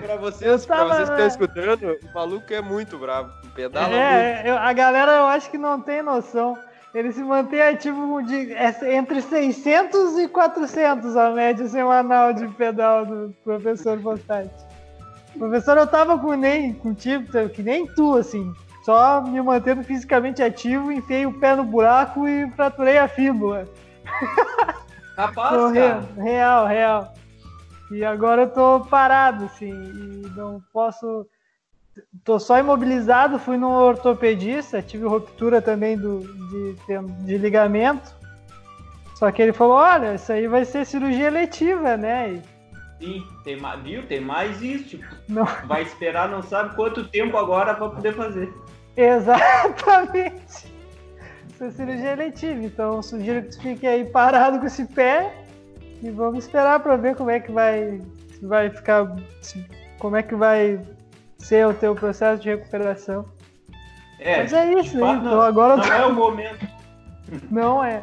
Pra 0.00 0.16
vocês, 0.16 0.64
tava, 0.66 0.86
pra 0.86 0.94
vocês 0.94 1.08
que 1.08 1.14
estão 1.14 1.26
escutando, 1.26 1.98
o 2.02 2.14
maluco 2.14 2.52
é 2.52 2.60
muito 2.60 2.96
bravo. 2.96 3.30
Pedala 3.54 3.94
é, 3.94 4.34
muito. 4.34 4.48
Eu, 4.48 4.58
a 4.58 4.72
galera 4.72 5.12
eu 5.12 5.26
acho 5.26 5.50
que 5.50 5.58
não 5.58 5.80
tem 5.80 6.00
noção. 6.02 6.56
Ele 6.94 7.12
se 7.12 7.22
mantém 7.22 7.62
ativo 7.62 8.22
de, 8.22 8.52
é, 8.52 8.94
entre 8.94 9.22
600 9.22 10.18
e 10.18 10.28
400 10.28 11.16
a 11.16 11.30
média 11.30 11.66
semanal 11.68 12.32
de 12.32 12.48
pedal 12.48 13.06
do 13.06 13.34
professor 13.44 13.98
Postati. 14.00 14.50
Professor, 15.38 15.76
eu 15.76 15.86
tava 15.86 16.18
com 16.18 16.34
nem 16.34 16.74
contigo, 16.74 17.24
que 17.50 17.62
nem 17.62 17.86
tu, 17.86 18.16
assim. 18.16 18.52
Só 18.84 19.20
me 19.20 19.40
mantendo 19.40 19.84
fisicamente 19.84 20.42
ativo, 20.42 20.90
enfiei 20.90 21.26
o 21.26 21.38
pé 21.38 21.54
no 21.54 21.64
buraco 21.64 22.26
e 22.26 22.50
fraturei 22.52 22.98
a 22.98 23.06
fíbula. 23.06 23.68
Rapaz, 25.16 25.72
cara. 25.72 26.08
Real, 26.16 26.66
real. 26.66 27.14
E 27.90 28.04
agora 28.04 28.42
eu 28.42 28.50
tô 28.50 28.80
parado, 28.88 29.44
assim, 29.44 29.70
e 29.70 30.32
não 30.36 30.62
posso. 30.72 31.26
Tô 32.24 32.38
só 32.38 32.58
imobilizado, 32.58 33.38
fui 33.38 33.56
no 33.56 33.70
ortopedista, 33.70 34.82
tive 34.82 35.06
ruptura 35.06 35.60
também 35.60 35.96
do, 35.96 36.20
de, 36.20 36.76
de 37.24 37.38
ligamento. 37.38 38.14
Só 39.14 39.30
que 39.30 39.42
ele 39.42 39.52
falou, 39.52 39.74
olha, 39.74 40.14
isso 40.14 40.32
aí 40.32 40.46
vai 40.46 40.64
ser 40.64 40.86
cirurgia 40.86 41.26
eletiva, 41.26 41.96
né? 41.96 42.32
E 42.32 42.42
Sim, 43.00 43.26
tem, 43.44 43.58
viu? 43.82 44.06
Tem 44.06 44.20
mais 44.20 44.60
isso. 44.60 44.90
Tipo, 44.90 45.04
não. 45.26 45.46
vai 45.66 45.82
esperar 45.82 46.28
não 46.28 46.42
sabe 46.42 46.76
quanto 46.76 47.08
tempo 47.08 47.36
agora 47.38 47.74
para 47.74 47.88
poder 47.88 48.14
fazer. 48.14 48.52
Exatamente. 48.94 50.70
Isso 51.48 51.64
é 51.64 51.70
cirurgia 51.70 52.12
eletiva. 52.12 52.62
Então 52.62 53.02
sugiro 53.02 53.42
que 53.42 53.48
tu 53.56 53.62
fique 53.62 53.86
aí 53.86 54.04
parado 54.04 54.58
com 54.58 54.66
esse 54.66 54.84
pé 54.84 55.34
e 56.02 56.10
vamos 56.10 56.44
esperar 56.44 56.80
para 56.80 56.96
ver 56.96 57.16
como 57.16 57.30
é 57.30 57.40
que 57.40 57.50
vai, 57.50 58.02
vai 58.42 58.68
ficar. 58.68 59.16
Como 59.98 60.16
é 60.16 60.22
que 60.22 60.34
vai 60.34 60.78
ser 61.40 61.66
o 61.66 61.74
teu 61.74 61.94
processo 61.94 62.40
de 62.42 62.50
recuperação. 62.50 63.24
É, 64.18 64.42
Mas 64.42 64.52
é 64.52 64.72
isso, 64.74 64.98
fato, 64.98 65.26
então 65.26 65.40
agora 65.40 65.76
não 65.76 65.84
é 65.84 66.06
o 66.06 66.14
momento. 66.14 66.66
Não 67.50 67.84
é. 67.84 68.02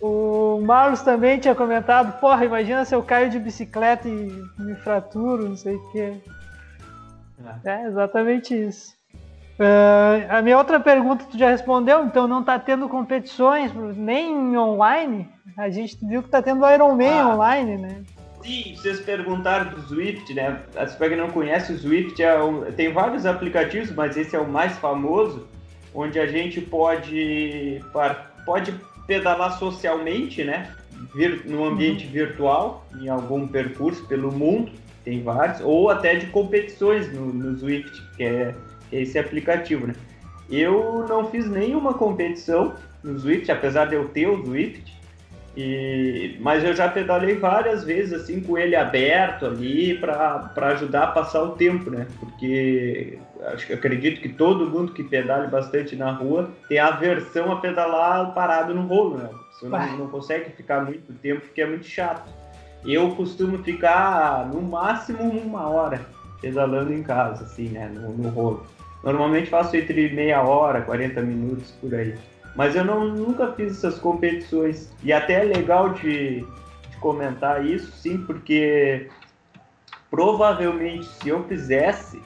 O 0.00 0.60
Marlos 0.62 1.02
também 1.02 1.38
tinha 1.38 1.54
comentado, 1.54 2.18
porra, 2.20 2.44
imagina 2.44 2.84
se 2.84 2.94
eu 2.94 3.02
caio 3.02 3.30
de 3.30 3.38
bicicleta 3.38 4.08
e 4.08 4.42
me 4.58 4.74
fraturo, 4.76 5.48
não 5.48 5.56
sei 5.56 5.76
o 5.76 5.92
quê. 5.92 6.14
É, 7.64 7.70
é 7.70 7.86
exatamente 7.86 8.54
isso. 8.54 8.94
Uh, 9.58 10.24
a 10.30 10.40
minha 10.40 10.56
outra 10.56 10.80
pergunta 10.80 11.26
tu 11.30 11.36
já 11.36 11.50
respondeu, 11.50 12.04
então 12.04 12.26
não 12.26 12.42
tá 12.42 12.58
tendo 12.58 12.88
competições 12.88 13.70
nem 13.94 14.56
online? 14.56 15.28
A 15.56 15.68
gente 15.68 15.98
viu 16.02 16.22
que 16.22 16.30
tá 16.30 16.40
tendo 16.40 16.66
Ironman 16.66 17.20
ah, 17.20 17.28
online, 17.34 17.76
né? 17.76 18.02
Sim, 18.42 18.74
vocês 18.74 19.00
perguntaram 19.00 19.70
do 19.70 19.82
Swift, 19.82 20.32
né? 20.32 20.62
Para 20.72 21.08
quem 21.08 21.16
não 21.16 21.30
conhece, 21.30 21.72
o 21.72 21.78
Swift 21.78 22.22
é 22.22 22.42
um, 22.42 22.62
tem 22.72 22.92
vários 22.92 23.26
aplicativos, 23.26 23.90
mas 23.92 24.16
esse 24.16 24.34
é 24.34 24.38
o 24.38 24.48
mais 24.48 24.76
famoso, 24.78 25.46
onde 25.94 26.18
a 26.18 26.26
gente 26.26 26.60
pode, 26.60 27.82
pode 28.44 28.74
pedalar 29.06 29.58
socialmente, 29.58 30.42
né? 30.42 30.74
Vir, 31.14 31.44
no 31.46 31.64
ambiente 31.64 32.06
uhum. 32.06 32.12
virtual, 32.12 32.86
em 33.00 33.08
algum 33.08 33.46
percurso 33.46 34.06
pelo 34.06 34.32
mundo, 34.32 34.72
tem 35.04 35.22
vários, 35.22 35.60
ou 35.62 35.90
até 35.90 36.14
de 36.14 36.26
competições 36.26 37.12
no, 37.12 37.26
no 37.26 37.58
Swift, 37.58 38.02
que 38.16 38.22
é, 38.22 38.54
que 38.88 38.96
é 38.96 39.02
esse 39.02 39.18
aplicativo, 39.18 39.86
né? 39.86 39.94
Eu 40.48 41.06
não 41.08 41.30
fiz 41.30 41.48
nenhuma 41.48 41.94
competição 41.94 42.74
no 43.02 43.18
Swift, 43.18 43.50
apesar 43.50 43.86
de 43.86 43.94
eu 43.94 44.08
ter 44.08 44.28
o 44.28 44.44
Swift, 44.44 44.99
e, 45.56 46.36
mas 46.40 46.62
eu 46.62 46.74
já 46.74 46.88
pedalei 46.88 47.34
várias 47.34 47.82
vezes 47.82 48.12
assim 48.12 48.40
com 48.40 48.56
ele 48.56 48.76
aberto 48.76 49.46
ali 49.46 49.98
para 49.98 50.52
ajudar 50.68 51.04
a 51.04 51.06
passar 51.08 51.42
o 51.42 51.50
tempo, 51.50 51.90
né? 51.90 52.06
Porque 52.20 53.18
acho, 53.46 53.72
acredito 53.72 54.20
que 54.20 54.28
todo 54.28 54.70
mundo 54.70 54.92
que 54.92 55.02
pedale 55.02 55.48
bastante 55.48 55.96
na 55.96 56.12
rua 56.12 56.50
tem 56.68 56.78
aversão 56.78 57.50
a 57.50 57.56
pedalar 57.56 58.32
parado 58.32 58.74
no 58.74 58.86
rolo, 58.86 59.18
né? 59.18 59.28
Você 59.52 59.68
não, 59.68 59.98
não 59.98 60.08
consegue 60.08 60.50
ficar 60.50 60.84
muito 60.84 61.12
tempo 61.14 61.40
porque 61.40 61.62
é 61.62 61.66
muito 61.66 61.86
chato. 61.86 62.30
Eu 62.84 63.10
costumo 63.14 63.58
ficar 63.58 64.48
no 64.48 64.62
máximo 64.62 65.22
uma 65.24 65.68
hora 65.68 66.00
pedalando 66.40 66.92
em 66.92 67.02
casa, 67.02 67.44
assim, 67.44 67.68
né? 67.68 67.90
No, 67.92 68.12
no 68.12 68.28
rolo. 68.30 68.64
Normalmente 69.02 69.50
faço 69.50 69.76
entre 69.76 70.10
meia 70.10 70.42
hora, 70.42 70.80
40 70.82 71.20
minutos 71.22 71.72
por 71.72 71.94
aí. 71.94 72.14
Mas 72.54 72.74
eu 72.74 72.84
não, 72.84 73.08
nunca 73.08 73.52
fiz 73.52 73.78
essas 73.78 73.98
competições. 73.98 74.92
E 75.02 75.12
até 75.12 75.42
é 75.42 75.44
legal 75.44 75.94
de, 75.94 76.40
de 76.40 76.96
comentar 77.00 77.64
isso, 77.64 77.92
sim, 77.92 78.18
porque 78.18 79.08
provavelmente 80.10 81.06
se 81.06 81.28
eu 81.28 81.44
fizesse, 81.44 82.20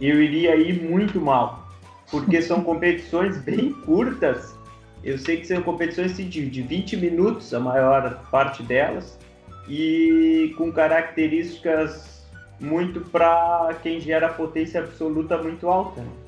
eu 0.00 0.22
iria 0.22 0.56
ir 0.56 0.82
muito 0.82 1.20
mal. 1.20 1.68
Porque 2.10 2.42
são 2.42 2.62
competições 2.64 3.38
bem 3.38 3.72
curtas. 3.72 4.54
Eu 5.02 5.18
sei 5.18 5.38
que 5.38 5.46
são 5.46 5.62
competições 5.62 6.12
assim, 6.12 6.28
de, 6.28 6.48
de 6.48 6.62
20 6.62 6.96
minutos, 6.96 7.52
a 7.52 7.58
maior 7.58 8.22
parte 8.30 8.62
delas, 8.62 9.18
e 9.68 10.54
com 10.56 10.70
características 10.72 12.12
muito 12.60 13.00
para 13.00 13.74
quem 13.82 14.00
gera 14.00 14.28
potência 14.28 14.80
absoluta 14.80 15.36
muito 15.38 15.68
alta. 15.68 16.00
Né? 16.00 16.21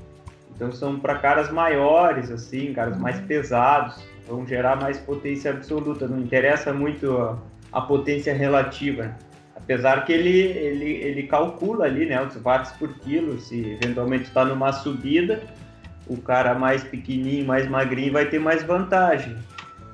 Então 0.54 0.70
são 0.72 0.98
para 0.98 1.16
caras 1.16 1.50
maiores, 1.50 2.30
assim, 2.30 2.72
caras 2.72 2.96
mais 2.98 3.18
uhum. 3.18 3.26
pesados, 3.26 4.02
vão 4.26 4.46
gerar 4.46 4.76
mais 4.76 4.98
potência 4.98 5.50
absoluta. 5.50 6.06
Não 6.06 6.18
interessa 6.18 6.72
muito 6.72 7.16
a, 7.16 7.38
a 7.72 7.80
potência 7.80 8.32
relativa. 8.32 9.04
Né? 9.04 9.16
Apesar 9.56 10.04
que 10.04 10.12
ele, 10.12 10.38
ele, 10.38 10.90
ele 10.90 11.22
calcula 11.24 11.86
ali, 11.86 12.06
né, 12.06 12.22
os 12.22 12.36
watts 12.36 12.72
por 12.72 12.92
quilo, 12.98 13.40
se 13.40 13.78
eventualmente 13.80 14.24
está 14.24 14.44
numa 14.44 14.72
subida, 14.72 15.42
o 16.06 16.16
cara 16.18 16.54
mais 16.54 16.84
pequenininho, 16.84 17.46
mais 17.46 17.68
magrinho 17.68 18.12
vai 18.12 18.26
ter 18.26 18.38
mais 18.38 18.62
vantagem. 18.62 19.36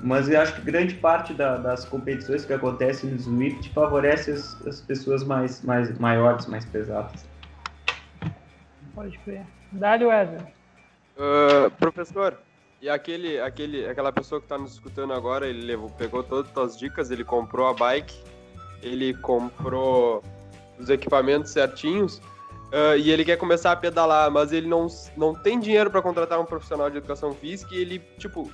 Mas 0.02 0.28
eu 0.28 0.40
acho 0.40 0.54
que 0.54 0.62
grande 0.62 0.94
parte 0.94 1.34
da, 1.34 1.56
das 1.56 1.84
competições 1.84 2.44
que 2.44 2.52
acontecem 2.52 3.10
no 3.10 3.18
Swift 3.18 3.70
favorece 3.72 4.30
as, 4.32 4.66
as 4.66 4.80
pessoas 4.80 5.22
mais, 5.22 5.62
mais 5.62 5.96
maiores, 5.98 6.46
mais 6.46 6.64
pesadas. 6.64 7.28
Pode 8.94 9.16
crer. 9.18 9.44
Dá-lhe, 9.72 10.04
Wesley. 10.04 10.40
Uh, 11.16 11.70
professor, 11.72 12.38
e 12.82 12.88
aquele, 12.88 13.38
aquele, 13.40 13.86
aquela 13.86 14.10
pessoa 14.10 14.40
que 14.40 14.46
está 14.46 14.56
nos 14.56 14.72
escutando 14.72 15.12
agora, 15.12 15.46
ele 15.46 15.62
levou, 15.62 15.90
pegou 15.90 16.22
todas 16.22 16.56
as 16.56 16.78
dicas, 16.78 17.10
ele 17.10 17.22
comprou 17.22 17.68
a 17.68 17.74
bike, 17.74 18.18
ele 18.82 19.12
comprou 19.14 20.22
os 20.78 20.88
equipamentos 20.88 21.50
certinhos 21.50 22.16
uh, 22.72 22.96
e 22.98 23.10
ele 23.10 23.24
quer 23.24 23.36
começar 23.36 23.72
a 23.72 23.76
pedalar, 23.76 24.30
mas 24.30 24.50
ele 24.50 24.66
não, 24.66 24.86
não 25.14 25.34
tem 25.34 25.60
dinheiro 25.60 25.90
para 25.90 26.00
contratar 26.00 26.40
um 26.40 26.46
profissional 26.46 26.88
de 26.88 26.96
educação 26.96 27.34
física 27.34 27.74
e 27.74 27.78
ele, 27.78 27.98
tipo, 28.18 28.50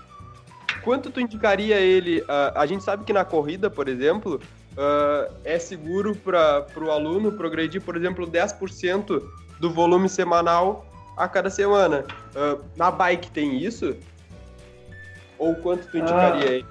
quanto 0.82 1.08
tu 1.10 1.20
indicaria 1.20 1.76
ele? 1.76 2.20
Uh, 2.22 2.52
a 2.56 2.66
gente 2.66 2.82
sabe 2.82 3.04
que 3.04 3.12
na 3.12 3.24
corrida, 3.24 3.70
por 3.70 3.86
exemplo, 3.86 4.40
uh, 4.72 5.32
é 5.44 5.56
seguro 5.58 6.16
para 6.16 6.66
o 6.76 6.90
aluno 6.90 7.30
progredir, 7.30 7.80
por 7.80 7.96
exemplo, 7.96 8.26
10% 8.26 9.22
do 9.60 9.70
volume 9.70 10.08
semanal 10.08 10.84
a 11.16 11.28
cada 11.28 11.50
semana. 11.50 12.04
Uh, 12.34 12.62
na 12.76 12.90
bike 12.90 13.30
tem 13.30 13.62
isso? 13.62 13.96
Ou 15.38 15.54
quanto 15.56 15.86
tu 15.88 15.98
indicaria 15.98 16.50
aí, 16.50 16.64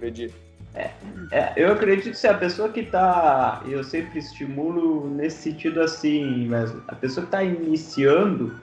medir? 0.00 0.32
É, 0.74 0.90
é, 1.30 1.52
eu 1.56 1.70
acredito 1.70 2.10
que 2.10 2.16
se 2.16 2.26
a 2.26 2.34
pessoa 2.34 2.68
que 2.68 2.80
está, 2.80 3.62
eu 3.68 3.84
sempre 3.84 4.18
estimulo 4.18 5.08
nesse 5.10 5.42
sentido 5.42 5.82
assim, 5.82 6.46
mas 6.48 6.74
a 6.88 6.94
pessoa 6.94 7.26
que 7.26 7.28
está 7.28 7.42
iniciando, 7.42 8.54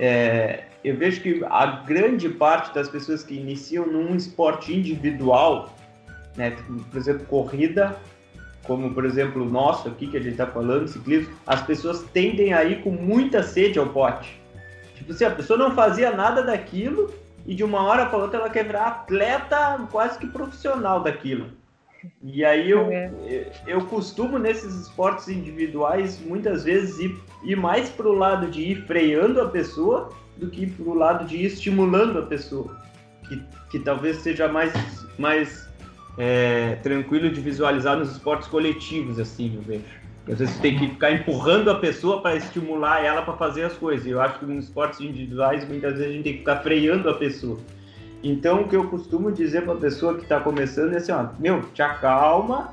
é, 0.00 0.64
eu 0.82 0.96
vejo 0.96 1.20
que 1.20 1.44
a 1.48 1.66
grande 1.66 2.28
parte 2.28 2.74
das 2.74 2.88
pessoas 2.88 3.22
que 3.22 3.34
iniciam 3.34 3.86
num 3.86 4.16
esporte 4.16 4.74
individual, 4.74 5.74
né, 6.36 6.56
por 6.90 6.98
exemplo, 6.98 7.24
corrida, 7.26 7.96
como 8.64 8.92
por 8.92 9.04
exemplo 9.04 9.42
o 9.42 9.48
nosso 9.48 9.86
aqui 9.88 10.08
que 10.08 10.16
a 10.16 10.20
gente 10.20 10.32
está 10.32 10.46
falando, 10.46 10.88
ciclismo, 10.88 11.32
as 11.46 11.62
pessoas 11.62 12.02
tendem 12.12 12.52
a 12.52 12.64
ir 12.64 12.82
com 12.82 12.90
muita 12.90 13.42
sede 13.42 13.78
ao 13.78 13.86
pote. 13.86 14.43
Tipo 15.04 15.12
assim, 15.12 15.24
a 15.24 15.30
pessoa 15.30 15.58
não 15.58 15.74
fazia 15.74 16.10
nada 16.10 16.42
daquilo 16.42 17.12
e 17.46 17.54
de 17.54 17.62
uma 17.62 17.82
hora 17.82 18.06
para 18.06 18.18
outra 18.18 18.40
ela 18.40 18.48
quer 18.48 18.64
virar 18.64 18.86
atleta 18.86 19.86
quase 19.92 20.18
que 20.18 20.26
profissional 20.26 21.02
daquilo. 21.02 21.48
E 22.22 22.42
aí 22.42 22.70
eu, 22.70 22.90
é. 22.90 23.52
eu 23.66 23.84
costumo 23.86 24.38
nesses 24.38 24.74
esportes 24.74 25.28
individuais 25.28 26.18
muitas 26.20 26.64
vezes 26.64 26.98
ir, 26.98 27.18
ir 27.42 27.56
mais 27.56 27.90
para 27.90 28.08
o 28.08 28.14
lado 28.14 28.50
de 28.50 28.62
ir 28.62 28.86
freando 28.86 29.42
a 29.42 29.48
pessoa 29.48 30.10
do 30.38 30.48
que 30.48 30.66
para 30.66 30.84
o 30.84 30.94
lado 30.94 31.26
de 31.26 31.36
ir 31.36 31.46
estimulando 31.46 32.18
a 32.18 32.22
pessoa. 32.22 32.82
Que, 33.28 33.42
que 33.70 33.78
talvez 33.78 34.18
seja 34.18 34.48
mais, 34.48 34.72
mais 35.18 35.68
é, 36.16 36.76
tranquilo 36.82 37.30
de 37.30 37.40
visualizar 37.40 37.96
nos 37.98 38.12
esportes 38.12 38.48
coletivos, 38.48 39.18
assim, 39.18 39.54
eu 39.54 39.62
vejo. 39.62 40.03
Às 40.26 40.38
vezes 40.38 40.58
tem 40.58 40.78
que 40.78 40.88
ficar 40.88 41.12
empurrando 41.12 41.70
a 41.70 41.74
pessoa 41.74 42.22
para 42.22 42.36
estimular 42.36 43.04
ela 43.04 43.22
para 43.22 43.34
fazer 43.34 43.64
as 43.64 43.74
coisas. 43.74 44.06
Eu 44.06 44.20
acho 44.20 44.38
que 44.38 44.46
nos 44.46 44.64
esportes 44.64 45.00
individuais 45.00 45.68
muitas 45.68 45.92
vezes 45.92 46.08
a 46.08 46.12
gente 46.12 46.24
tem 46.24 46.32
que 46.32 46.38
ficar 46.38 46.56
freando 46.56 47.10
a 47.10 47.14
pessoa. 47.14 47.58
Então 48.22 48.62
o 48.62 48.68
que 48.68 48.74
eu 48.74 48.88
costumo 48.88 49.30
dizer 49.30 49.64
para 49.64 49.74
a 49.74 49.76
pessoa 49.76 50.14
que 50.14 50.22
está 50.22 50.40
começando 50.40 50.94
é 50.94 50.96
assim, 50.96 51.12
ó, 51.12 51.26
meu, 51.38 51.60
te 51.74 51.82
acalma, 51.82 52.72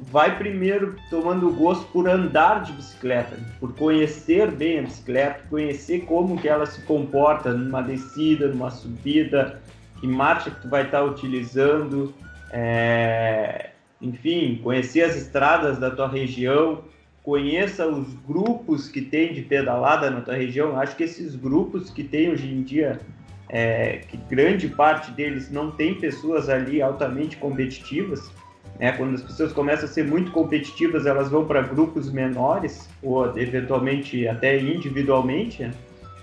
vai 0.00 0.36
primeiro 0.36 0.96
tomando 1.08 1.50
gosto 1.52 1.86
por 1.92 2.08
andar 2.08 2.64
de 2.64 2.72
bicicleta, 2.72 3.36
por 3.60 3.72
conhecer 3.74 4.50
bem 4.50 4.80
a 4.80 4.82
bicicleta, 4.82 5.44
conhecer 5.48 6.00
como 6.00 6.36
que 6.36 6.48
ela 6.48 6.66
se 6.66 6.82
comporta 6.82 7.52
numa 7.52 7.80
descida, 7.80 8.48
numa 8.48 8.70
subida, 8.70 9.60
que 10.00 10.06
marcha 10.06 10.50
que 10.50 10.62
tu 10.62 10.68
vai 10.68 10.82
estar 10.82 11.04
utilizando, 11.04 12.12
é, 12.50 13.70
enfim, 14.00 14.60
conhecer 14.62 15.02
as 15.02 15.16
estradas 15.16 15.78
da 15.78 15.90
tua 15.90 16.08
região, 16.08 16.84
conheça 17.22 17.86
os 17.86 18.14
grupos 18.26 18.88
que 18.88 19.02
tem 19.02 19.32
de 19.32 19.42
pedalada 19.42 20.10
na 20.10 20.20
tua 20.20 20.34
região. 20.34 20.78
Acho 20.78 20.96
que 20.96 21.04
esses 21.04 21.34
grupos 21.34 21.90
que 21.90 22.02
tem 22.02 22.30
hoje 22.30 22.46
em 22.46 22.62
dia, 22.62 23.00
é, 23.48 24.00
que 24.08 24.16
grande 24.16 24.68
parte 24.68 25.10
deles 25.10 25.50
não 25.50 25.70
tem 25.70 25.94
pessoas 25.94 26.48
ali 26.48 26.80
altamente 26.80 27.36
competitivas, 27.36 28.30
né? 28.78 28.92
Quando 28.92 29.14
as 29.14 29.22
pessoas 29.22 29.52
começam 29.52 29.86
a 29.86 29.88
ser 29.88 30.04
muito 30.04 30.30
competitivas, 30.30 31.04
elas 31.04 31.28
vão 31.28 31.44
para 31.44 31.60
grupos 31.62 32.10
menores 32.10 32.88
ou 33.02 33.36
eventualmente 33.38 34.26
até 34.28 34.58
individualmente. 34.58 35.62
Né? 35.62 35.72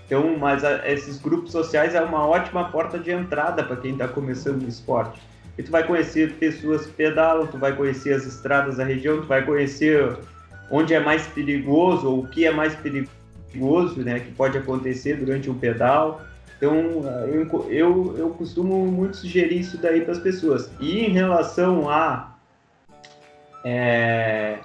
Então, 0.06 0.36
mas 0.38 0.64
a, 0.64 0.88
esses 0.90 1.20
grupos 1.20 1.52
sociais 1.52 1.94
é 1.94 2.00
uma 2.00 2.26
ótima 2.26 2.70
porta 2.70 2.98
de 2.98 3.10
entrada 3.10 3.62
para 3.62 3.76
quem 3.76 3.92
está 3.92 4.08
começando 4.08 4.62
no 4.62 4.68
esporte. 4.68 5.20
E 5.58 5.62
tu 5.62 5.70
vai 5.70 5.86
conhecer 5.86 6.34
pessoas 6.34 6.86
que 6.86 6.92
pedalam, 6.92 7.46
tu 7.46 7.58
vai 7.58 7.74
conhecer 7.74 8.12
as 8.12 8.26
estradas 8.26 8.76
da 8.76 8.84
região, 8.84 9.20
tu 9.20 9.26
vai 9.26 9.44
conhecer 9.44 10.16
onde 10.70 10.92
é 10.92 11.00
mais 11.00 11.26
perigoso 11.26 12.08
ou 12.08 12.20
o 12.20 12.26
que 12.26 12.44
é 12.44 12.50
mais 12.50 12.74
perigoso, 12.74 14.02
né, 14.02 14.20
que 14.20 14.32
pode 14.32 14.58
acontecer 14.58 15.16
durante 15.16 15.48
um 15.48 15.58
pedal. 15.58 16.22
Então, 16.56 17.02
eu, 17.26 17.70
eu, 17.70 18.14
eu 18.18 18.30
costumo 18.30 18.86
muito 18.86 19.18
sugerir 19.18 19.60
isso 19.60 19.78
daí 19.78 20.00
para 20.00 20.12
as 20.12 20.18
pessoas. 20.18 20.70
E 20.80 21.00
em 21.00 21.10
relação 21.10 21.88
a 21.88 22.34
é, 23.64 24.58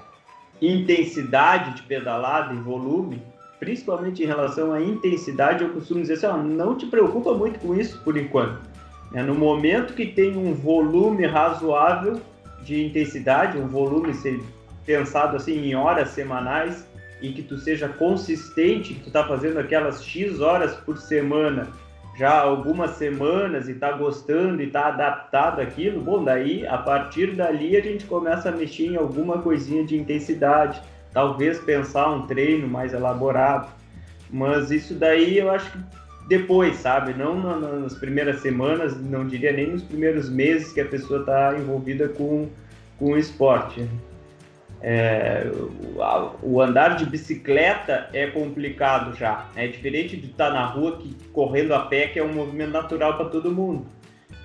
intensidade 0.61 1.75
de 1.75 1.83
pedalada 1.83 2.53
e 2.53 2.57
volume, 2.57 3.21
principalmente 3.59 4.23
em 4.23 4.25
relação 4.25 4.73
à 4.73 4.81
intensidade, 4.81 5.63
eu 5.63 5.69
costumo 5.69 6.01
dizer 6.01 6.13
assim, 6.13 6.25
ó, 6.27 6.37
não 6.37 6.75
te 6.75 6.85
preocupa 6.85 7.33
muito 7.33 7.59
com 7.59 7.75
isso 7.75 8.01
por 8.03 8.17
enquanto. 8.17 8.70
É, 9.13 9.21
no 9.21 9.35
momento 9.35 9.93
que 9.93 10.05
tem 10.05 10.37
um 10.37 10.53
volume 10.53 11.25
razoável 11.25 12.21
de 12.63 12.85
intensidade, 12.85 13.57
um 13.57 13.67
volume 13.67 14.13
ser 14.13 14.41
pensado 14.85 15.35
assim 15.35 15.57
em 15.65 15.75
horas 15.75 16.09
semanais 16.09 16.87
e 17.21 17.31
que 17.31 17.41
tu 17.41 17.57
seja 17.57 17.87
consistente, 17.87 18.93
que 18.93 19.01
tu 19.01 19.07
está 19.07 19.27
fazendo 19.27 19.59
aquelas 19.59 20.03
X 20.03 20.39
horas 20.39 20.75
por 20.75 20.97
semana 20.97 21.67
já 22.17 22.39
algumas 22.39 22.91
semanas 22.91 23.67
e 23.67 23.71
está 23.71 23.91
gostando 23.93 24.61
e 24.61 24.67
está 24.67 24.87
adaptado 24.87 25.61
àquilo, 25.61 26.01
bom, 26.01 26.23
daí 26.23 26.67
a 26.67 26.77
partir 26.77 27.35
dali 27.35 27.75
a 27.77 27.81
gente 27.81 28.05
começa 28.05 28.49
a 28.49 28.51
mexer 28.51 28.87
em 28.87 28.95
alguma 28.95 29.41
coisinha 29.41 29.85
de 29.85 29.97
intensidade, 29.97 30.81
talvez 31.13 31.59
pensar 31.59 32.09
um 32.11 32.27
treino 32.27 32.67
mais 32.67 32.93
elaborado. 32.93 33.71
Mas 34.29 34.71
isso 34.71 34.93
daí 34.93 35.37
eu 35.37 35.51
acho 35.51 35.71
que 35.71 35.79
depois, 36.31 36.77
sabe? 36.77 37.13
Não 37.13 37.59
nas 37.59 37.93
primeiras 37.95 38.39
semanas, 38.39 38.97
não 39.01 39.27
diria 39.27 39.51
nem 39.51 39.67
nos 39.67 39.83
primeiros 39.83 40.29
meses 40.29 40.71
que 40.71 40.79
a 40.79 40.85
pessoa 40.85 41.19
está 41.19 41.53
envolvida 41.57 42.07
com, 42.07 42.47
com 42.97 43.11
o 43.11 43.17
esporte. 43.17 43.85
É, 44.81 45.43
o 46.41 46.61
andar 46.61 46.95
de 46.95 47.05
bicicleta 47.05 48.07
é 48.13 48.27
complicado 48.27 49.13
já. 49.13 49.49
É 49.57 49.67
diferente 49.67 50.15
de 50.15 50.27
estar 50.27 50.51
na 50.51 50.65
rua 50.65 50.99
que 50.99 51.13
correndo 51.33 51.73
a 51.73 51.81
pé, 51.81 52.07
que 52.07 52.17
é 52.17 52.23
um 52.23 52.33
movimento 52.33 52.71
natural 52.71 53.17
para 53.17 53.25
todo 53.25 53.51
mundo. 53.51 53.85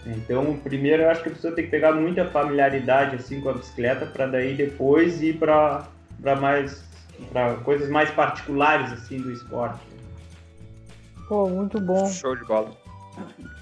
Então, 0.04 0.56
primeiro 0.56 1.04
eu 1.04 1.10
acho 1.10 1.22
que 1.22 1.28
a 1.28 1.32
pessoa 1.32 1.54
tem 1.54 1.66
que 1.66 1.70
pegar 1.70 1.92
muita 1.92 2.24
familiaridade 2.24 3.14
assim 3.14 3.40
com 3.40 3.50
a 3.50 3.52
bicicleta 3.52 4.06
para 4.06 4.26
daí 4.26 4.54
depois 4.54 5.22
ir 5.22 5.36
para 5.38 5.86
para 6.20 6.34
mais 6.36 6.84
para 7.32 7.54
coisas 7.56 7.88
mais 7.88 8.10
particulares 8.10 8.92
assim 8.92 9.20
do 9.20 9.30
esporte. 9.30 9.95
Pô, 11.28 11.48
muito 11.48 11.80
bom. 11.80 12.06
Show 12.06 12.36
de 12.36 12.44
bola. 12.44 12.70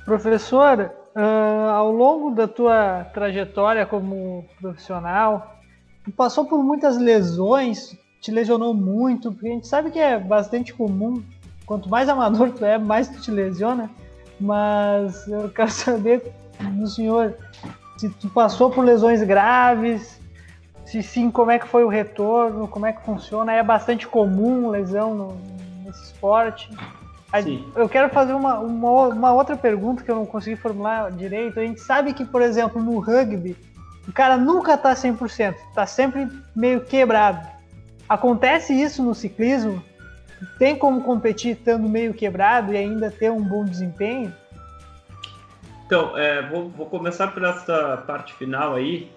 Professor, 0.05 0.91
uh, 1.17 1.71
ao 1.71 1.91
longo 1.91 2.31
da 2.31 2.47
tua 2.47 3.05
trajetória 3.15 3.87
como 3.87 4.45
profissional, 4.61 5.59
tu 6.05 6.11
passou 6.13 6.45
por 6.45 6.63
muitas 6.63 6.99
lesões, 6.99 7.97
te 8.21 8.31
lesionou 8.31 8.75
muito, 8.75 9.33
porque 9.33 9.49
a 9.49 9.53
gente 9.53 9.67
sabe 9.67 9.91
que 9.91 9.99
é 9.99 10.19
bastante 10.19 10.75
comum. 10.75 11.23
Quanto 11.65 11.89
mais 11.89 12.09
amador 12.09 12.51
tu 12.51 12.65
é, 12.65 12.77
mais 12.77 13.09
tu 13.09 13.21
te 13.21 13.31
lesiona. 13.31 13.91
Mas 14.39 15.27
eu 15.29 15.49
quero 15.49 15.71
saber 15.73 16.33
do 16.61 16.87
senhor 16.87 17.35
se 17.97 18.09
tu 18.11 18.29
passou 18.29 18.71
por 18.71 18.85
lesões 18.85 19.23
graves, 19.23 20.21
se 20.85 21.03
sim, 21.03 21.31
como 21.31 21.51
é 21.51 21.59
que 21.59 21.67
foi 21.67 21.85
o 21.85 21.89
retorno, 21.89 22.69
como 22.69 22.87
é 22.87 22.93
que 22.93 23.03
funciona? 23.05 23.53
É 23.53 23.63
bastante 23.63 24.07
comum 24.07 24.69
lesão 24.69 25.15
no, 25.15 25.37
nesse 25.85 26.05
esporte? 26.05 26.69
Sim. 27.43 27.65
Eu 27.75 27.89
quero 27.89 28.09
fazer 28.11 28.33
uma, 28.33 28.59
uma, 28.59 29.09
uma, 29.09 29.33
outra 29.33 29.57
pergunta 29.57 30.03
que 30.03 30.11
eu 30.11 30.15
não 30.15 30.27
consegui 30.27 30.57
formular 30.57 31.11
direito. 31.11 31.59
A 31.59 31.63
gente 31.63 31.81
sabe 31.81 32.13
que, 32.13 32.25
por 32.25 32.41
exemplo, 32.43 32.83
no 32.83 32.99
rugby, 32.99 33.57
o 34.07 34.13
cara 34.13 34.37
nunca 34.37 34.77
tá 34.77 34.95
100%, 34.95 35.55
tá 35.75 35.87
sempre 35.87 36.29
meio 36.55 36.83
quebrado. 36.83 37.47
Acontece 38.09 38.73
isso 38.73 39.03
no 39.03 39.15
ciclismo? 39.15 39.83
Tem 40.59 40.77
como 40.77 41.03
competir 41.03 41.53
estando 41.53 41.89
meio 41.89 42.13
quebrado 42.13 42.73
e 42.73 42.77
ainda 42.77 43.11
ter 43.11 43.31
um 43.31 43.43
bom 43.43 43.65
desempenho? 43.65 44.33
Então, 45.87 46.17
é, 46.17 46.43
vou, 46.43 46.69
vou 46.69 46.87
começar 46.87 47.29
por 47.29 47.43
essa 47.43 48.03
parte 48.07 48.35
final 48.35 48.75
aí. 48.75 49.11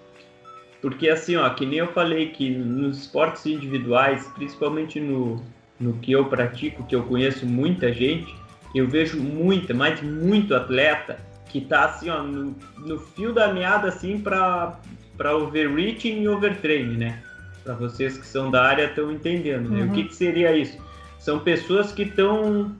Porque 0.80 1.08
assim, 1.08 1.36
ó, 1.36 1.48
que 1.50 1.66
nem 1.66 1.80
eu 1.80 1.88
falei 1.88 2.30
que 2.30 2.50
nos 2.50 2.98
esportes 2.98 3.44
individuais, 3.46 4.26
principalmente 4.34 5.00
no, 5.00 5.42
no 5.80 5.94
que 5.94 6.12
eu 6.12 6.26
pratico, 6.26 6.84
que 6.84 6.94
eu 6.94 7.04
conheço 7.04 7.46
muita 7.46 7.92
gente, 7.92 8.34
eu 8.74 8.86
vejo 8.86 9.20
muita, 9.20 9.72
mas 9.72 10.02
muito 10.02 10.54
atleta 10.54 11.18
que 11.48 11.60
tá 11.60 11.86
assim, 11.86 12.10
ó, 12.10 12.22
no, 12.22 12.54
no 12.78 12.98
fio 12.98 13.32
da 13.32 13.52
meada 13.52 13.88
assim 13.88 14.20
para 14.20 14.78
para 15.16 15.36
overreaching 15.36 16.22
e 16.22 16.28
overtraining, 16.28 16.96
né? 16.96 17.20
Para 17.64 17.74
vocês 17.74 18.16
que 18.16 18.24
são 18.24 18.52
da 18.52 18.62
área 18.62 18.84
estão 18.84 19.10
entendendo, 19.10 19.68
né? 19.68 19.82
Uhum. 19.82 19.90
O 19.90 19.92
que, 19.92 20.04
que 20.04 20.14
seria 20.14 20.56
isso? 20.56 20.78
São 21.18 21.40
pessoas 21.40 21.90
que 21.90 22.02
estão, 22.02 22.72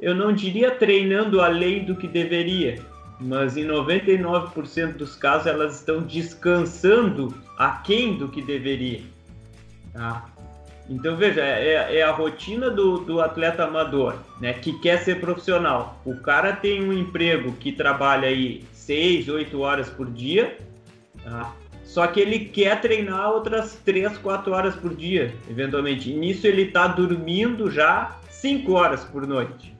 eu 0.00 0.12
não 0.12 0.32
diria 0.32 0.72
treinando 0.72 1.40
além 1.40 1.84
do 1.84 1.94
que 1.94 2.08
deveria, 2.08 2.82
mas 3.20 3.56
em 3.56 3.64
99% 3.64 4.96
dos 4.96 5.14
casos 5.14 5.46
elas 5.46 5.76
estão 5.76 6.02
descansando 6.02 7.32
aquém 7.56 8.18
do 8.18 8.28
que 8.28 8.42
deveria. 8.42 9.02
Tá? 9.92 10.26
Então 10.88 11.16
veja, 11.16 11.42
é, 11.42 11.74
é, 11.74 11.96
é 11.98 12.02
a 12.02 12.10
rotina 12.10 12.70
do, 12.70 12.98
do, 12.98 13.20
atleta 13.20 13.64
amador, 13.64 14.16
né, 14.40 14.54
que 14.54 14.78
quer 14.78 14.98
ser 15.00 15.20
profissional. 15.20 16.00
O 16.04 16.16
cara 16.16 16.54
tem 16.54 16.82
um 16.82 16.92
emprego 16.92 17.52
que 17.52 17.72
trabalha 17.72 18.28
aí 18.28 18.64
6, 18.72 19.28
8 19.28 19.60
horas 19.60 19.90
por 19.90 20.10
dia, 20.10 20.56
tá? 21.22 21.54
só 21.84 22.06
que 22.06 22.20
ele 22.20 22.38
quer 22.40 22.80
treinar 22.80 23.30
outras 23.30 23.74
3, 23.84 24.16
4 24.16 24.52
horas 24.52 24.74
por 24.76 24.94
dia, 24.94 25.34
eventualmente. 25.50 26.10
E 26.10 26.14
nisso 26.14 26.46
ele 26.46 26.62
está 26.62 26.86
dormindo 26.86 27.70
já 27.70 28.18
5 28.30 28.72
horas 28.72 29.04
por 29.04 29.26
noite. 29.26 29.76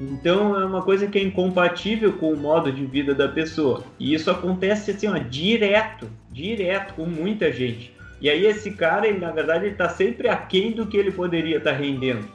Então 0.00 0.58
é 0.60 0.64
uma 0.64 0.82
coisa 0.82 1.08
que 1.08 1.18
é 1.18 1.22
incompatível 1.22 2.12
com 2.12 2.32
o 2.32 2.36
modo 2.36 2.72
de 2.72 2.84
vida 2.86 3.14
da 3.14 3.28
pessoa. 3.28 3.82
E 3.98 4.14
isso 4.14 4.30
acontece 4.30 4.92
assim, 4.92 5.08
ó, 5.08 5.18
direto, 5.18 6.08
direto 6.30 6.94
com 6.94 7.04
muita 7.04 7.52
gente. 7.52 7.97
E 8.20 8.28
aí 8.28 8.46
esse 8.46 8.72
cara, 8.72 9.06
ele, 9.06 9.18
na 9.18 9.30
verdade, 9.30 9.66
ele 9.66 9.74
tá 9.74 9.88
sempre 9.88 10.28
aquém 10.28 10.72
do 10.72 10.86
que 10.86 10.96
ele 10.96 11.10
poderia 11.10 11.58
estar 11.58 11.72
tá 11.72 11.76
rendendo. 11.76 12.28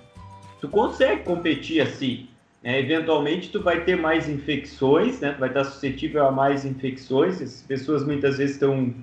Tu 0.62 0.68
consegue 0.70 1.24
competir 1.24 1.82
assim. 1.82 2.28
Né? 2.64 2.80
Eventualmente 2.80 3.50
tu 3.50 3.62
vai 3.62 3.82
ter 3.82 3.98
mais 3.98 4.30
infecções, 4.30 5.20
né? 5.20 5.34
Tu 5.34 5.40
vai 5.40 5.50
estar 5.50 5.66
suscetível 5.66 6.26
a 6.26 6.32
mais 6.32 6.64
infecções. 6.64 7.42
As 7.42 7.62
pessoas 7.62 8.06
muitas 8.06 8.38
vezes 8.38 8.56
estão 8.56 8.94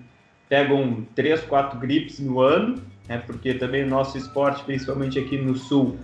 pegam 0.49 1.07
três, 1.15 1.41
quatro 1.43 1.79
gripes 1.79 2.19
no 2.19 2.41
ano, 2.41 2.83
né? 3.09 3.23
Porque 3.25 3.55
também 3.55 3.85
o 3.85 3.89
nosso 3.89 4.19
esporte, 4.19 4.65
principalmente 4.65 5.19
aqui 5.19 5.37
no 5.37 5.55
sul, 5.55 5.97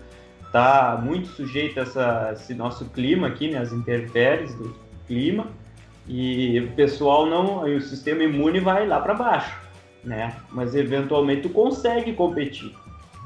está 0.47 0.99
muito 1.03 1.29
sujeito 1.29 1.79
a 1.79 1.83
essa, 1.83 2.31
esse 2.33 2.55
nosso 2.55 2.87
clima 2.87 3.27
aqui, 3.27 3.49
né, 3.49 3.59
as 3.59 3.73
intempéries 3.73 4.55
do 4.55 4.75
clima, 5.07 5.49
e 6.09 6.61
o 6.61 6.73
pessoal 6.73 7.27
não, 7.27 7.65
o 7.65 7.81
sistema 7.81 8.23
imune 8.23 8.61
vai 8.61 8.87
lá 8.87 9.01
para 9.01 9.15
baixo, 9.15 9.59
né? 10.07 10.37
Mas 10.53 10.75
eventualmente 10.75 11.43
tu 11.43 11.51
consegue 11.51 12.13
competir, 12.13 12.73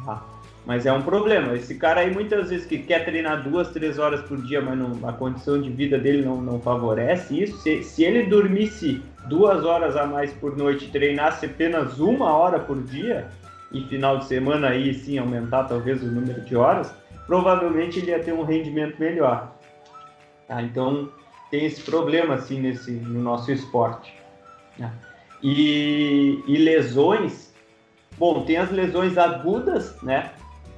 tá? 0.05 0.25
Mas 0.67 0.87
é 0.87 0.93
um 0.93 1.03
problema. 1.03 1.55
Esse 1.55 1.75
cara 1.75 2.01
aí 2.01 2.13
muitas 2.13 2.51
vezes 2.51 2.67
que 2.67 2.79
quer 2.79 3.05
treinar 3.05 3.43
duas, 3.43 3.71
três 3.71 3.99
horas 3.99 4.23
por 4.23 4.41
dia, 4.41 4.61
mas 4.61 4.79
não, 4.79 5.09
a 5.09 5.13
condição 5.13 5.61
de 5.61 5.71
vida 5.71 5.99
dele 5.99 6.23
não, 6.25 6.41
não 6.41 6.61
favorece 6.61 7.43
isso. 7.43 7.59
Se, 7.59 7.83
se 7.83 8.03
ele 8.03 8.25
dormisse 8.25 9.03
duas 9.27 9.65
horas 9.65 9.97
a 9.97 10.07
mais 10.07 10.33
por 10.33 10.57
noite 10.57 10.91
treinasse 10.91 11.47
apenas 11.47 11.99
uma 11.99 12.33
hora 12.33 12.59
por 12.59 12.83
dia, 12.83 13.29
e 13.73 13.83
final 13.85 14.19
de 14.19 14.25
semana 14.25 14.69
aí 14.69 14.93
sim 14.95 15.19
aumentar 15.19 15.65
talvez 15.65 16.03
o 16.03 16.07
número 16.07 16.41
de 16.43 16.57
horas, 16.57 16.93
provavelmente 17.27 17.99
ele 18.01 18.11
ia 18.11 18.23
ter 18.23 18.33
um 18.33 18.43
rendimento 18.43 18.99
melhor. 18.99 19.53
Tá? 20.49 20.61
Então 20.63 21.09
tem 21.51 21.67
esse 21.67 21.83
problema 21.83 22.35
assim 22.35 22.61
nesse 22.61 22.91
no 22.91 23.21
nosso 23.21 23.53
esporte. 23.53 24.13
Né? 24.79 24.91
E, 25.43 26.43
e, 26.47 26.59
lesões, 26.59 27.53
bom, 28.19 28.45
tem 28.45 28.57
as 28.59 28.71
lesões 28.71 29.17
agudas, 29.17 30.01
né? 30.03 30.33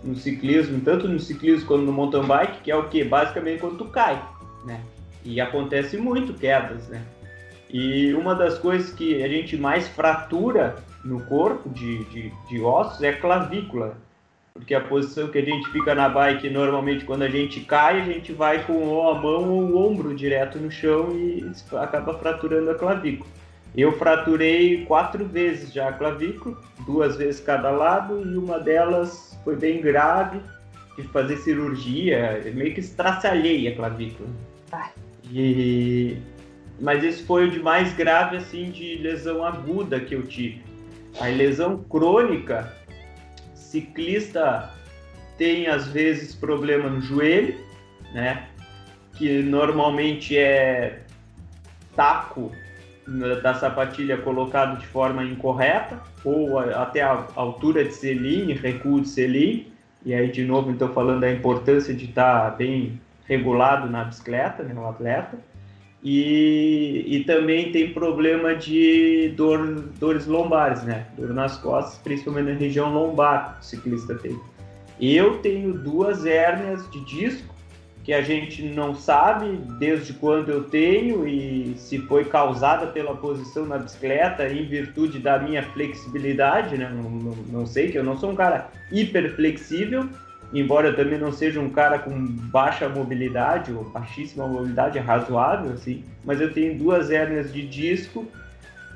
No 0.04 0.14
ciclismo, 0.16 0.80
tanto 0.80 1.08
no 1.08 1.18
ciclismo 1.18 1.66
quanto 1.66 1.82
no 1.82 1.92
mountain 1.92 2.24
bike, 2.24 2.62
que 2.62 2.70
é 2.70 2.76
o 2.76 2.88
que 2.88 3.04
basicamente 3.04 3.60
quando 3.60 3.78
tu 3.78 3.84
cai, 3.86 4.20
né? 4.64 4.80
E 5.24 5.40
acontece 5.40 5.96
muito 5.96 6.34
quedas, 6.34 6.88
né? 6.88 7.02
E 7.70 8.12
uma 8.14 8.34
das 8.34 8.58
coisas 8.58 8.92
que 8.92 9.22
a 9.22 9.28
gente 9.28 9.56
mais 9.56 9.88
fratura 9.88 10.76
no 11.04 11.24
corpo 11.24 11.68
de, 11.70 12.04
de, 12.04 12.32
de 12.48 12.60
ossos 12.60 13.02
é 13.02 13.10
a 13.10 13.18
clavícula. 13.18 13.96
Porque 14.52 14.74
a 14.74 14.80
posição 14.80 15.28
que 15.28 15.38
a 15.38 15.44
gente 15.44 15.70
fica 15.70 15.94
na 15.94 16.08
bike, 16.08 16.50
normalmente 16.50 17.06
quando 17.06 17.22
a 17.22 17.28
gente 17.28 17.60
cai, 17.60 18.02
a 18.02 18.04
gente 18.04 18.32
vai 18.32 18.62
com 18.64 18.74
ou 18.74 19.10
a 19.10 19.14
mão 19.14 19.48
ou 19.48 19.62
o 19.62 19.86
ombro 19.86 20.14
direto 20.14 20.58
no 20.58 20.70
chão 20.70 21.08
e 21.16 21.50
acaba 21.78 22.18
fraturando 22.18 22.70
a 22.70 22.74
clavícula. 22.74 23.30
Eu 23.76 23.92
fraturei 23.92 24.84
quatro 24.84 25.24
vezes 25.24 25.72
já 25.72 25.88
a 25.88 25.92
clavícula, 25.92 26.58
duas 26.84 27.16
vezes 27.16 27.40
cada 27.40 27.70
lado, 27.70 28.20
e 28.20 28.36
uma 28.36 28.58
delas 28.60 29.38
foi 29.44 29.56
bem 29.56 29.80
grave, 29.80 30.40
tive 30.94 31.08
que 31.08 31.12
fazer 31.12 31.38
cirurgia, 31.38 32.42
meio 32.54 32.74
que 32.74 32.80
estraçalhei 32.80 33.68
a 33.68 33.74
clavícula. 33.74 34.28
E... 35.30 36.18
Mas 36.80 37.02
esse 37.02 37.22
foi 37.22 37.46
o 37.46 37.50
de 37.50 37.60
mais 37.60 37.94
grave, 37.94 38.36
assim, 38.36 38.70
de 38.70 38.96
lesão 38.96 39.44
aguda 39.44 40.00
que 40.00 40.14
eu 40.14 40.22
tive. 40.22 40.62
A 41.20 41.26
lesão 41.26 41.82
crônica, 41.84 42.72
ciclista 43.54 44.70
tem 45.38 45.66
às 45.66 45.88
vezes 45.88 46.34
problema 46.34 46.90
no 46.90 47.00
joelho, 47.00 47.56
né? 48.12 48.48
Que 49.16 49.42
normalmente 49.42 50.36
é 50.36 51.00
taco 51.94 52.50
da 53.42 53.54
sapatilha 53.54 54.16
colocado 54.16 54.78
de 54.78 54.86
forma 54.86 55.24
incorreta, 55.24 56.00
ou 56.24 56.58
até 56.58 57.02
a 57.02 57.26
altura 57.34 57.84
de 57.84 57.92
selim, 57.92 58.52
recuo 58.52 59.00
de 59.00 59.08
selim. 59.08 59.66
E 60.04 60.14
aí, 60.14 60.30
de 60.30 60.44
novo, 60.44 60.70
estou 60.70 60.88
falando 60.88 61.20
da 61.20 61.32
importância 61.32 61.94
de 61.94 62.06
estar 62.06 62.50
tá 62.50 62.56
bem 62.56 63.00
regulado 63.26 63.88
na 63.88 64.04
bicicleta, 64.04 64.62
né, 64.62 64.74
atleta. 64.88 65.38
E, 66.02 67.04
e 67.06 67.24
também 67.24 67.70
tem 67.70 67.92
problema 67.92 68.56
de 68.56 69.32
dor, 69.36 69.84
dores 70.00 70.26
lombares, 70.26 70.82
né? 70.82 71.06
Dor 71.16 71.32
nas 71.32 71.56
costas, 71.58 71.96
principalmente 72.02 72.52
na 72.52 72.58
região 72.58 72.92
lombar, 72.92 73.58
o 73.60 73.64
ciclista 73.64 74.16
tem. 74.16 74.36
Eu 75.00 75.38
tenho 75.38 75.72
duas 75.72 76.26
hérnias 76.26 76.90
de 76.90 77.04
disco 77.04 77.51
que 78.04 78.12
a 78.12 78.20
gente 78.20 78.62
não 78.62 78.94
sabe 78.94 79.56
desde 79.78 80.12
quando 80.12 80.50
eu 80.50 80.64
tenho 80.64 81.26
e 81.26 81.74
se 81.76 81.98
foi 81.98 82.24
causada 82.24 82.86
pela 82.86 83.14
posição 83.14 83.64
na 83.64 83.78
bicicleta 83.78 84.48
em 84.48 84.66
virtude 84.66 85.20
da 85.20 85.38
minha 85.38 85.62
flexibilidade, 85.62 86.76
né? 86.76 86.90
Não, 86.92 87.08
não, 87.08 87.36
não 87.48 87.66
sei, 87.66 87.92
que 87.92 87.98
eu 87.98 88.02
não 88.02 88.18
sou 88.18 88.32
um 88.32 88.34
cara 88.34 88.68
hiper 88.90 89.36
flexível, 89.36 90.08
embora 90.52 90.88
eu 90.88 90.96
também 90.96 91.18
não 91.18 91.30
seja 91.30 91.60
um 91.60 91.70
cara 91.70 91.98
com 91.98 92.10
baixa 92.50 92.88
mobilidade 92.88 93.72
ou 93.72 93.84
baixíssima 93.84 94.48
mobilidade, 94.48 94.98
é 94.98 95.00
razoável, 95.00 95.72
assim, 95.72 96.04
mas 96.24 96.40
eu 96.40 96.52
tenho 96.52 96.76
duas 96.76 97.08
hérnias 97.08 97.52
de 97.52 97.66
disco 97.66 98.26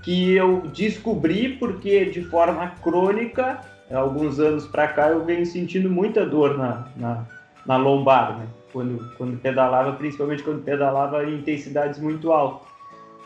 que 0.02 0.32
eu 0.34 0.62
descobri 0.74 1.50
porque 1.50 2.06
de 2.06 2.22
forma 2.24 2.72
crônica, 2.82 3.60
alguns 3.92 4.40
anos 4.40 4.66
para 4.66 4.88
cá, 4.88 5.08
eu 5.10 5.24
venho 5.24 5.46
sentindo 5.46 5.88
muita 5.88 6.26
dor 6.26 6.58
na, 6.58 6.88
na, 6.96 7.24
na 7.64 7.76
lombar, 7.76 8.38
né? 8.38 8.46
Quando, 8.76 9.10
quando 9.16 9.40
pedalava, 9.40 9.92
principalmente 9.92 10.42
quando 10.42 10.62
pedalava 10.62 11.24
em 11.24 11.38
intensidades 11.38 11.98
muito 11.98 12.30
altas 12.30 12.68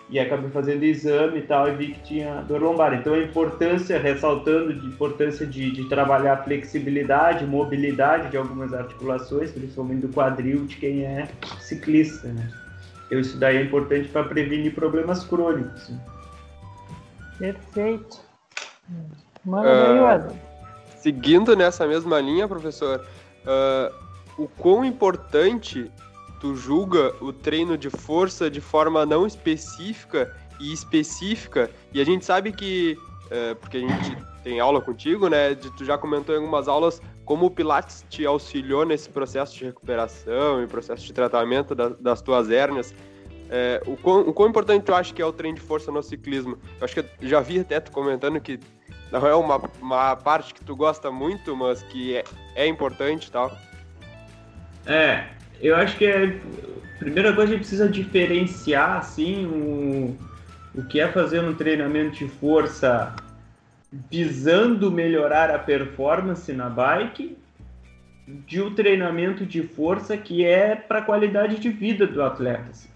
e 0.09 0.17
acabei 0.21 0.49
fazendo 0.51 0.85
exame 0.85 1.41
e 1.41 1.43
tal 1.43 1.69
e 1.69 1.75
vi 1.75 1.89
que 1.89 2.03
tinha 2.05 2.43
dor 2.43 2.63
lombar. 2.63 2.95
Então 2.95 3.15
a 3.15 3.19
importância, 3.19 3.99
ressaltando 3.99 4.71
a 4.71 4.75
importância 4.87 5.45
de, 5.45 5.73
de, 5.73 5.89
trabalhar 5.89 6.35
a 6.35 6.37
flexibilidade, 6.45 7.45
mobilidade 7.45 8.31
de 8.31 8.37
algumas 8.37 8.73
articulações, 8.73 9.51
principalmente 9.51 10.07
do 10.07 10.13
quadril 10.13 10.67
de 10.67 10.77
quem 10.77 11.05
é 11.05 11.27
ciclista, 11.59 12.29
né? 12.29 12.49
Então, 13.07 13.19
isso 13.19 13.37
daí 13.37 13.57
é 13.57 13.63
importante 13.63 14.09
para 14.09 14.23
prevenir 14.23 14.73
problemas 14.73 15.25
crônicos. 15.25 15.89
Né? 15.89 16.01
Perfeito. 17.41 18.21
Manda 19.45 20.29
uh, 20.29 20.37
Seguindo 20.95 21.57
nessa 21.57 21.89
mesma 21.89 22.21
linha, 22.21 22.47
professor, 22.47 23.01
uh, 23.01 24.10
o 24.41 24.49
quão 24.49 24.83
importante 24.83 25.91
tu 26.41 26.57
julga 26.57 27.15
o 27.21 27.31
treino 27.31 27.77
de 27.77 27.91
força 27.91 28.51
de 28.51 28.61
forma 28.61 29.05
não 29.05 29.27
específica 29.27 30.35
e 30.59 30.73
específica, 30.73 31.71
e 31.93 32.01
a 32.01 32.05
gente 32.05 32.25
sabe 32.25 32.51
que, 32.51 32.97
é, 33.31 33.53
porque 33.55 33.77
a 33.77 33.81
gente 33.81 34.17
tem 34.43 34.59
aula 34.59 34.81
contigo, 34.81 35.29
né, 35.29 35.55
de, 35.55 35.71
tu 35.77 35.85
já 35.85 35.99
comentou 35.99 36.35
em 36.35 36.39
algumas 36.39 36.69
aulas 36.69 37.03
como 37.27 37.47
o 37.47 37.51
Pilates 37.51 38.03
te 38.09 38.25
auxiliou 38.25 38.87
nesse 38.87 39.11
processo 39.11 39.55
de 39.59 39.67
recuperação 39.67 40.63
e 40.63 40.67
processo 40.67 41.05
de 41.05 41.13
tratamento 41.13 41.75
da, 41.75 41.91
das 41.91 42.23
tuas 42.23 42.51
hérnias. 42.51 42.95
É, 43.51 43.83
o, 43.87 43.95
quão, 43.97 44.21
o 44.23 44.33
quão 44.33 44.49
importante 44.49 44.85
tu 44.85 44.95
acha 44.95 45.13
que 45.13 45.21
é 45.21 45.27
o 45.27 45.33
treino 45.33 45.59
de 45.59 45.63
força 45.63 45.93
no 45.93 46.03
ciclismo? 46.03 46.59
Eu 46.79 46.85
acho 46.85 46.95
que 46.95 47.01
eu 47.01 47.29
já 47.29 47.41
vi 47.41 47.61
até 47.61 47.79
tu 47.79 47.93
comentando 47.93 48.41
que 48.41 48.59
não 49.13 49.27
é 49.27 49.35
uma, 49.35 49.61
uma 49.81 50.17
parte 50.17 50.55
que 50.55 50.65
tu 50.65 50.75
gosta 50.75 51.11
muito, 51.11 51.55
mas 51.55 51.83
que 51.83 52.17
é, 52.17 52.25
é 52.55 52.67
importante 52.67 53.27
e 53.27 53.31
tal. 53.31 53.51
É, 54.91 55.29
eu 55.63 55.77
acho 55.77 55.97
que 55.97 56.05
é, 56.05 56.37
primeira 56.99 57.33
coisa 57.33 57.53
a 57.53 57.55
gente 57.55 57.61
precisa 57.61 57.89
diferenciar 57.89 58.99
assim 58.99 59.47
o, 59.47 60.19
o 60.75 60.85
que 60.85 60.99
é 60.99 61.07
fazer 61.07 61.39
um 61.41 61.55
treinamento 61.55 62.19
de 62.19 62.27
força 62.27 63.15
visando 64.11 64.91
melhorar 64.91 65.49
a 65.49 65.61
performance 65.61 66.53
na 66.53 66.69
bike 66.69 67.39
de 68.27 68.61
um 68.61 68.75
treinamento 68.75 69.47
de 69.47 69.63
força 69.63 70.17
que 70.17 70.45
é 70.45 70.75
para 70.75 70.99
a 70.99 71.03
qualidade 71.03 71.61
de 71.61 71.69
vida 71.69 72.05
do 72.05 72.21
atleta. 72.21 72.71
Assim, 72.71 72.89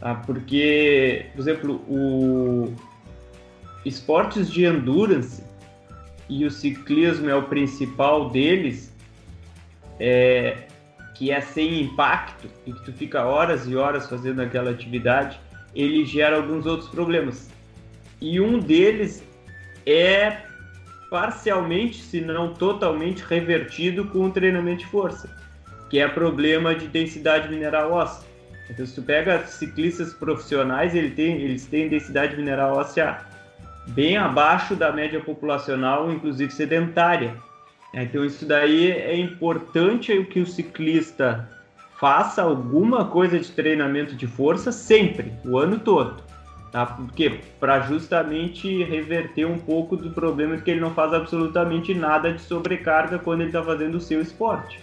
tá? 0.00 0.14
Porque, 0.14 1.26
por 1.32 1.40
exemplo, 1.40 1.74
o 1.88 2.74
esportes 3.86 4.50
de 4.50 4.66
endurance 4.66 5.42
e 6.28 6.44
o 6.44 6.50
ciclismo 6.50 7.28
é 7.30 7.34
o 7.34 7.44
principal 7.44 8.28
deles, 8.28 8.94
é, 9.98 10.66
que 11.14 11.30
é 11.30 11.40
sem 11.40 11.82
impacto 11.82 12.48
e 12.66 12.72
que 12.72 12.82
tu 12.84 12.92
fica 12.92 13.24
horas 13.24 13.66
e 13.66 13.76
horas 13.76 14.08
fazendo 14.08 14.40
aquela 14.40 14.70
atividade, 14.70 15.38
ele 15.74 16.04
gera 16.04 16.36
alguns 16.36 16.66
outros 16.66 16.88
problemas. 16.88 17.50
E 18.20 18.40
um 18.40 18.58
deles 18.58 19.22
é 19.86 20.38
parcialmente, 21.10 22.00
se 22.02 22.20
não 22.20 22.54
totalmente, 22.54 23.22
revertido 23.22 24.06
com 24.06 24.24
o 24.24 24.30
treinamento 24.30 24.78
de 24.78 24.86
força, 24.86 25.28
que 25.90 25.98
é 25.98 26.08
problema 26.08 26.74
de 26.74 26.86
densidade 26.86 27.48
mineral 27.48 27.92
óssea. 27.92 28.26
Então, 28.70 28.86
se 28.86 28.94
tu 28.94 29.02
pega 29.02 29.44
ciclistas 29.46 30.14
profissionais, 30.14 30.94
ele 30.94 31.10
tem, 31.10 31.42
eles 31.42 31.66
têm 31.66 31.88
densidade 31.88 32.36
mineral 32.36 32.76
óssea 32.76 33.26
bem 33.88 34.16
abaixo 34.16 34.74
da 34.74 34.90
média 34.92 35.20
populacional, 35.20 36.10
inclusive 36.10 36.50
sedentária. 36.50 37.36
É, 37.94 38.04
então 38.04 38.24
isso 38.24 38.46
daí 38.46 38.90
é 38.90 39.16
importante 39.16 40.24
que 40.24 40.40
o 40.40 40.46
ciclista 40.46 41.48
faça 41.98 42.42
alguma 42.42 43.04
coisa 43.04 43.38
de 43.38 43.50
treinamento 43.52 44.16
de 44.16 44.26
força 44.26 44.72
sempre, 44.72 45.32
o 45.44 45.58
ano 45.58 45.78
todo. 45.78 46.22
Tá? 46.72 46.86
Porque 46.86 47.38
para 47.60 47.80
justamente 47.80 48.82
reverter 48.82 49.44
um 49.44 49.58
pouco 49.58 49.94
do 49.94 50.10
problema 50.10 50.56
de 50.56 50.62
que 50.62 50.70
ele 50.70 50.80
não 50.80 50.94
faz 50.94 51.12
absolutamente 51.12 51.94
nada 51.94 52.32
de 52.32 52.40
sobrecarga 52.40 53.18
quando 53.18 53.42
ele 53.42 53.50
está 53.50 53.62
fazendo 53.62 53.96
o 53.96 54.00
seu 54.00 54.22
esporte. 54.22 54.80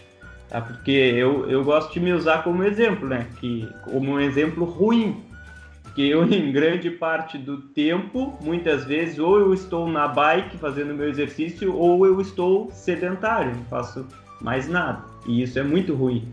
Tá? 0.47 0.61
Porque 0.61 0.91
eu, 0.91 1.49
eu 1.49 1.63
gosto 1.63 1.91
de 1.91 1.99
me 1.99 2.13
usar 2.13 2.43
como 2.43 2.63
exemplo, 2.63 3.07
né? 3.07 3.27
Que, 3.39 3.67
como 3.85 4.11
um 4.11 4.19
exemplo 4.19 4.65
ruim 4.65 5.28
que 5.95 6.09
eu, 6.09 6.23
em 6.23 6.51
grande 6.51 6.89
parte 6.89 7.37
do 7.37 7.57
tempo, 7.57 8.37
muitas 8.41 8.85
vezes, 8.85 9.19
ou 9.19 9.39
eu 9.39 9.53
estou 9.53 9.87
na 9.87 10.07
bike 10.07 10.57
fazendo 10.57 10.93
meu 10.93 11.09
exercício, 11.09 11.75
ou 11.75 12.05
eu 12.05 12.19
estou 12.21 12.69
sedentário, 12.71 13.55
não 13.55 13.65
faço 13.65 14.05
mais 14.41 14.67
nada. 14.67 15.03
E 15.27 15.41
isso 15.41 15.59
é 15.59 15.63
muito 15.63 15.93
ruim, 15.93 16.27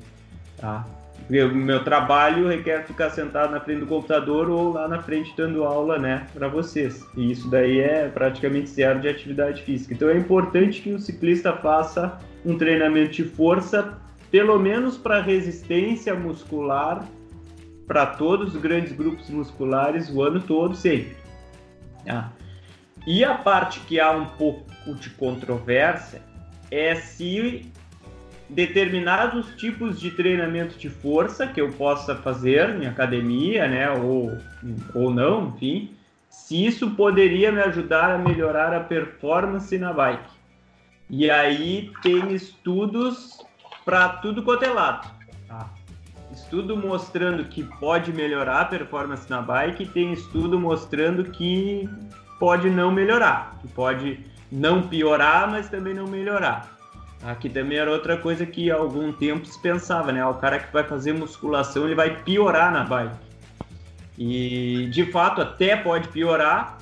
tá? 0.56 0.84
O 1.28 1.54
meu 1.56 1.82
trabalho 1.82 2.46
requer 2.46 2.86
ficar 2.86 3.10
sentado 3.10 3.50
na 3.50 3.58
frente 3.58 3.80
do 3.80 3.86
computador 3.86 4.48
ou 4.48 4.72
lá 4.72 4.86
na 4.86 5.02
frente 5.02 5.34
dando 5.36 5.64
aula, 5.64 5.98
né, 5.98 6.24
para 6.32 6.46
vocês. 6.46 7.04
E 7.16 7.32
isso 7.32 7.50
daí 7.50 7.80
é 7.80 8.08
praticamente 8.08 8.70
zero 8.70 9.00
de 9.00 9.08
atividade 9.08 9.62
física. 9.62 9.92
Então 9.92 10.08
é 10.08 10.16
importante 10.16 10.80
que 10.80 10.92
o 10.92 11.00
ciclista 11.00 11.52
faça 11.52 12.16
um 12.44 12.56
treinamento 12.56 13.10
de 13.10 13.24
força, 13.24 13.98
pelo 14.30 14.56
menos 14.56 14.96
para 14.96 15.20
resistência 15.20 16.14
muscular 16.14 17.04
para 17.86 18.06
todos 18.06 18.54
os 18.54 18.60
grandes 18.60 18.92
grupos 18.92 19.30
musculares 19.30 20.10
o 20.10 20.22
ano 20.22 20.40
todo, 20.40 20.74
sempre. 20.74 21.16
Ah. 22.08 22.30
E 23.06 23.24
a 23.24 23.34
parte 23.34 23.80
que 23.80 24.00
há 24.00 24.10
um 24.10 24.26
pouco 24.26 24.94
de 24.94 25.10
controvérsia 25.10 26.20
é 26.70 26.94
se 26.96 27.70
determinados 28.48 29.54
tipos 29.56 29.98
de 30.00 30.10
treinamento 30.10 30.76
de 30.78 30.88
força 30.88 31.46
que 31.46 31.60
eu 31.60 31.70
possa 31.72 32.14
fazer 32.14 32.80
em 32.80 32.86
academia, 32.86 33.66
né, 33.66 33.90
ou, 33.90 34.36
ou 34.94 35.12
não, 35.12 35.48
enfim, 35.48 35.90
se 36.28 36.64
isso 36.64 36.90
poderia 36.90 37.50
me 37.50 37.60
ajudar 37.60 38.12
a 38.12 38.18
melhorar 38.18 38.72
a 38.72 38.80
performance 38.80 39.76
na 39.78 39.92
bike. 39.92 40.30
E 41.10 41.30
aí 41.30 41.92
tem 42.02 42.32
estudos 42.34 43.38
para 43.84 44.08
tudo 44.08 44.42
quanto 44.42 44.64
é 44.64 44.68
lado 44.68 45.16
estudo 46.46 46.76
mostrando 46.76 47.44
que 47.44 47.64
pode 47.64 48.12
melhorar 48.12 48.60
a 48.60 48.64
performance 48.64 49.28
na 49.28 49.42
bike 49.42 49.82
e 49.82 49.86
tem 49.86 50.12
estudo 50.12 50.58
mostrando 50.58 51.24
que 51.24 51.88
pode 52.38 52.70
não 52.70 52.92
melhorar, 52.92 53.58
que 53.60 53.68
pode 53.68 54.20
não 54.50 54.82
piorar, 54.82 55.50
mas 55.50 55.68
também 55.68 55.92
não 55.92 56.06
melhorar. 56.06 56.76
Aqui 57.24 57.48
também 57.48 57.78
era 57.78 57.90
outra 57.90 58.16
coisa 58.16 58.46
que 58.46 58.70
há 58.70 58.76
algum 58.76 59.12
tempo 59.12 59.44
se 59.44 59.60
pensava, 59.60 60.12
né? 60.12 60.24
O 60.24 60.34
cara 60.34 60.60
que 60.60 60.72
vai 60.72 60.84
fazer 60.84 61.12
musculação, 61.12 61.84
ele 61.84 61.96
vai 61.96 62.22
piorar 62.22 62.72
na 62.72 62.84
bike. 62.84 63.16
E 64.16 64.88
de 64.92 65.04
fato 65.10 65.40
até 65.40 65.74
pode 65.76 66.08
piorar, 66.08 66.78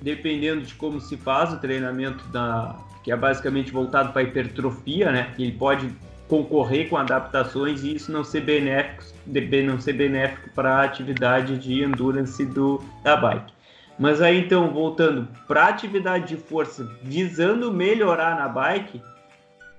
dependendo 0.00 0.62
de 0.62 0.74
como 0.74 1.00
se 1.00 1.16
faz 1.16 1.52
o 1.52 1.58
treinamento 1.58 2.24
da 2.28 2.76
que 3.02 3.10
é 3.10 3.16
basicamente 3.16 3.72
voltado 3.72 4.12
para 4.12 4.22
hipertrofia, 4.22 5.10
né? 5.10 5.34
Ele 5.38 5.52
pode 5.52 5.90
concorrer 6.28 6.88
com 6.88 6.96
adaptações 6.96 7.82
e 7.82 7.96
isso 7.96 8.12
não 8.12 8.22
ser 8.22 8.42
benéfico, 8.42 9.02
não 9.64 9.80
ser 9.80 9.94
benéfico 9.94 10.50
para 10.54 10.76
a 10.76 10.84
atividade 10.84 11.58
de 11.58 11.82
endurance 11.82 12.44
do, 12.44 12.82
da 13.02 13.16
bike. 13.16 13.52
Mas 13.98 14.20
aí 14.20 14.38
então, 14.38 14.70
voltando 14.70 15.26
para 15.48 15.64
a 15.64 15.68
atividade 15.68 16.28
de 16.28 16.36
força, 16.36 16.88
visando 17.02 17.72
melhorar 17.72 18.36
na 18.36 18.46
bike, 18.46 19.02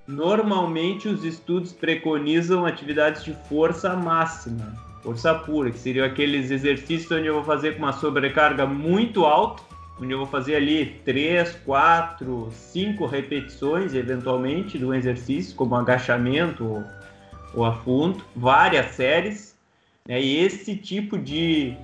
normalmente 0.06 1.08
os 1.08 1.24
estudos 1.24 1.72
preconizam 1.72 2.66
atividades 2.66 3.24
de 3.24 3.34
força 3.48 3.96
máxima, 3.96 4.74
força 5.02 5.34
pura, 5.34 5.72
que 5.72 5.80
seriam 5.80 6.06
aqueles 6.06 6.52
exercícios 6.52 7.10
onde 7.12 7.28
eu 7.28 7.36
vou 7.36 7.44
fazer 7.44 7.74
com 7.74 7.80
uma 7.80 7.94
sobrecarga 7.94 8.66
muito 8.66 9.24
alta 9.24 9.69
onde 10.02 10.12
eu 10.12 10.18
vou 10.20 10.28
fazer 10.28 10.56
ali 10.56 11.00
três, 11.04 11.56
quatro, 11.66 12.50
cinco 12.52 13.06
repetições, 13.06 13.94
eventualmente, 13.94 14.84
um 14.84 14.94
exercício, 14.94 15.56
como 15.56 15.76
agachamento 15.76 16.64
ou, 16.64 16.84
ou 17.54 17.66
afundo, 17.66 18.24
várias 18.36 18.96
séries. 18.96 19.56
Né? 20.08 20.22
E 20.22 20.38
esse 20.38 20.76
tipo 20.76 21.18
de, 21.18 21.76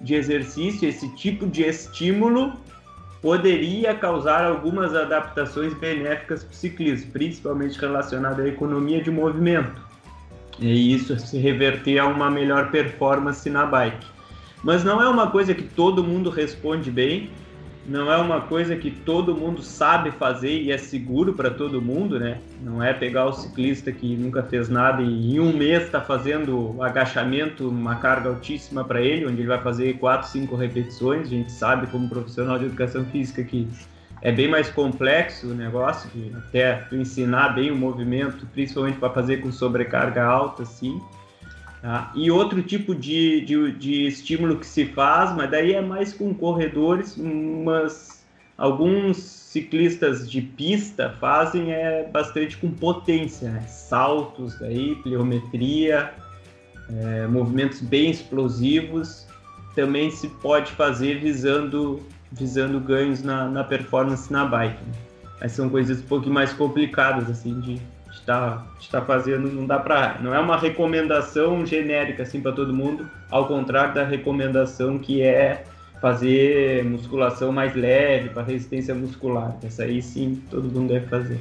de 0.00 0.14
exercício, 0.14 0.88
esse 0.88 1.08
tipo 1.14 1.46
de 1.46 1.62
estímulo 1.62 2.52
poderia 3.22 3.94
causar 3.94 4.44
algumas 4.44 4.94
adaptações 4.94 5.74
benéficas 5.74 6.42
para 6.42 6.52
o 6.52 6.56
ciclismo, 6.56 7.12
principalmente 7.12 7.78
relacionado 7.78 8.40
à 8.40 8.48
economia 8.48 9.02
de 9.02 9.10
movimento. 9.10 9.80
E 10.58 10.94
isso 10.94 11.18
se 11.18 11.38
reverter 11.38 11.98
a 11.98 12.06
uma 12.06 12.30
melhor 12.30 12.70
performance 12.70 13.48
na 13.48 13.64
bike. 13.66 14.06
Mas 14.62 14.84
não 14.84 15.00
é 15.02 15.08
uma 15.08 15.30
coisa 15.30 15.54
que 15.54 15.62
todo 15.62 16.04
mundo 16.04 16.28
responde 16.28 16.90
bem, 16.90 17.30
não 17.86 18.12
é 18.12 18.16
uma 18.18 18.42
coisa 18.42 18.76
que 18.76 18.90
todo 18.90 19.34
mundo 19.34 19.62
sabe 19.62 20.10
fazer 20.10 20.60
e 20.60 20.70
é 20.70 20.78
seguro 20.78 21.32
para 21.32 21.50
todo 21.50 21.80
mundo, 21.80 22.20
né? 22.20 22.38
Não 22.62 22.82
é 22.82 22.92
pegar 22.92 23.26
o 23.26 23.32
ciclista 23.32 23.90
que 23.90 24.16
nunca 24.16 24.42
fez 24.42 24.68
nada 24.68 25.02
e 25.02 25.34
em 25.34 25.40
um 25.40 25.52
mês 25.52 25.84
está 25.84 26.00
fazendo 26.00 26.76
agachamento, 26.82 27.68
uma 27.68 27.96
carga 27.96 28.28
altíssima 28.28 28.84
para 28.84 29.00
ele, 29.00 29.26
onde 29.26 29.40
ele 29.40 29.48
vai 29.48 29.60
fazer 29.60 29.94
quatro, 29.94 30.28
cinco 30.28 30.56
repetições. 30.56 31.26
A 31.26 31.30
gente 31.30 31.50
sabe, 31.50 31.86
como 31.86 32.08
profissional 32.08 32.58
de 32.58 32.66
educação 32.66 33.04
física, 33.06 33.42
que 33.42 33.66
é 34.22 34.30
bem 34.30 34.48
mais 34.48 34.68
complexo 34.68 35.48
o 35.48 35.54
negócio, 35.54 36.10
de 36.10 36.32
até 36.36 36.86
ensinar 36.92 37.50
bem 37.50 37.70
o 37.70 37.76
movimento, 37.76 38.46
principalmente 38.52 38.98
para 38.98 39.10
fazer 39.10 39.38
com 39.38 39.50
sobrecarga 39.50 40.22
alta, 40.22 40.62
assim. 40.64 41.00
Tá? 41.82 42.12
E 42.14 42.30
outro 42.30 42.62
tipo 42.62 42.94
de, 42.94 43.40
de, 43.40 43.72
de, 43.72 44.06
estímulo 44.06 44.58
que 44.58 44.66
se 44.66 44.84
faz, 44.84 45.34
mas 45.34 45.50
daí 45.50 45.72
é 45.72 45.80
mais 45.80 46.12
com 46.12 46.34
corredores, 46.34 47.16
mas 47.16 48.22
alguns 48.58 49.16
ciclistas 49.16 50.30
de 50.30 50.42
pista 50.42 51.16
fazem 51.18 51.72
é 51.72 52.06
bastante 52.12 52.58
com 52.58 52.70
potência, 52.70 53.50
né? 53.50 53.62
saltos, 53.66 54.60
aí, 54.60 54.94
pliometria, 54.96 56.12
é, 56.98 57.26
movimentos 57.26 57.80
bem 57.80 58.10
explosivos, 58.10 59.26
também 59.74 60.10
se 60.10 60.28
pode 60.28 60.72
fazer 60.72 61.18
visando, 61.18 62.02
visando 62.30 62.78
ganhos 62.78 63.22
na, 63.22 63.48
na 63.48 63.64
performance 63.64 64.30
na 64.30 64.44
bike. 64.44 64.82
Né? 64.84 64.92
Mas 65.40 65.52
são 65.52 65.70
coisas 65.70 66.00
um 66.00 66.06
pouco 66.06 66.28
mais 66.28 66.52
complicadas 66.52 67.30
assim 67.30 67.58
de, 67.60 67.80
está 68.20 68.62
está 68.78 69.02
fazendo 69.02 69.52
não 69.52 69.66
dá 69.66 69.78
para 69.78 70.18
não 70.20 70.34
é 70.34 70.38
uma 70.38 70.56
recomendação 70.56 71.64
genérica 71.66 72.22
assim 72.22 72.40
para 72.40 72.52
todo 72.52 72.72
mundo. 72.72 73.08
Ao 73.30 73.46
contrário 73.46 73.94
da 73.94 74.04
recomendação 74.04 74.98
que 74.98 75.22
é 75.22 75.64
fazer 76.00 76.84
musculação 76.84 77.52
mais 77.52 77.74
leve 77.74 78.30
para 78.30 78.42
resistência 78.42 78.94
muscular. 78.94 79.56
Essa 79.62 79.84
aí 79.84 80.00
sim 80.00 80.42
todo 80.50 80.64
mundo 80.64 80.88
deve 80.88 81.06
fazer. 81.06 81.40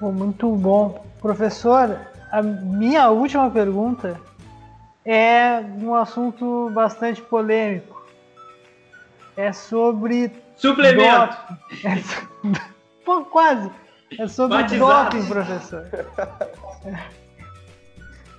Pô, 0.00 0.10
muito 0.10 0.50
bom. 0.56 1.04
Professor 1.20 1.96
a 2.34 2.42
minha 2.42 3.10
última 3.10 3.48
pergunta 3.48 4.20
é 5.04 5.60
um 5.80 5.94
assunto 5.94 6.68
bastante 6.74 7.22
polêmico. 7.22 8.04
É 9.36 9.52
sobre 9.52 10.32
suplemento. 10.56 11.36
é... 11.84 12.02
Pô, 13.04 13.24
quase 13.26 13.70
é 14.18 14.28
sobre 14.28 14.58
Batizado. 14.58 15.10
doping, 15.10 15.26
professor. 15.26 15.86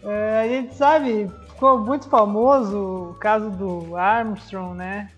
É, 0.08 0.42
a 0.42 0.48
gente 0.48 0.76
sabe, 0.76 1.28
ficou 1.50 1.80
muito 1.80 2.08
famoso 2.08 3.10
o 3.10 3.14
caso 3.16 3.50
do 3.50 3.96
Armstrong, 3.96 4.78
né? 4.78 5.10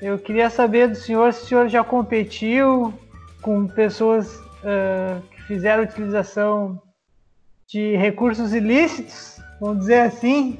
Eu 0.00 0.18
queria 0.18 0.48
saber 0.48 0.88
do 0.88 0.94
senhor 0.94 1.34
se 1.34 1.42
o 1.42 1.46
senhor 1.46 1.68
já 1.68 1.84
competiu 1.84 2.94
com 3.42 3.66
pessoas 3.66 4.36
uh, 4.36 5.20
que 5.30 5.42
fizeram 5.42 5.82
utilização 5.82 6.80
de 7.66 7.94
recursos 7.96 8.54
ilícitos, 8.54 9.38
vamos 9.60 9.80
dizer 9.80 10.00
assim. 10.00 10.58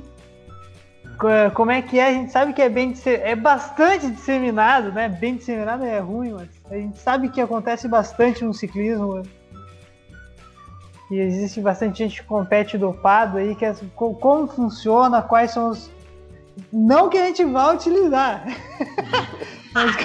Como 1.55 1.71
é 1.71 1.83
que 1.83 1.99
é? 1.99 2.09
A 2.09 2.13
gente 2.13 2.33
sabe 2.33 2.53
que 2.53 2.63
é 2.63 2.69
bem 2.69 2.95
é 3.05 3.37
bastante 3.37 4.11
disseminado, 4.11 4.91
né? 4.93 5.09
Bem 5.09 5.37
disseminado 5.37 5.85
é 5.85 5.99
ruim, 5.99 6.33
mas 6.33 6.49
a 6.71 6.75
gente 6.75 6.99
sabe 6.99 7.29
que 7.29 7.41
acontece 7.41 7.89
bastante 7.89 8.45
no 8.45 8.55
ciclismo. 8.55 9.23
E 11.11 11.19
existe 11.19 11.61
bastante 11.61 11.99
gente 11.99 12.21
que 12.23 12.27
compete 12.27 12.79
dopado 12.79 13.39
aí, 13.39 13.57
que 13.57 13.65
é, 13.65 13.75
como 13.97 14.47
funciona, 14.47 15.21
quais 15.21 15.51
são 15.51 15.71
os. 15.71 15.91
Não 16.73 17.09
que 17.09 17.19
a 17.19 17.27
gente 17.27 17.45
vá 17.45 17.73
utilizar. 17.73 18.45
mas, 19.75 19.97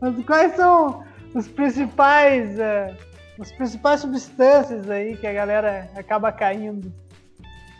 mas, 0.00 0.24
quais 0.26 0.54
são 0.54 1.04
os 1.34 1.48
principais. 1.48 2.58
Uh, 2.58 3.12
as 3.40 3.50
principais 3.50 4.00
substâncias 4.00 4.88
aí 4.90 5.16
que 5.16 5.26
a 5.26 5.32
galera 5.32 5.90
acaba 5.96 6.30
caindo. 6.30 6.92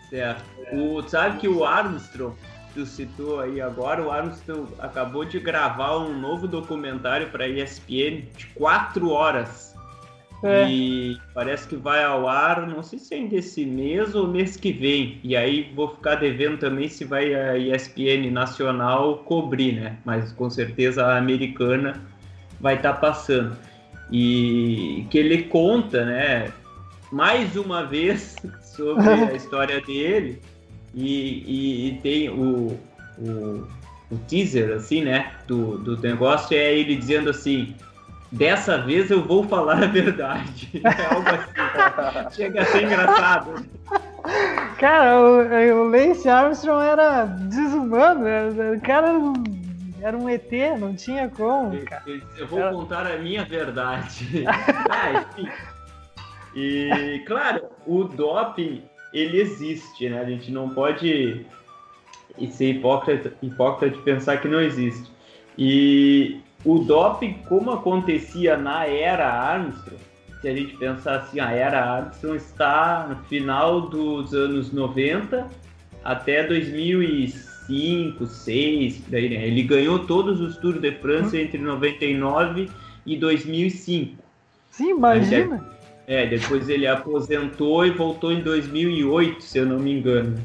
Certo. 0.09 0.42
O, 0.72 1.07
sabe 1.07 1.38
que 1.38 1.46
o 1.46 1.64
Armstrong 1.64 2.34
tu 2.74 2.86
citou 2.86 3.40
aí 3.40 3.60
agora, 3.60 4.02
o 4.02 4.10
Armstrong 4.10 4.68
acabou 4.78 5.24
de 5.24 5.38
gravar 5.38 5.98
um 5.98 6.18
novo 6.18 6.48
documentário 6.48 7.28
para 7.28 7.48
ESPN 7.48 8.22
de 8.36 8.46
quatro 8.54 9.10
horas. 9.10 9.72
É. 10.42 10.68
E 10.68 11.18
parece 11.32 11.68
que 11.68 11.76
vai 11.76 12.02
ao 12.02 12.28
ar, 12.28 12.66
não 12.66 12.82
sei 12.82 12.98
se 12.98 13.14
ainda 13.14 13.36
esse 13.36 13.64
mês 13.64 14.14
ou 14.14 14.26
mês 14.26 14.56
que 14.56 14.72
vem. 14.72 15.20
E 15.22 15.36
aí 15.36 15.72
vou 15.74 15.94
ficar 15.94 16.16
devendo 16.16 16.58
também 16.58 16.88
se 16.88 17.04
vai 17.04 17.32
a 17.32 17.56
ESPN 17.56 18.28
nacional 18.30 19.18
cobrir, 19.18 19.72
né? 19.74 19.98
Mas 20.04 20.32
com 20.32 20.50
certeza 20.50 21.04
a 21.04 21.16
americana 21.16 22.02
vai 22.60 22.74
estar 22.74 22.94
tá 22.94 22.98
passando. 22.98 23.56
E 24.10 25.06
que 25.10 25.18
ele 25.18 25.44
conta, 25.44 26.04
né? 26.04 26.52
Mais 27.12 27.56
uma 27.56 27.84
vez 27.84 28.34
sobre 28.62 29.08
a 29.08 29.32
história 29.34 29.80
dele 29.80 30.40
e, 30.95 31.45
e, 31.47 31.88
e 31.88 31.99
tem 31.99 32.28
o, 32.28 32.78
o, 33.18 33.66
o, 34.11 34.16
teaser, 34.28 34.76
assim, 34.76 35.03
né, 35.03 35.32
do, 35.47 35.78
do 35.78 35.97
negócio, 36.01 36.57
é 36.57 36.74
ele 36.74 36.97
dizendo 36.97 37.30
assim, 37.30 37.74
dessa 38.30 38.78
vez 38.78 39.11
eu 39.11 39.22
vou 39.22 39.45
falar 39.45 39.82
a 39.82 39.86
verdade. 39.86 40.70
É 40.84 41.14
algo 41.14 41.28
assim. 41.28 42.36
Chega 42.36 42.62
a 42.62 42.64
ser 42.66 42.84
engraçado. 42.84 43.66
Cara, 44.78 45.20
o, 45.20 45.80
o 45.80 45.88
Lance 45.88 46.28
Armstrong 46.28 46.84
era 46.84 47.24
desumano, 47.24 48.24
o 48.76 48.80
cara 48.80 49.09
era 50.03 50.18
um 50.18 50.28
ET, 50.28 50.51
não 50.80 50.95
tinha 50.95 51.28
como. 51.28 51.80
Cara. 51.84 52.03
Eu, 52.07 52.20
eu 52.36 52.47
vou 52.49 52.59
era... 52.59 52.72
contar 52.72 53.07
a 53.07 53.18
minha 53.18 53.45
verdade. 53.45 54.45
ah, 54.90 55.24
enfim. 55.38 55.49
E, 56.55 57.22
claro, 57.26 57.66
o 57.86 58.05
doping 58.05 58.82
ele 59.12 59.40
existe, 59.40 60.08
né? 60.08 60.20
A 60.20 60.24
gente 60.24 60.50
não 60.50 60.68
pode 60.70 61.44
ser 62.50 62.70
hipócrita, 62.70 63.32
hipócrita 63.42 63.96
de 63.96 64.02
pensar 64.02 64.38
que 64.38 64.48
não 64.48 64.60
existe. 64.60 65.10
E 65.56 66.40
o 66.64 66.78
doping, 66.78 67.34
como 67.48 67.70
acontecia 67.70 68.56
na 68.56 68.86
era 68.86 69.28
Armstrong, 69.28 70.00
se 70.40 70.48
a 70.48 70.54
gente 70.54 70.76
pensar 70.76 71.16
assim, 71.16 71.40
a 71.40 71.52
era 71.52 71.84
Armstrong 71.84 72.36
está 72.36 73.06
no 73.08 73.16
final 73.28 73.82
dos 73.82 74.34
anos 74.34 74.72
90 74.72 75.48
até 76.02 76.44
2005, 76.46 77.52
2006, 78.18 79.04
daí, 79.08 79.28
né? 79.28 79.46
Ele 79.46 79.62
ganhou 79.62 80.00
todos 80.00 80.40
os 80.40 80.56
Tours 80.56 80.80
de 80.80 80.92
France 80.92 81.36
hum. 81.36 81.40
entre 81.40 81.58
99 81.58 82.68
e 83.06 83.16
2005. 83.16 84.22
Sim, 84.70 84.90
imagina. 84.90 85.71
É, 86.07 86.26
depois 86.26 86.68
ele 86.68 86.86
aposentou 86.86 87.86
e 87.86 87.90
voltou 87.90 88.32
em 88.32 88.42
2008, 88.42 89.42
se 89.42 89.59
eu 89.59 89.66
não 89.66 89.78
me 89.78 89.92
engano. 89.92 90.36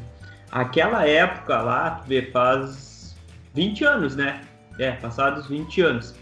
Aquela 0.51 1.07
época 1.07 1.61
lá, 1.61 1.91
tu 1.91 2.07
vê, 2.07 2.21
faz 2.23 3.15
20 3.53 3.83
anos, 3.83 4.15
né? 4.15 4.41
É, 4.79 4.91
passados 4.91 5.47
20 5.47 5.81
anos. 5.81 6.15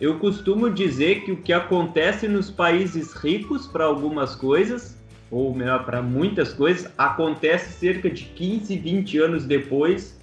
Eu 0.00 0.18
costumo 0.18 0.70
dizer 0.70 1.22
que 1.24 1.32
o 1.32 1.36
que 1.36 1.52
acontece 1.52 2.28
nos 2.28 2.50
países 2.50 3.12
ricos 3.12 3.66
para 3.66 3.84
algumas 3.84 4.34
coisas, 4.34 4.96
ou 5.30 5.54
melhor, 5.54 5.84
para 5.84 6.00
muitas 6.00 6.52
coisas, 6.52 6.90
acontece 6.96 7.72
cerca 7.78 8.08
de 8.08 8.24
15, 8.24 8.78
20 8.78 9.18
anos 9.18 9.44
depois 9.44 10.18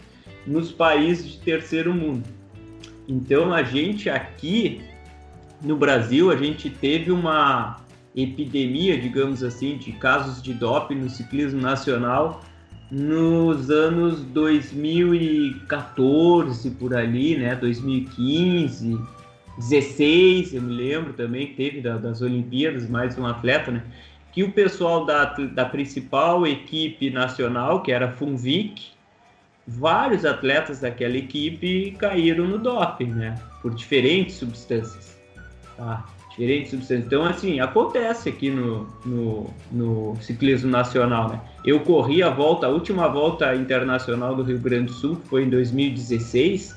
nos 0.47 0.71
países 0.71 1.33
de 1.33 1.39
terceiro 1.39 1.93
mundo. 1.93 2.23
Então 3.07 3.53
a 3.53 3.63
gente 3.63 4.09
aqui 4.09 4.81
no 5.61 5.75
Brasil, 5.75 6.31
a 6.31 6.35
gente 6.35 6.69
teve 6.69 7.11
uma 7.11 7.77
epidemia, 8.15 8.99
digamos 8.99 9.43
assim, 9.43 9.77
de 9.77 9.91
casos 9.93 10.41
de 10.41 10.53
doping 10.53 10.95
no 10.95 11.09
ciclismo 11.09 11.61
nacional 11.61 12.41
nos 12.89 13.69
anos 13.69 14.21
2014 14.21 16.71
por 16.71 16.95
ali, 16.95 17.37
né, 17.37 17.55
2015, 17.55 18.99
16, 19.57 20.53
eu 20.53 20.61
me 20.61 20.73
lembro 20.73 21.11
também 21.13 21.53
teve 21.53 21.79
da, 21.81 21.97
das 21.97 22.21
Olimpíadas 22.21 22.87
mais 22.87 23.17
um 23.17 23.25
atleta, 23.25 23.71
né, 23.71 23.83
que 24.31 24.43
o 24.43 24.51
pessoal 24.51 25.03
da, 25.05 25.25
da 25.25 25.65
principal 25.65 26.45
equipe 26.45 27.09
nacional, 27.09 27.81
que 27.81 27.91
era 27.91 28.05
a 28.07 28.11
Funvic, 28.11 28.93
vários 29.67 30.23
atletas 30.25 30.81
daquela 30.81 31.17
equipe 31.17 31.95
caíram 31.97 32.45
no 32.45 32.59
doping, 32.59 33.13
né, 33.13 33.33
por 33.61 33.73
diferentes 33.73 34.35
substâncias. 34.35 35.17
Tá? 35.75 36.05
Diferentes 36.37 36.71
substâncias. 36.71 37.05
Então, 37.05 37.25
assim, 37.25 37.59
acontece 37.61 38.27
aqui 38.27 38.49
no, 38.49 38.85
no, 39.05 39.49
no, 39.71 40.17
ciclismo 40.21 40.69
nacional, 40.69 41.29
né? 41.29 41.39
Eu 41.63 41.79
corri 41.79 42.21
a 42.21 42.29
volta, 42.29 42.67
a 42.67 42.69
última 42.69 43.07
volta 43.07 43.55
internacional 43.55 44.35
do 44.35 44.43
Rio 44.43 44.59
Grande 44.59 44.87
do 44.87 44.93
Sul, 44.93 45.15
que 45.15 45.27
foi 45.29 45.43
em 45.43 45.49
2016. 45.49 46.75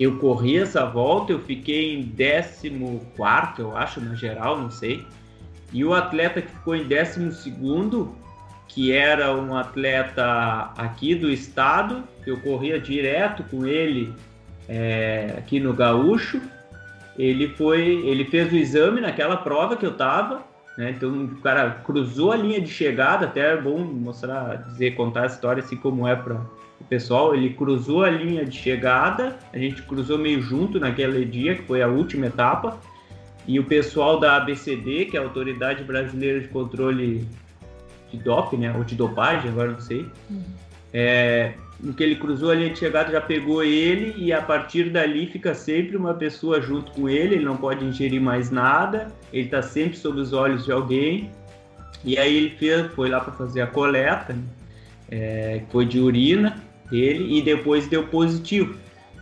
Eu 0.00 0.16
corri 0.18 0.56
essa 0.56 0.86
volta, 0.86 1.32
eu 1.32 1.40
fiquei 1.40 1.96
em 1.96 2.06
14, 2.08 2.70
eu 3.58 3.76
acho, 3.76 4.00
na 4.00 4.14
geral, 4.14 4.58
não 4.58 4.70
sei. 4.70 5.04
E 5.72 5.84
o 5.84 5.92
atleta 5.92 6.40
que 6.40 6.50
ficou 6.50 6.74
em 6.74 6.84
12, 6.84 7.42
que 8.68 8.92
era 8.92 9.34
um 9.36 9.54
atleta 9.54 10.72
aqui 10.78 11.14
do 11.14 11.30
estado, 11.30 12.04
eu 12.26 12.40
corria 12.40 12.80
direto 12.80 13.42
com 13.50 13.66
ele 13.66 14.14
é, 14.66 15.34
aqui 15.36 15.60
no 15.60 15.74
Gaúcho 15.74 16.40
ele 17.18 17.48
foi, 17.48 17.82
ele 18.06 18.24
fez 18.24 18.52
o 18.52 18.56
exame 18.56 19.00
naquela 19.00 19.36
prova 19.36 19.76
que 19.76 19.84
eu 19.84 19.96
tava, 19.96 20.42
né? 20.76 20.90
Então 20.90 21.24
o 21.24 21.40
cara 21.40 21.82
cruzou 21.84 22.30
a 22.30 22.36
linha 22.36 22.60
de 22.60 22.70
chegada, 22.70 23.26
até 23.26 23.54
é 23.54 23.60
bom 23.60 23.78
mostrar, 23.78 24.62
dizer, 24.68 24.94
contar 24.94 25.24
a 25.24 25.26
história 25.26 25.60
assim 25.60 25.76
como 25.76 26.06
é 26.06 26.14
para 26.14 26.34
o 26.80 26.84
pessoal. 26.88 27.34
Ele 27.34 27.50
cruzou 27.50 28.04
a 28.04 28.10
linha 28.10 28.44
de 28.44 28.56
chegada, 28.56 29.36
a 29.52 29.58
gente 29.58 29.82
cruzou 29.82 30.16
meio 30.16 30.40
junto 30.40 30.78
naquele 30.78 31.24
dia, 31.24 31.56
que 31.56 31.62
foi 31.62 31.82
a 31.82 31.88
última 31.88 32.26
etapa. 32.26 32.78
E 33.48 33.58
o 33.58 33.64
pessoal 33.64 34.20
da 34.20 34.36
ABCD, 34.36 35.06
que 35.06 35.16
é 35.16 35.20
a 35.20 35.24
Autoridade 35.24 35.82
Brasileira 35.82 36.38
de 36.38 36.48
Controle 36.48 37.26
de 38.12 38.18
Doping, 38.18 38.58
né? 38.58 38.74
Ou 38.76 38.84
de 38.84 38.94
dopagem, 38.94 39.50
agora 39.50 39.72
não 39.72 39.80
sei. 39.80 40.06
Uhum. 40.30 40.44
É, 40.92 41.54
no 41.80 41.94
que 41.94 42.02
ele 42.02 42.16
cruzou 42.16 42.50
a 42.50 42.54
linha 42.54 42.70
de 42.70 42.78
chegada 42.78 43.12
já 43.12 43.20
pegou 43.20 43.62
ele 43.62 44.14
e 44.16 44.32
a 44.32 44.42
partir 44.42 44.90
dali 44.90 45.26
fica 45.26 45.54
sempre 45.54 45.96
uma 45.96 46.12
pessoa 46.12 46.60
junto 46.60 46.90
com 46.92 47.08
ele, 47.08 47.36
ele 47.36 47.44
não 47.44 47.56
pode 47.56 47.84
ingerir 47.84 48.20
mais 48.20 48.50
nada, 48.50 49.12
ele 49.32 49.44
está 49.44 49.62
sempre 49.62 49.96
sob 49.96 50.20
os 50.20 50.32
olhos 50.32 50.64
de 50.64 50.72
alguém. 50.72 51.30
E 52.04 52.18
aí 52.18 52.36
ele 52.36 52.50
fez, 52.50 52.92
foi 52.92 53.08
lá 53.08 53.20
para 53.20 53.32
fazer 53.32 53.60
a 53.60 53.66
coleta, 53.66 54.32
né? 54.32 54.42
é, 55.10 55.62
foi 55.70 55.84
de 55.84 56.00
urina 56.00 56.62
dele 56.90 57.38
e 57.38 57.42
depois 57.42 57.86
deu 57.88 58.06
positivo. 58.06 58.76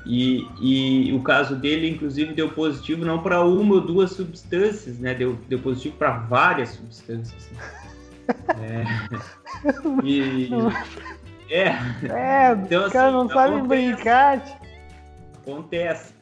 E, 0.05 0.47
e 0.61 1.13
o 1.13 1.21
caso 1.21 1.57
dele, 1.57 1.91
inclusive, 1.91 2.33
deu 2.33 2.49
positivo 2.51 3.05
não 3.05 3.21
para 3.21 3.43
uma 3.45 3.75
ou 3.75 3.81
duas 3.81 4.13
substâncias, 4.13 5.01
né? 5.01 5.15
Deu, 5.15 5.37
deu 5.49 5.59
positivo 5.59 5.97
para 5.97 6.13
várias 6.13 6.71
substâncias. 6.71 7.51
É. 8.59 8.85
E, 10.03 10.51
é. 11.51 11.77
É, 12.09 12.53
então, 12.65 12.87
os 12.87 12.93
caras 12.93 13.15
assim, 13.15 13.17
não 13.17 13.29
sabem 13.29 13.63
brincar. 13.65 14.43
Acontece. 15.43 16.15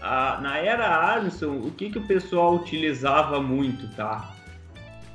Ah, 0.00 0.38
na 0.40 0.58
era 0.58 0.86
Armstrong, 0.86 1.66
o 1.66 1.70
que, 1.72 1.90
que 1.90 1.98
o 1.98 2.06
pessoal 2.06 2.54
utilizava 2.54 3.40
muito, 3.40 3.88
tá? 3.96 4.32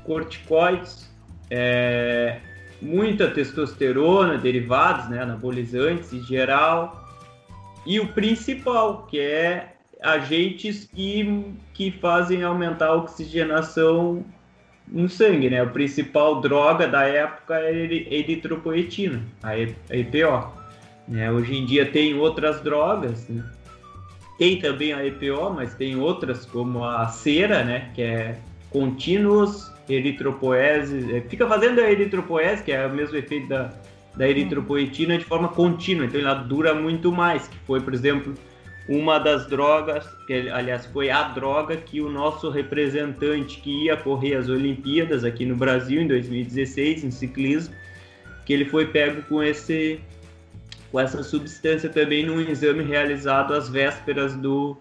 Corticoides, 0.04 1.10
é, 1.50 2.40
muita 2.82 3.30
testosterona, 3.30 4.36
derivados, 4.36 5.08
né, 5.08 5.22
anabolizantes 5.22 6.12
em 6.12 6.22
geral, 6.22 7.02
e 7.86 7.98
o 7.98 8.08
principal, 8.08 9.06
que 9.06 9.18
é 9.18 9.74
agentes 10.02 10.84
que, 10.92 11.54
que 11.72 11.90
fazem 11.92 12.42
aumentar 12.42 12.88
a 12.88 12.94
oxigenação 12.94 14.24
no 14.86 15.08
sangue, 15.08 15.50
né? 15.50 15.60
A 15.60 15.66
principal 15.66 16.40
droga 16.40 16.86
da 16.86 17.04
época 17.04 17.54
era 17.54 17.76
a 17.76 18.14
eritropoetina, 18.14 19.22
a 19.42 19.58
EPO. 19.58 20.52
Né? 21.08 21.30
Hoje 21.30 21.56
em 21.56 21.66
dia 21.66 21.86
tem 21.86 22.14
outras 22.14 22.60
drogas, 22.62 23.28
né? 23.28 23.44
tem 24.38 24.58
também 24.58 24.92
a 24.92 25.04
EPO, 25.04 25.50
mas 25.54 25.74
tem 25.74 25.96
outras 25.96 26.44
como 26.46 26.84
a 26.84 27.06
cera, 27.08 27.62
né? 27.62 27.90
Que 27.94 28.02
é 28.02 28.38
contínuos 28.70 29.72
eritropoese, 29.88 31.14
é, 31.14 31.20
fica 31.20 31.46
fazendo 31.46 31.80
a 31.80 31.90
eritropoese, 31.90 32.62
que 32.62 32.72
é 32.72 32.86
o 32.86 32.90
mesmo 32.90 33.16
efeito 33.16 33.48
da, 33.48 33.70
da 34.16 34.28
eritropoetina, 34.28 35.18
de 35.18 35.24
forma 35.24 35.48
contínua, 35.48 36.06
então 36.06 36.20
ela 36.20 36.34
dura 36.34 36.74
muito 36.74 37.12
mais, 37.12 37.46
que 37.48 37.56
foi, 37.66 37.80
por 37.80 37.92
exemplo, 37.92 38.34
uma 38.88 39.18
das 39.18 39.46
drogas, 39.46 40.06
que 40.26 40.48
aliás 40.50 40.84
foi 40.86 41.10
a 41.10 41.22
droga 41.28 41.76
que 41.76 42.00
o 42.00 42.10
nosso 42.10 42.50
representante 42.50 43.60
que 43.60 43.84
ia 43.84 43.96
correr 43.96 44.34
as 44.34 44.48
Olimpíadas 44.48 45.24
aqui 45.24 45.46
no 45.46 45.56
Brasil 45.56 46.02
em 46.02 46.06
2016 46.06 47.04
em 47.04 47.10
ciclismo, 47.10 47.74
que 48.44 48.52
ele 48.52 48.66
foi 48.66 48.86
pego 48.86 49.22
com 49.22 49.42
esse 49.42 50.00
com 50.92 51.00
essa 51.00 51.24
substância 51.24 51.88
também 51.88 52.24
num 52.24 52.40
exame 52.40 52.84
realizado 52.84 53.52
às 53.52 53.68
vésperas 53.68 54.36
do, 54.36 54.76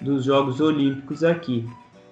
dos 0.00 0.24
Jogos 0.24 0.60
Olímpicos 0.60 1.22
aqui. 1.22 1.64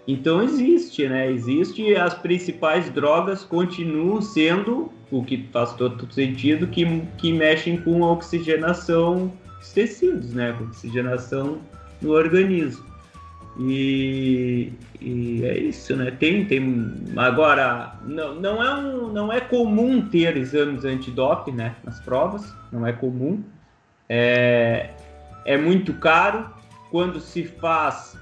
Então 0.07 0.43
existe, 0.43 1.09
né? 1.09 1.31
Existe 1.31 1.97
as 1.97 2.15
principais 2.15 2.89
drogas 2.91 3.43
continuam 3.43 4.23
sendo 4.23 4.93
o 5.11 5.25
que 5.25 5.49
faz 5.53 5.73
todo 5.75 6.13
sentido 6.13 6.69
que, 6.69 7.03
que 7.19 7.33
mexem 7.33 7.77
com 7.79 8.05
a 8.05 8.13
oxigenação 8.13 9.33
os 9.61 9.73
tecidos, 9.73 10.33
né? 10.33 10.53
Com 10.57 10.65
oxigenação 10.65 11.59
no 12.01 12.13
organismo. 12.13 12.85
E, 13.59 14.73
e, 15.01 15.45
é 15.45 15.59
isso, 15.59 15.95
né? 15.97 16.11
Tem, 16.13 16.45
tem. 16.47 16.95
Agora, 17.17 17.95
não, 18.05 18.35
não, 18.35 18.63
é 18.63 18.75
um, 18.77 19.09
não 19.09 19.33
é 19.33 19.41
comum 19.41 20.01
ter 20.09 20.37
exames 20.37 20.85
antidoping, 20.85 21.53
né? 21.53 21.75
Nas 21.85 22.01
provas, 22.01 22.55
não 22.73 22.87
é 22.87 22.93
comum. 22.93 23.43
É, 24.09 24.91
é 25.45 25.57
muito 25.57 25.93
caro. 25.95 26.49
Quando 26.91 27.21
se 27.21 27.45
faz, 27.45 28.17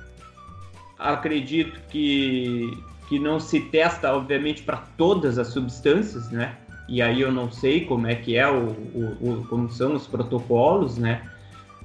acredito 0.99 1.81
que, 1.89 2.71
que 3.09 3.19
não 3.19 3.41
se 3.41 3.61
testa, 3.61 4.13
obviamente, 4.13 4.63
para 4.63 4.79
todas 4.97 5.39
as 5.39 5.49
substâncias, 5.49 6.31
né? 6.31 6.57
E 6.89 7.03
aí 7.03 7.21
eu 7.21 7.31
não 7.31 7.53
sei 7.53 7.85
como 7.85 8.07
é 8.07 8.15
que 8.15 8.37
é 8.37 8.49
o, 8.49 8.69
o, 8.95 9.17
o 9.21 9.47
como 9.49 9.71
são 9.71 9.95
os 9.95 10.07
protocolos, 10.07 10.97
né? 10.97 11.23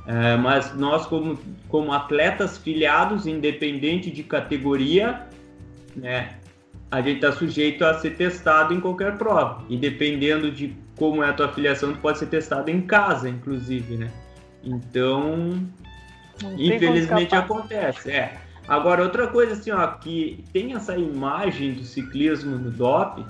É, 0.06 0.36
mas 0.38 0.74
nós 0.76 1.06
como, 1.06 1.38
como 1.68 1.92
atletas 1.92 2.58
filiados, 2.58 3.28
independente 3.28 4.10
de 4.10 4.24
categoria, 4.24 5.28
né? 5.96 6.36
A 6.90 7.02
gente 7.02 7.16
está 7.16 7.32
sujeito 7.32 7.84
a 7.84 7.96
ser 7.96 8.12
testado 8.12 8.74
em 8.74 8.80
qualquer 8.80 9.18
prova. 9.18 9.64
E 9.68 9.76
dependendo 9.76 10.52
de 10.52 10.76
como 10.96 11.24
é 11.24 11.30
a 11.30 11.34
tua 11.34 11.50
filiação, 11.50 11.94
tu 11.94 12.00
pode 12.00 12.20
ser 12.20 12.28
testado 12.28 12.70
em 12.70 12.82
casa, 12.82 13.28
inclusive, 13.28 13.98
né? 13.98 14.12
Então, 14.64 15.68
infelizmente 16.58 17.36
acontece. 17.36 18.12
É. 18.12 18.38
Agora, 18.68 19.04
outra 19.04 19.28
coisa 19.28 19.54
assim, 19.54 19.72
ó, 19.72 19.86
que 19.88 20.44
tem 20.54 20.74
essa 20.74 20.96
imagem 20.96 21.74
do 21.74 21.84
ciclismo 21.84 22.58
no 22.58 22.72
DOP, 22.72 23.26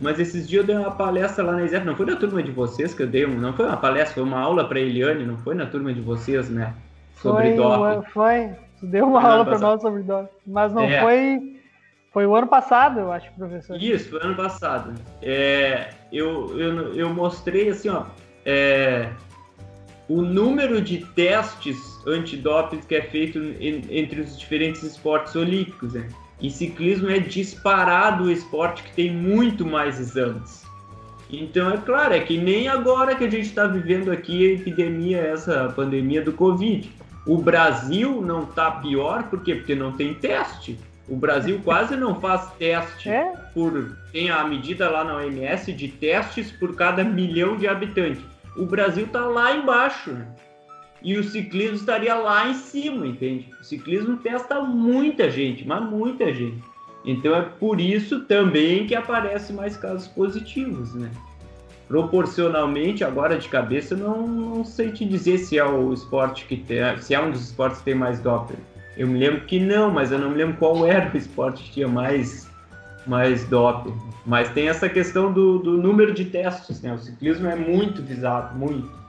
mas 0.00 0.20
esses 0.20 0.48
dias 0.48 0.62
eu 0.62 0.66
dei 0.66 0.76
uma 0.76 0.90
palestra 0.90 1.44
lá 1.44 1.52
na 1.52 1.62
Exército, 1.62 1.90
não 1.90 1.96
foi 1.96 2.06
na 2.06 2.16
turma 2.16 2.42
de 2.42 2.50
vocês 2.50 2.94
que 2.94 3.02
eu 3.02 3.06
dei, 3.06 3.26
não 3.26 3.52
foi 3.52 3.66
uma 3.66 3.76
palestra, 3.76 4.14
foi 4.14 4.22
uma 4.22 4.38
aula 4.38 4.68
para 4.68 4.80
Eliane, 4.80 5.24
não 5.24 5.38
foi 5.38 5.54
na 5.54 5.66
turma 5.66 5.92
de 5.92 6.00
vocês, 6.00 6.48
né? 6.50 6.74
Sobre 7.16 7.54
foi, 7.54 7.56
DOP. 7.56 8.10
Foi, 8.12 8.50
deu 8.82 9.06
uma 9.06 9.20
foi 9.20 9.30
aula 9.30 9.44
para 9.44 9.58
nós 9.58 9.80
sobre 9.80 10.02
DOP, 10.02 10.28
mas 10.46 10.72
não 10.72 10.82
é. 10.82 11.00
foi... 11.00 11.56
Foi 12.12 12.26
o 12.26 12.34
ano 12.34 12.48
passado, 12.48 12.98
eu 12.98 13.12
acho, 13.12 13.32
professor. 13.34 13.80
Isso, 13.80 14.10
foi 14.10 14.20
ano 14.20 14.34
passado. 14.34 14.94
É, 15.22 15.90
eu, 16.12 16.58
eu, 16.58 16.92
eu 16.92 17.14
mostrei 17.14 17.68
assim, 17.68 17.88
ó, 17.88 18.02
é, 18.44 19.10
o 20.08 20.20
número 20.20 20.80
de 20.80 21.06
testes 21.14 22.04
antidoping 22.04 22.80
que 22.80 22.96
é 22.96 23.02
feito 23.02 23.38
em, 23.38 23.82
entre 23.90 24.22
os 24.22 24.36
diferentes 24.36 24.82
esportes 24.82 25.36
olímpicos. 25.36 25.94
Né? 25.94 26.08
E 26.40 26.50
ciclismo 26.50 27.10
é 27.10 27.18
disparado 27.18 28.24
o 28.24 28.30
esporte 28.30 28.82
que 28.82 28.92
tem 28.92 29.12
muito 29.12 29.66
mais 29.66 30.00
exames. 30.00 30.60
Então, 31.32 31.70
é 31.70 31.76
claro, 31.76 32.14
é 32.14 32.20
que 32.20 32.36
nem 32.36 32.66
agora 32.68 33.14
que 33.14 33.24
a 33.24 33.30
gente 33.30 33.46
está 33.46 33.66
vivendo 33.66 34.10
aqui 34.10 34.48
a 34.48 34.54
epidemia, 34.54 35.18
essa 35.18 35.72
pandemia 35.74 36.22
do 36.22 36.32
Covid. 36.32 36.90
O 37.26 37.36
Brasil 37.38 38.20
não 38.22 38.44
está 38.44 38.70
pior, 38.70 39.24
por 39.24 39.42
quê? 39.42 39.54
Porque 39.54 39.74
não 39.74 39.92
tem 39.92 40.14
teste. 40.14 40.78
O 41.08 41.16
Brasil 41.16 41.60
quase 41.64 41.96
não 41.96 42.20
faz 42.20 42.50
teste 42.58 43.08
É? 43.08 43.32
por. 43.54 43.96
Tem 44.12 44.30
a 44.30 44.42
medida 44.44 44.88
lá 44.90 45.04
na 45.04 45.16
OMS 45.16 45.72
de 45.72 45.88
testes 45.88 46.50
por 46.50 46.74
cada 46.74 47.04
milhão 47.04 47.56
de 47.56 47.68
habitantes. 47.68 48.22
O 48.56 48.66
Brasil 48.66 49.04
está 49.04 49.26
lá 49.26 49.54
embaixo. 49.54 50.16
E 51.02 51.16
o 51.16 51.24
ciclismo 51.24 51.76
estaria 51.76 52.14
lá 52.14 52.48
em 52.48 52.54
cima, 52.54 53.06
entende? 53.06 53.48
O 53.60 53.64
ciclismo 53.64 54.16
testa 54.18 54.60
muita 54.60 55.30
gente, 55.30 55.66
mas 55.66 55.82
muita 55.82 56.32
gente. 56.32 56.62
Então 57.04 57.34
é 57.34 57.42
por 57.42 57.80
isso 57.80 58.20
também 58.20 58.86
que 58.86 58.94
aparece 58.94 59.52
mais 59.52 59.76
casos 59.76 60.06
positivos, 60.08 60.94
né? 60.94 61.10
Proporcionalmente, 61.88 63.02
agora 63.02 63.36
de 63.36 63.48
cabeça, 63.48 63.96
não, 63.96 64.26
não 64.26 64.64
sei 64.64 64.92
te 64.92 65.04
dizer 65.04 65.38
se 65.38 65.58
é 65.58 65.64
o 65.64 65.92
esporte 65.92 66.44
que 66.44 66.56
tem, 66.56 66.78
se 67.00 67.14
é 67.14 67.20
um 67.20 67.30
dos 67.30 67.42
esportes 67.42 67.78
que 67.78 67.86
tem 67.86 67.94
mais 67.94 68.20
doping. 68.20 68.58
Eu 68.96 69.08
me 69.08 69.18
lembro 69.18 69.40
que 69.46 69.58
não, 69.58 69.90
mas 69.90 70.12
eu 70.12 70.18
não 70.18 70.30
me 70.30 70.36
lembro 70.36 70.56
qual 70.58 70.86
era 70.86 71.10
o 71.12 71.16
esporte 71.16 71.64
que 71.64 71.72
tinha 71.72 71.88
mais, 71.88 72.48
mais 73.06 73.44
doping. 73.48 73.94
Mas 74.26 74.50
tem 74.50 74.68
essa 74.68 74.88
questão 74.88 75.32
do, 75.32 75.58
do 75.58 75.78
número 75.78 76.12
de 76.12 76.26
testes, 76.26 76.82
né? 76.82 76.92
O 76.92 76.98
ciclismo 76.98 77.48
é 77.48 77.56
muito 77.56 78.02
visado, 78.02 78.56
muito. 78.56 78.99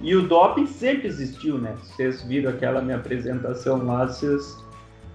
E 0.00 0.14
o 0.14 0.22
doping 0.22 0.66
sempre 0.66 1.08
existiu, 1.08 1.58
né? 1.58 1.76
Vocês 1.82 2.22
viram 2.22 2.50
aquela 2.50 2.80
minha 2.80 2.96
apresentação 2.96 3.84
lá, 3.84 4.06
vocês 4.06 4.56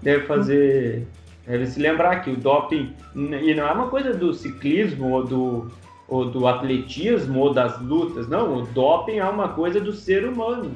devem 0.02 0.26
fazer. 0.26 1.06
Devem 1.46 1.66
se 1.66 1.80
lembrar 1.80 2.20
que 2.22 2.30
o 2.30 2.36
doping. 2.36 2.94
E 3.14 3.54
não 3.54 3.66
é 3.66 3.72
uma 3.72 3.88
coisa 3.88 4.12
do 4.12 4.32
ciclismo 4.32 5.10
ou 5.10 5.24
do, 5.24 5.70
ou 6.08 6.30
do 6.30 6.46
atletismo 6.46 7.40
ou 7.40 7.52
das 7.52 7.80
lutas, 7.80 8.28
não. 8.28 8.58
O 8.58 8.66
doping 8.66 9.18
é 9.18 9.24
uma 9.24 9.48
coisa 9.48 9.80
do 9.80 9.92
ser 9.92 10.24
humano. 10.24 10.70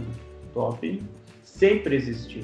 O 0.50 0.54
doping 0.54 1.00
sempre 1.42 1.96
existiu. 1.96 2.42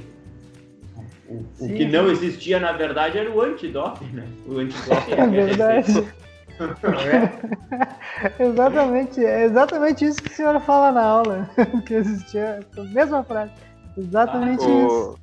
O, 1.28 1.44
o 1.58 1.68
que 1.68 1.84
não 1.84 2.08
existia, 2.08 2.60
na 2.60 2.72
verdade, 2.72 3.18
era 3.18 3.28
o 3.30 3.40
antidoping, 3.40 4.06
né? 4.12 4.26
O 4.46 4.58
antidoping 4.58 5.12
É 5.12 5.26
verdade. 5.26 6.04
exatamente, 8.38 9.24
é 9.24 9.44
exatamente 9.44 10.04
isso 10.04 10.22
que 10.22 10.32
a 10.32 10.34
senhora 10.36 10.60
fala 10.60 10.92
na 10.92 11.02
aula. 11.02 11.50
que 11.86 11.94
existia 11.94 12.60
a 12.76 12.82
mesma 12.82 13.22
frase. 13.24 13.52
Exatamente 13.96 14.60
isso. 14.62 15.10
O- 15.12 15.18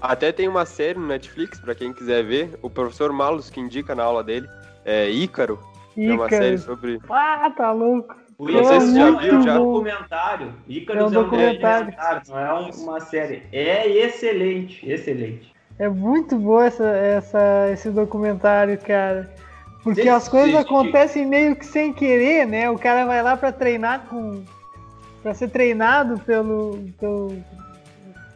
Até 0.00 0.32
tem 0.32 0.48
uma 0.48 0.64
série 0.64 0.98
no 0.98 1.06
Netflix, 1.06 1.58
pra 1.60 1.74
quem 1.74 1.92
quiser 1.92 2.24
ver, 2.24 2.58
o 2.62 2.70
professor 2.70 3.12
Malus 3.12 3.50
que 3.50 3.60
indica 3.60 3.94
na 3.94 4.04
aula 4.04 4.22
dele, 4.22 4.48
é 4.84 5.08
Ícaro, 5.10 5.58
é 5.96 6.12
uma 6.12 6.28
série 6.28 6.54
Ícaro. 6.56 6.58
sobre... 6.58 7.00
Ah, 7.08 7.50
tá 7.56 7.72
louco. 7.72 8.14
O 8.38 8.44
Não 8.48 8.60
Ícaro 8.60 8.66
sei 8.66 8.80
se 8.80 8.94
já 8.98 9.06
é 9.08 9.10
viu, 9.12 9.34
um 9.40 9.44
documentário. 9.44 10.54
Ícaro 10.68 10.98
É 10.98 11.02
um 11.02 11.04
é 11.06 11.08
um 11.08 11.10
documentário. 11.12 11.94
não 12.28 12.38
é 12.38 12.54
um- 12.54 12.70
uma 12.82 13.00
série. 13.00 13.42
É 13.52 13.88
excelente, 13.88 14.88
excelente. 14.88 15.54
É 15.78 15.88
muito 15.88 16.36
bom 16.36 16.60
essa, 16.62 16.84
essa, 16.86 17.68
esse 17.72 17.90
documentário, 17.90 18.78
cara. 18.78 19.30
Porque 19.86 20.02
Sim, 20.02 20.08
as 20.08 20.26
coisas 20.28 20.50
sim, 20.50 20.56
sim. 20.56 20.64
acontecem 20.64 21.24
meio 21.24 21.54
que 21.54 21.64
sem 21.64 21.92
querer, 21.92 22.44
né? 22.44 22.68
O 22.68 22.76
cara 22.76 23.06
vai 23.06 23.22
lá 23.22 23.36
pra 23.36 23.52
treinar 23.52 24.06
com. 24.10 24.42
pra 25.22 25.32
ser 25.32 25.46
treinado 25.48 26.18
pelo, 26.18 26.76
pelo. 26.98 27.36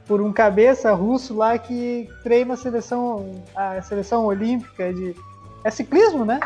por 0.07 0.21
um 0.21 0.33
cabeça 0.33 0.93
russo 0.95 1.37
lá 1.37 1.59
que 1.59 2.09
treina 2.23 2.55
a 2.55 2.57
seleção. 2.57 3.43
a 3.57 3.83
seleção 3.83 4.27
olímpica 4.27 4.95
de. 4.95 5.13
É 5.65 5.71
ciclismo, 5.73 6.25
né? 6.25 6.39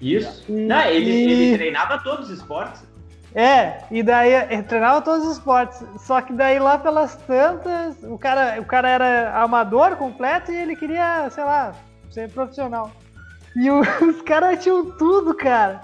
Isso. 0.00 0.44
E- 0.48 0.66
Não, 0.66 0.80
ele, 0.86 1.10
e- 1.12 1.30
ele 1.32 1.56
treinava 1.56 1.96
todos 2.02 2.28
os 2.30 2.38
esportes. 2.38 2.82
É, 3.32 3.78
e 3.92 4.02
daí 4.02 4.32
ele 4.50 4.64
treinava 4.64 5.02
todos 5.02 5.24
os 5.24 5.34
esportes. 5.34 5.80
Só 5.98 6.20
que 6.20 6.32
daí 6.32 6.58
lá 6.58 6.78
pelas 6.78 7.14
tantas, 7.14 7.96
o 8.02 8.18
cara, 8.18 8.60
o 8.60 8.64
cara 8.64 8.88
era 8.88 9.40
amador 9.40 9.94
completo 9.94 10.50
e 10.50 10.56
ele 10.56 10.74
queria, 10.74 11.30
sei 11.30 11.44
lá, 11.44 11.72
ser 12.10 12.28
profissional. 12.32 12.90
E 13.56 13.70
os 13.70 14.22
caras 14.22 14.62
tinham 14.62 14.90
tudo, 14.92 15.34
cara. 15.34 15.80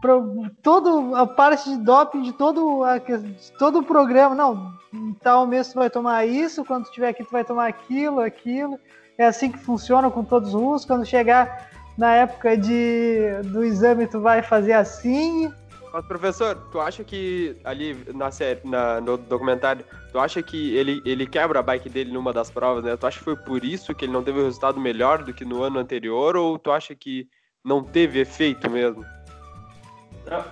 Pro, 0.00 0.50
toda 0.62 1.20
a 1.20 1.26
parte 1.26 1.70
de 1.70 1.78
doping 1.78 2.22
de 2.22 2.32
todo, 2.32 2.84
a 2.84 2.98
de 2.98 3.52
todo 3.58 3.80
o 3.80 3.84
programa. 3.84 4.34
Não, 4.34 4.72
em 4.92 5.12
tal 5.14 5.46
mês 5.46 5.72
tu 5.72 5.76
vai 5.76 5.90
tomar 5.90 6.26
isso, 6.26 6.64
quando 6.64 6.84
tu 6.84 6.88
estiver 6.88 7.08
aqui 7.08 7.24
tu 7.24 7.30
vai 7.30 7.44
tomar 7.44 7.66
aquilo, 7.66 8.20
aquilo. 8.20 8.78
É 9.18 9.26
assim 9.26 9.50
que 9.50 9.58
funciona 9.58 10.10
com 10.10 10.22
todos 10.22 10.54
os 10.54 10.60
russos. 10.60 10.86
Quando 10.86 11.06
chegar 11.06 11.68
na 11.96 12.14
época 12.14 12.56
de, 12.56 13.40
do 13.44 13.64
exame 13.64 14.06
tu 14.06 14.20
vai 14.20 14.42
fazer 14.42 14.74
assim. 14.74 15.52
Mas, 15.96 16.04
professor, 16.04 16.54
tu 16.70 16.78
acha 16.78 17.02
que 17.02 17.56
ali 17.64 17.96
na 18.14 18.30
série, 18.30 18.60
na- 18.64 19.00
no 19.00 19.16
documentário, 19.16 19.82
tu 20.12 20.18
acha 20.18 20.42
que 20.42 20.76
ele, 20.76 21.00
ele 21.06 21.26
quebra 21.26 21.60
a 21.60 21.62
bike 21.62 21.88
dele 21.88 22.12
numa 22.12 22.34
das 22.34 22.50
provas, 22.50 22.84
né? 22.84 22.94
Tu 22.98 23.06
acha 23.06 23.18
que 23.18 23.24
foi 23.24 23.34
por 23.34 23.64
isso 23.64 23.94
que 23.94 24.04
ele 24.04 24.12
não 24.12 24.22
teve 24.22 24.38
um 24.38 24.44
resultado 24.44 24.78
melhor 24.78 25.22
do 25.22 25.32
que 25.32 25.42
no 25.42 25.62
ano 25.62 25.78
anterior, 25.78 26.36
ou 26.36 26.58
tu 26.58 26.70
acha 26.70 26.94
que 26.94 27.26
não 27.64 27.82
teve 27.82 28.20
efeito 28.20 28.68
mesmo? 28.70 29.06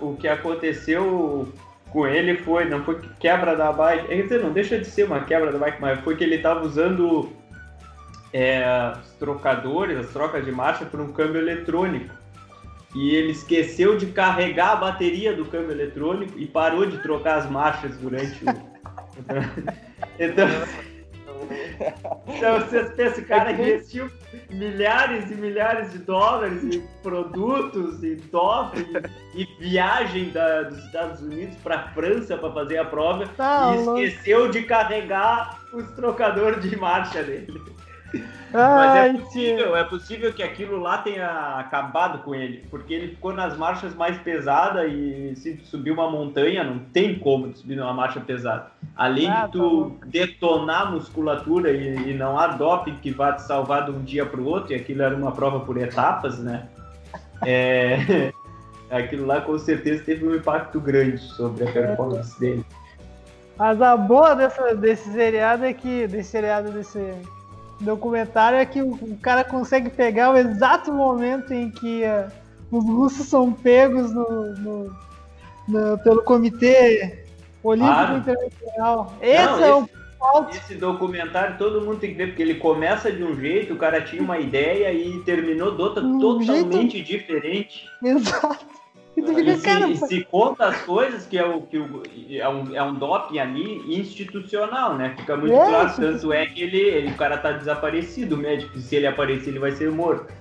O 0.00 0.16
que 0.16 0.26
aconteceu 0.26 1.52
com 1.90 2.06
ele 2.06 2.38
foi, 2.38 2.64
não 2.64 2.82
foi 2.82 2.98
quebra 3.20 3.54
da 3.54 3.70
bike, 3.70 4.08
quer 4.08 4.22
dizer, 4.22 4.40
não 4.42 4.50
deixa 4.50 4.78
de 4.78 4.86
ser 4.86 5.04
uma 5.04 5.20
quebra 5.26 5.52
da 5.52 5.58
bike, 5.58 5.78
mas 5.78 6.00
foi 6.00 6.16
que 6.16 6.24
ele 6.24 6.36
estava 6.36 6.64
usando 6.64 7.30
é, 8.32 8.94
os 8.98 9.10
trocadores, 9.18 9.98
as 9.98 10.10
trocas 10.10 10.42
de 10.42 10.50
marcha 10.50 10.86
por 10.86 11.02
um 11.02 11.12
câmbio 11.12 11.42
eletrônico. 11.42 12.23
E 12.94 13.14
ele 13.14 13.32
esqueceu 13.32 13.96
de 13.98 14.06
carregar 14.06 14.72
a 14.72 14.76
bateria 14.76 15.34
do 15.34 15.44
câmbio 15.46 15.72
eletrônico 15.72 16.38
e 16.38 16.46
parou 16.46 16.86
de 16.86 16.98
trocar 16.98 17.38
as 17.38 17.50
marchas 17.50 17.96
durante 17.96 18.44
o. 18.44 18.48
então, 20.18 20.46
então 22.28 22.60
vocês 22.60 22.90
pensam, 22.94 23.24
o 23.24 23.26
cara 23.26 23.52
investiu 23.52 24.10
milhares 24.50 25.30
e 25.30 25.34
milhares 25.34 25.92
de 25.92 25.98
dólares 25.98 26.62
em 26.64 26.80
produtos 27.02 28.02
e 28.02 28.16
doping 28.16 28.86
e 29.34 29.44
viagem 29.58 30.30
da- 30.30 30.62
dos 30.62 30.78
Estados 30.84 31.20
Unidos 31.20 31.56
para 31.62 31.88
França 31.88 32.36
para 32.36 32.52
fazer 32.52 32.78
a 32.78 32.84
prova 32.84 33.26
Tá 33.36 33.74
e 33.74 33.82
louco. 33.82 34.00
esqueceu 34.00 34.50
de 34.50 34.62
carregar 34.62 35.60
os 35.72 35.84
trocadores 35.92 36.62
de 36.68 36.76
marcha 36.76 37.22
dele. 37.22 37.60
Mas 38.52 38.94
Ai, 38.94 39.08
é 39.08 39.12
tio. 39.12 39.20
possível, 39.22 39.76
é 39.76 39.84
possível 39.84 40.32
que 40.32 40.42
aquilo 40.42 40.78
lá 40.78 40.98
tenha 40.98 41.58
acabado 41.58 42.18
com 42.22 42.34
ele, 42.34 42.64
porque 42.70 42.94
ele 42.94 43.08
ficou 43.08 43.32
nas 43.32 43.56
marchas 43.56 43.94
mais 43.96 44.16
pesadas 44.18 44.92
e 44.92 45.34
se 45.34 45.58
subir 45.64 45.90
uma 45.90 46.08
montanha, 46.08 46.62
não 46.62 46.78
tem 46.78 47.18
como 47.18 47.52
subir 47.56 47.74
numa 47.76 47.92
marcha 47.92 48.20
pesada. 48.20 48.66
Além 48.96 49.28
Ah, 49.28 49.34
de 49.34 49.40
tá 49.40 49.48
tu 49.48 49.58
louco. 49.58 50.06
detonar 50.06 50.82
a 50.82 50.90
musculatura 50.92 51.72
e, 51.72 52.10
e 52.10 52.14
não 52.14 52.38
há 52.38 52.46
doping 52.48 52.94
que 53.02 53.10
vá 53.10 53.32
te 53.32 53.42
salvar 53.42 53.86
de 53.86 53.90
um 53.90 54.02
dia 54.04 54.24
para 54.24 54.40
o 54.40 54.44
outro, 54.46 54.72
e 54.72 54.76
aquilo 54.76 55.02
era 55.02 55.16
uma 55.16 55.32
prova 55.32 55.58
por 55.60 55.76
etapas, 55.76 56.38
né? 56.38 56.68
É, 57.44 58.32
aquilo 58.88 59.26
lá 59.26 59.40
com 59.40 59.58
certeza 59.58 60.04
teve 60.04 60.24
um 60.26 60.34
impacto 60.34 60.78
grande 60.80 61.18
sobre 61.18 61.64
a 61.68 61.72
performance 61.72 62.38
dele. 62.38 62.64
Mas 63.58 63.80
a 63.82 63.96
boa 63.96 64.34
dessa, 64.34 64.74
desse 64.74 65.12
seriado 65.12 65.64
é 65.64 65.72
que. 65.72 66.06
Desse 66.06 66.30
seriado, 66.30 66.70
desse 66.72 66.98
documentário 67.84 68.58
é 68.58 68.66
que 68.66 68.82
o, 68.82 69.18
cara 69.22 69.44
consegue 69.44 69.90
pegar 69.90 70.32
o 70.32 70.36
exato 70.36 70.92
momento 70.92 71.52
em 71.52 71.70
que 71.70 72.02
eh, 72.02 72.26
os 72.70 72.84
russos 72.84 73.26
são 73.26 73.52
pegos 73.52 74.12
no, 74.12 74.54
no- 74.56 74.96
no- 75.68 75.98
pelo 75.98 76.22
Comitê 76.24 77.24
Olímpico 77.62 77.94
Claro. 77.94 78.16
Internacional. 78.18 79.14
Esse 79.22 79.44
Não, 79.44 79.64
é 79.64 79.74
o 79.74 79.88
ponto. 80.18 80.56
Esse 80.56 80.74
documentário 80.74 81.56
todo 81.58 81.80
mundo 81.82 81.98
tem 81.98 82.10
que 82.10 82.16
ver, 82.16 82.28
porque 82.28 82.42
ele 82.42 82.54
começa 82.56 83.10
de 83.12 83.22
um 83.22 83.34
jeito, 83.38 83.74
o 83.74 83.78
cara 83.78 84.00
tinha 84.02 84.22
uma 84.22 84.38
ideia 84.38 84.92
e 84.92 85.20
terminou 85.20 85.74
de 85.76 85.82
outra 85.82 86.02
Um 86.02 86.18
totalmente 86.18 87.00
diferente. 87.02 87.86
Exato. 88.02 88.66
E 89.16 89.22
tu 89.22 89.32
E 89.38 89.56
se, 89.56 89.62
cara, 89.64 89.86
e 89.88 89.96
se 89.96 90.24
conta 90.24 90.66
as 90.66 90.80
coisas 90.82 91.26
que 91.26 91.38
é, 91.38 91.46
o, 91.46 91.62
que 91.62 91.78
o, 91.78 92.02
é, 92.30 92.48
um, 92.48 92.74
é 92.74 92.82
um 92.82 92.94
doping 92.94 93.38
ali 93.38 93.98
institucional, 94.00 94.96
né? 94.96 95.14
Fica 95.16 95.36
muito 95.36 95.54
É, 95.54 95.66
claro. 95.68 95.88
isso- 95.88 96.00
Tanto 96.00 96.32
é 96.32 96.46
que 96.46 96.62
ele, 96.62 96.78
ele, 96.80 97.10
o 97.12 97.16
cara 97.16 97.38
tá 97.38 97.52
desaparecido, 97.52 98.34
o 98.34 98.38
médico. 98.38 98.78
Se 98.78 98.96
ele 98.96 99.06
aparecer, 99.06 99.50
ele 99.50 99.58
vai 99.60 99.70
ser 99.72 99.90
morto. 99.90 100.32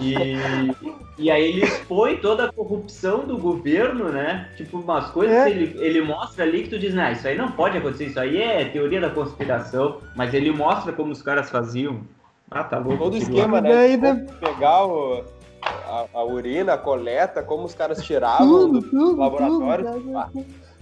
E, 0.00 0.14
e 1.18 1.30
aí 1.30 1.42
ele 1.44 1.64
expõe 1.64 2.16
toda 2.16 2.44
a 2.46 2.52
corrupção 2.52 3.26
do 3.26 3.36
governo, 3.36 4.08
né? 4.10 4.48
Tipo, 4.56 4.78
umas 4.78 5.10
coisas 5.10 5.36
É. 5.36 5.44
que 5.44 5.50
ele, 5.50 5.76
ele 5.78 6.00
mostra 6.02 6.44
ali 6.44 6.62
que 6.62 6.70
tu 6.70 6.78
diz, 6.78 6.94
não, 6.94 7.10
isso 7.10 7.26
aí 7.26 7.36
não 7.36 7.50
pode 7.50 7.76
acontecer, 7.78 8.06
isso 8.06 8.20
aí 8.20 8.40
é 8.40 8.64
teoria 8.66 9.00
da 9.00 9.10
conspiração, 9.10 9.98
mas 10.16 10.32
ele 10.32 10.50
mostra 10.52 10.92
como 10.92 11.12
os 11.12 11.20
caras 11.20 11.50
faziam. 11.50 12.00
Ah, 12.50 12.62
tá 12.62 12.78
louco. 12.78 12.98
Todo 13.04 13.16
esquema, 13.16 13.56
lá. 13.56 13.60
né? 13.62 13.70
Daí 13.70 13.96
de 13.96 14.12
de- 14.12 14.32
Pegar 14.34 14.86
o- 14.86 15.24
a, 15.64 16.06
a 16.14 16.24
urina, 16.24 16.74
a 16.74 16.78
coleta, 16.78 17.42
como 17.42 17.64
os 17.64 17.74
caras 17.74 18.02
tiravam 18.02 18.46
tudo, 18.46 18.80
do 18.80 18.90
tudo, 18.90 19.16
laboratório. 19.20 19.92
tudo. 19.92 20.18
Ah. 20.18 20.28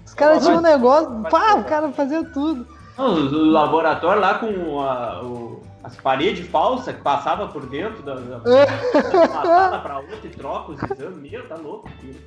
Os 0.05 0.15
caras 0.15 0.45
tinham 0.45 0.59
um 0.59 0.63
negócio, 0.63 1.23
pá, 1.31 1.55
o 1.55 1.65
cara 1.65 1.91
fazia 1.93 2.25
tudo. 2.25 2.67
Não, 2.99 3.15
o 3.15 3.51
laboratório 3.51 4.21
lá 4.21 4.35
com 4.35 4.81
a- 4.81 5.23
o, 5.23 5.63
as 5.83 5.97
paredes 5.97 6.47
falsas 6.49 6.95
que 6.95 7.01
passava 7.03 7.49
por 7.49 7.65
dentro 7.67 8.03
da, 8.03 8.15
da, 8.17 8.39
da 8.39 9.29
sala 9.29 9.79
pra 9.79 9.99
outra 10.01 10.19
e 10.25 10.29
troca 10.29 10.73
os 10.73 10.83
exames. 10.83 11.31
Meu, 11.31 11.49
tá 11.49 11.57
louco. 11.57 11.89
Filho. 12.01 12.21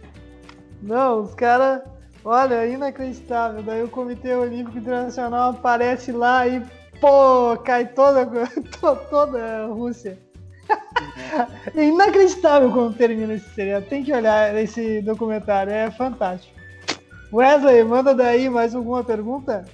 Não, 0.82 1.22
os 1.22 1.36
caras. 1.36 1.82
Olha, 2.24 2.66
inacreditável. 2.66 3.62
Daí 3.62 3.84
o 3.84 3.90
Comitê 3.90 4.34
Olímpico 4.36 4.80
Internacional 4.80 5.52
aparece 5.52 6.12
lá 6.12 6.48
e, 6.48 6.66
pô, 7.00 7.56
cai 7.64 7.86
toda, 7.86 8.26
to- 8.26 8.98
toda 9.12 9.64
a 9.64 9.68
Rússia. 9.68 10.18
É 11.76 11.84
inacreditável 11.84 12.72
como 12.72 12.94
termina 12.94 13.34
esse 13.34 13.50
seriado. 13.50 13.86
Tem 13.88 14.04
que 14.04 14.14
olhar 14.14 14.56
esse 14.56 15.02
documentário, 15.02 15.72
é 15.72 15.92
fantástico. 15.92 16.54
Wesley, 17.34 17.84
manda 17.84 18.14
daí 18.16 18.50
mais 18.50 18.74
alguma 18.74 19.04
pergunta? 19.04 19.66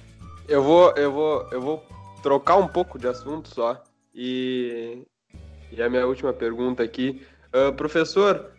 Eu 0.48 0.62
vou, 0.62 0.92
eu 0.96 1.12
vou, 1.12 1.48
eu 1.52 1.60
vou 1.60 1.86
trocar 2.22 2.56
um 2.56 2.66
pouco 2.66 2.98
de 2.98 3.06
assunto 3.06 3.48
só. 3.48 3.80
E, 4.14 5.02
e 5.70 5.80
a 5.80 5.88
minha 5.88 6.06
última 6.06 6.32
pergunta 6.32 6.82
aqui, 6.82 7.22
Ah, 7.52 7.70
professor, 7.70 8.50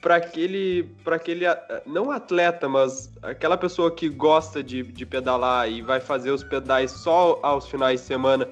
para 0.00 0.16
aquele, 0.16 0.84
para 1.02 1.16
aquele, 1.16 1.44
não 1.84 2.10
atleta, 2.10 2.68
mas 2.68 3.12
aquela 3.20 3.56
pessoa 3.56 3.90
que 3.90 4.08
gosta 4.08 4.62
de, 4.62 4.84
de 4.84 5.04
pedalar 5.04 5.68
e 5.68 5.82
vai 5.82 6.00
fazer 6.00 6.30
os 6.30 6.44
pedais 6.44 6.92
só 6.92 7.40
aos 7.42 7.68
finais 7.68 8.00
de 8.00 8.06
semana 8.06 8.48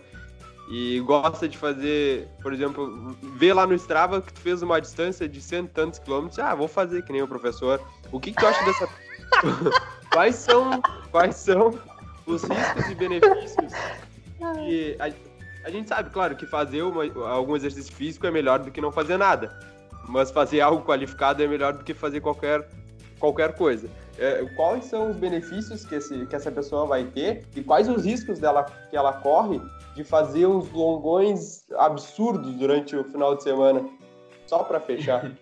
e 0.68 1.00
gosta 1.00 1.48
de 1.48 1.56
fazer, 1.56 2.28
por 2.42 2.52
exemplo, 2.52 3.16
vê 3.36 3.52
lá 3.52 3.66
no 3.66 3.74
Strava 3.74 4.20
que 4.20 4.32
tu 4.32 4.40
fez 4.40 4.62
uma 4.62 4.80
distância 4.80 5.28
de 5.28 5.40
cento 5.40 5.68
e 5.70 5.72
tantos 5.72 5.98
quilômetros, 5.98 6.38
ah, 6.38 6.54
vou 6.54 6.66
fazer 6.66 7.02
que 7.02 7.12
nem 7.12 7.22
o 7.22 7.28
professor. 7.28 7.80
O 8.10 8.18
que, 8.18 8.32
que 8.32 8.38
tu 8.40 8.46
acha 8.46 8.64
dessa? 8.64 8.88
quais 10.10 10.34
são, 10.34 10.80
quais 11.10 11.36
são 11.36 11.78
os 12.26 12.42
riscos 12.42 12.90
e 12.90 12.94
benefícios 12.94 13.72
que 14.66 14.96
a, 14.98 15.12
a 15.66 15.70
gente 15.70 15.88
sabe, 15.88 16.10
claro, 16.10 16.34
que 16.36 16.46
fazer 16.46 16.82
uma- 16.82 17.04
algum 17.28 17.56
exercício 17.56 17.94
físico 17.94 18.26
é 18.26 18.30
melhor 18.30 18.58
do 18.58 18.70
que 18.70 18.80
não 18.80 18.90
fazer 18.92 19.16
nada. 19.16 19.58
Mas 20.08 20.30
fazer 20.30 20.60
algo 20.60 20.84
qualificado 20.84 21.42
é 21.42 21.46
melhor 21.48 21.72
do 21.72 21.82
que 21.84 21.92
fazer 21.92 22.20
qualquer, 22.20 22.68
qualquer 23.18 23.54
coisa. 23.54 23.88
É, 24.18 24.44
quais 24.56 24.84
são 24.84 25.10
os 25.10 25.16
benefícios 25.16 25.84
que, 25.84 25.96
esse, 25.96 26.26
que 26.26 26.34
essa 26.34 26.50
pessoa 26.50 26.86
vai 26.86 27.04
ter 27.04 27.44
e 27.54 27.62
quais 27.62 27.88
os 27.88 28.04
riscos 28.04 28.38
dela, 28.38 28.64
que 28.88 28.96
ela 28.96 29.12
corre 29.14 29.60
de 29.96 30.04
fazer 30.04 30.46
uns 30.46 30.70
longões 30.70 31.64
absurdos 31.78 32.54
durante 32.54 32.94
o 32.94 33.02
final 33.04 33.34
de 33.34 33.42
semana? 33.42 33.82
Só 34.46 34.58
para 34.62 34.78
fechar. 34.78 35.32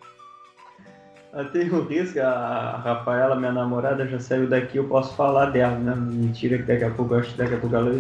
Eu 1.33 1.51
tenho 1.51 1.83
risco, 1.83 2.21
a 2.21 2.77
Rafaela, 2.77 3.35
minha 3.35 3.51
namorada, 3.51 4.07
já 4.07 4.21
saiu 4.21 4.49
daqui, 4.49 4.79
eu 4.79 4.89
posso 4.89 5.17
falar 5.17 5.47
dela, 5.47 5.77
né? 5.77 5.93
Mentira 5.97 6.57
que 6.57 6.63
daqui 6.63 6.85
a 6.85 6.91
pouco, 6.91 7.17
acho 7.17 7.33
que 7.33 7.39
daqui 7.39 7.55
a 7.55 7.59
pouco 7.59 7.75
ela... 7.75 7.91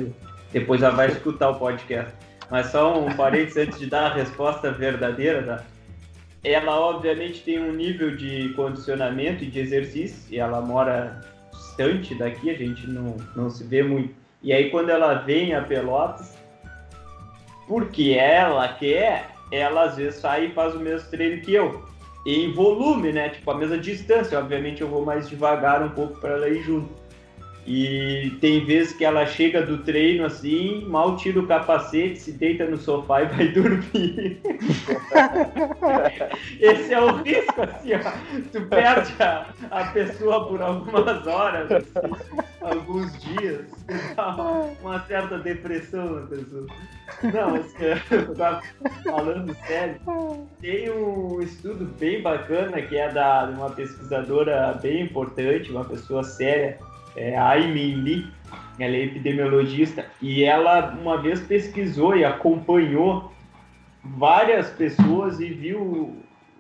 Depois 0.52 0.80
ela 0.80 0.94
vai 0.94 1.08
escutar 1.08 1.50
o 1.50 1.58
podcast. 1.58 2.14
Mas 2.48 2.66
só 2.66 2.96
um 2.96 3.12
parênteses 3.16 3.56
antes 3.56 3.80
de 3.80 3.86
dar 3.86 4.12
a 4.12 4.14
resposta 4.14 4.70
verdadeira, 4.70 5.42
tá? 5.42 5.64
Ela, 6.44 6.78
obviamente, 6.78 7.42
tem 7.42 7.58
um 7.58 7.72
nível 7.72 8.14
de 8.14 8.50
condicionamento 8.50 9.42
e 9.42 9.48
de 9.48 9.58
exercício, 9.58 10.32
e 10.32 10.38
ela 10.38 10.60
mora 10.60 11.20
distante 11.50 12.14
daqui, 12.14 12.50
a 12.50 12.54
gente 12.54 12.86
não, 12.86 13.16
não 13.34 13.50
se 13.50 13.64
vê 13.64 13.82
muito. 13.82 14.14
E 14.44 14.52
aí, 14.52 14.70
quando 14.70 14.90
ela 14.90 15.14
vem 15.14 15.54
a 15.54 15.62
Pelotas, 15.62 16.33
porque 17.66 18.16
ela 18.18 18.68
quer, 18.68 19.30
ela 19.50 19.84
às 19.84 19.96
vezes 19.96 20.20
sai 20.20 20.46
e 20.46 20.52
faz 20.52 20.74
o 20.74 20.80
mesmo 20.80 21.10
treino 21.10 21.42
que 21.42 21.54
eu 21.54 21.82
em 22.26 22.52
volume, 22.52 23.12
né? 23.12 23.28
Tipo, 23.28 23.50
a 23.50 23.54
mesma 23.54 23.78
distância. 23.78 24.38
Obviamente 24.38 24.80
eu 24.80 24.88
vou 24.88 25.04
mais 25.04 25.28
devagar 25.28 25.82
um 25.82 25.90
pouco 25.90 26.18
para 26.20 26.30
ela 26.30 26.48
ir 26.48 26.62
junto. 26.62 27.04
E 27.66 28.36
tem 28.42 28.62
vezes 28.62 28.92
que 28.92 29.06
ela 29.06 29.24
chega 29.24 29.62
do 29.62 29.78
treino 29.78 30.26
assim, 30.26 30.84
mal 30.86 31.16
tira 31.16 31.40
o 31.40 31.46
capacete, 31.46 32.18
se 32.18 32.32
deita 32.32 32.66
no 32.66 32.76
sofá 32.76 33.22
e 33.22 33.26
vai 33.26 33.48
dormir. 33.52 34.38
Esse 36.60 36.92
é 36.92 37.00
o 37.00 37.22
risco, 37.22 37.62
assim, 37.62 37.92
ó. 37.94 38.00
Tu 38.52 38.60
perde 38.66 39.14
a, 39.22 39.46
a 39.70 39.84
pessoa 39.86 40.46
por 40.46 40.60
algumas 40.60 41.26
horas, 41.26 41.72
assim, 41.72 42.12
alguns 42.60 43.18
dias. 43.22 43.64
Uma 44.82 45.00
certa 45.06 45.38
depressão 45.38 46.20
na 46.20 46.26
pessoa. 46.26 46.66
Não, 47.32 47.52
mas, 47.52 47.74
falando 49.02 49.54
sério, 49.66 50.00
tem 50.60 50.90
um 50.90 51.40
estudo 51.40 51.86
bem 51.98 52.20
bacana 52.20 52.82
que 52.82 52.96
é 52.96 53.10
da 53.10 53.50
uma 53.56 53.70
pesquisadora 53.70 54.78
bem 54.82 55.02
importante, 55.02 55.70
uma 55.70 55.84
pessoa 55.84 56.22
séria, 56.22 56.78
é 57.16 57.36
a 57.36 57.48
Aimin 57.50 57.94
Lee, 58.02 58.26
ela 58.78 58.94
é 58.94 59.04
epidemiologista, 59.04 60.04
e 60.20 60.44
ela 60.44 60.94
uma 61.00 61.16
vez 61.16 61.40
pesquisou 61.40 62.16
e 62.16 62.24
acompanhou 62.24 63.32
várias 64.02 64.68
pessoas 64.70 65.40
e 65.40 65.48
viu 65.48 65.80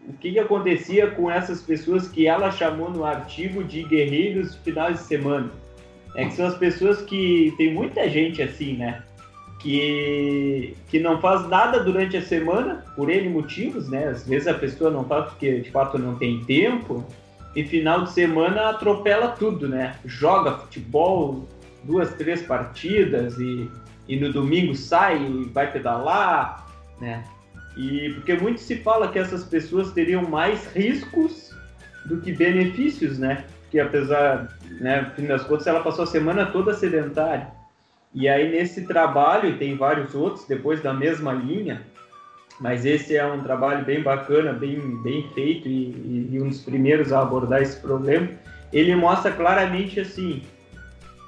o 0.06 0.12
que, 0.20 0.32
que 0.32 0.38
acontecia 0.38 1.10
com 1.10 1.30
essas 1.30 1.62
pessoas 1.62 2.08
que 2.08 2.26
ela 2.26 2.50
chamou 2.50 2.90
no 2.90 3.04
artigo 3.04 3.62
de 3.64 3.82
guerreiros 3.82 4.54
finais 4.56 4.98
de 4.98 5.04
semana. 5.04 5.50
É 6.16 6.24
que 6.26 6.34
são 6.34 6.46
as 6.46 6.56
pessoas 6.56 7.02
que 7.02 7.52
tem 7.56 7.74
muita 7.74 8.08
gente 8.08 8.40
assim, 8.40 8.76
né? 8.76 9.02
Que, 9.64 10.76
que 10.88 11.00
não 11.00 11.22
faz 11.22 11.48
nada 11.48 11.82
durante 11.82 12.18
a 12.18 12.22
semana, 12.22 12.84
por 12.94 13.08
N 13.08 13.30
motivos, 13.30 13.88
né? 13.88 14.08
Às 14.08 14.28
vezes 14.28 14.46
a 14.46 14.52
pessoa 14.52 14.90
não 14.90 15.04
faz 15.04 15.30
porque 15.30 15.60
de 15.60 15.70
fato 15.70 15.98
não 15.98 16.16
tem 16.16 16.44
tempo, 16.44 17.02
e 17.56 17.64
final 17.64 18.04
de 18.04 18.12
semana 18.12 18.68
atropela 18.68 19.28
tudo, 19.28 19.66
né? 19.66 19.96
Joga 20.04 20.58
futebol, 20.58 21.48
duas, 21.82 22.12
três 22.12 22.42
partidas, 22.42 23.38
e, 23.38 23.70
e 24.06 24.20
no 24.20 24.30
domingo 24.30 24.74
sai 24.74 25.24
e 25.24 25.44
vai 25.44 25.72
pedalar, 25.72 26.66
né? 27.00 27.24
E 27.74 28.10
porque 28.16 28.34
muito 28.34 28.60
se 28.60 28.76
fala 28.76 29.08
que 29.08 29.18
essas 29.18 29.44
pessoas 29.44 29.92
teriam 29.92 30.28
mais 30.28 30.70
riscos 30.74 31.56
do 32.04 32.20
que 32.20 32.32
benefícios, 32.32 33.18
né? 33.18 33.46
Que 33.70 33.80
apesar, 33.80 34.54
né, 34.78 35.10
fim 35.16 35.24
das 35.26 35.42
contas, 35.44 35.66
ela 35.66 35.80
passou 35.80 36.04
a 36.04 36.06
semana 36.06 36.44
toda 36.44 36.74
sedentária. 36.74 37.48
E 38.14 38.28
aí 38.28 38.50
nesse 38.50 38.86
trabalho, 38.86 39.50
e 39.50 39.58
tem 39.58 39.76
vários 39.76 40.14
outros 40.14 40.46
depois 40.46 40.80
da 40.80 40.94
mesma 40.94 41.32
linha, 41.32 41.82
mas 42.60 42.86
esse 42.86 43.16
é 43.16 43.26
um 43.26 43.42
trabalho 43.42 43.84
bem 43.84 44.02
bacana, 44.02 44.52
bem, 44.52 44.78
bem 45.02 45.28
feito 45.34 45.68
e, 45.68 46.28
e- 46.32 46.40
um 46.40 46.48
dos 46.48 46.60
primeiros 46.60 47.12
a 47.12 47.20
abordar 47.22 47.60
esse 47.62 47.76
problema. 47.80 48.28
Ele 48.72 48.94
mostra 48.94 49.32
claramente 49.32 49.98
assim: 49.98 50.42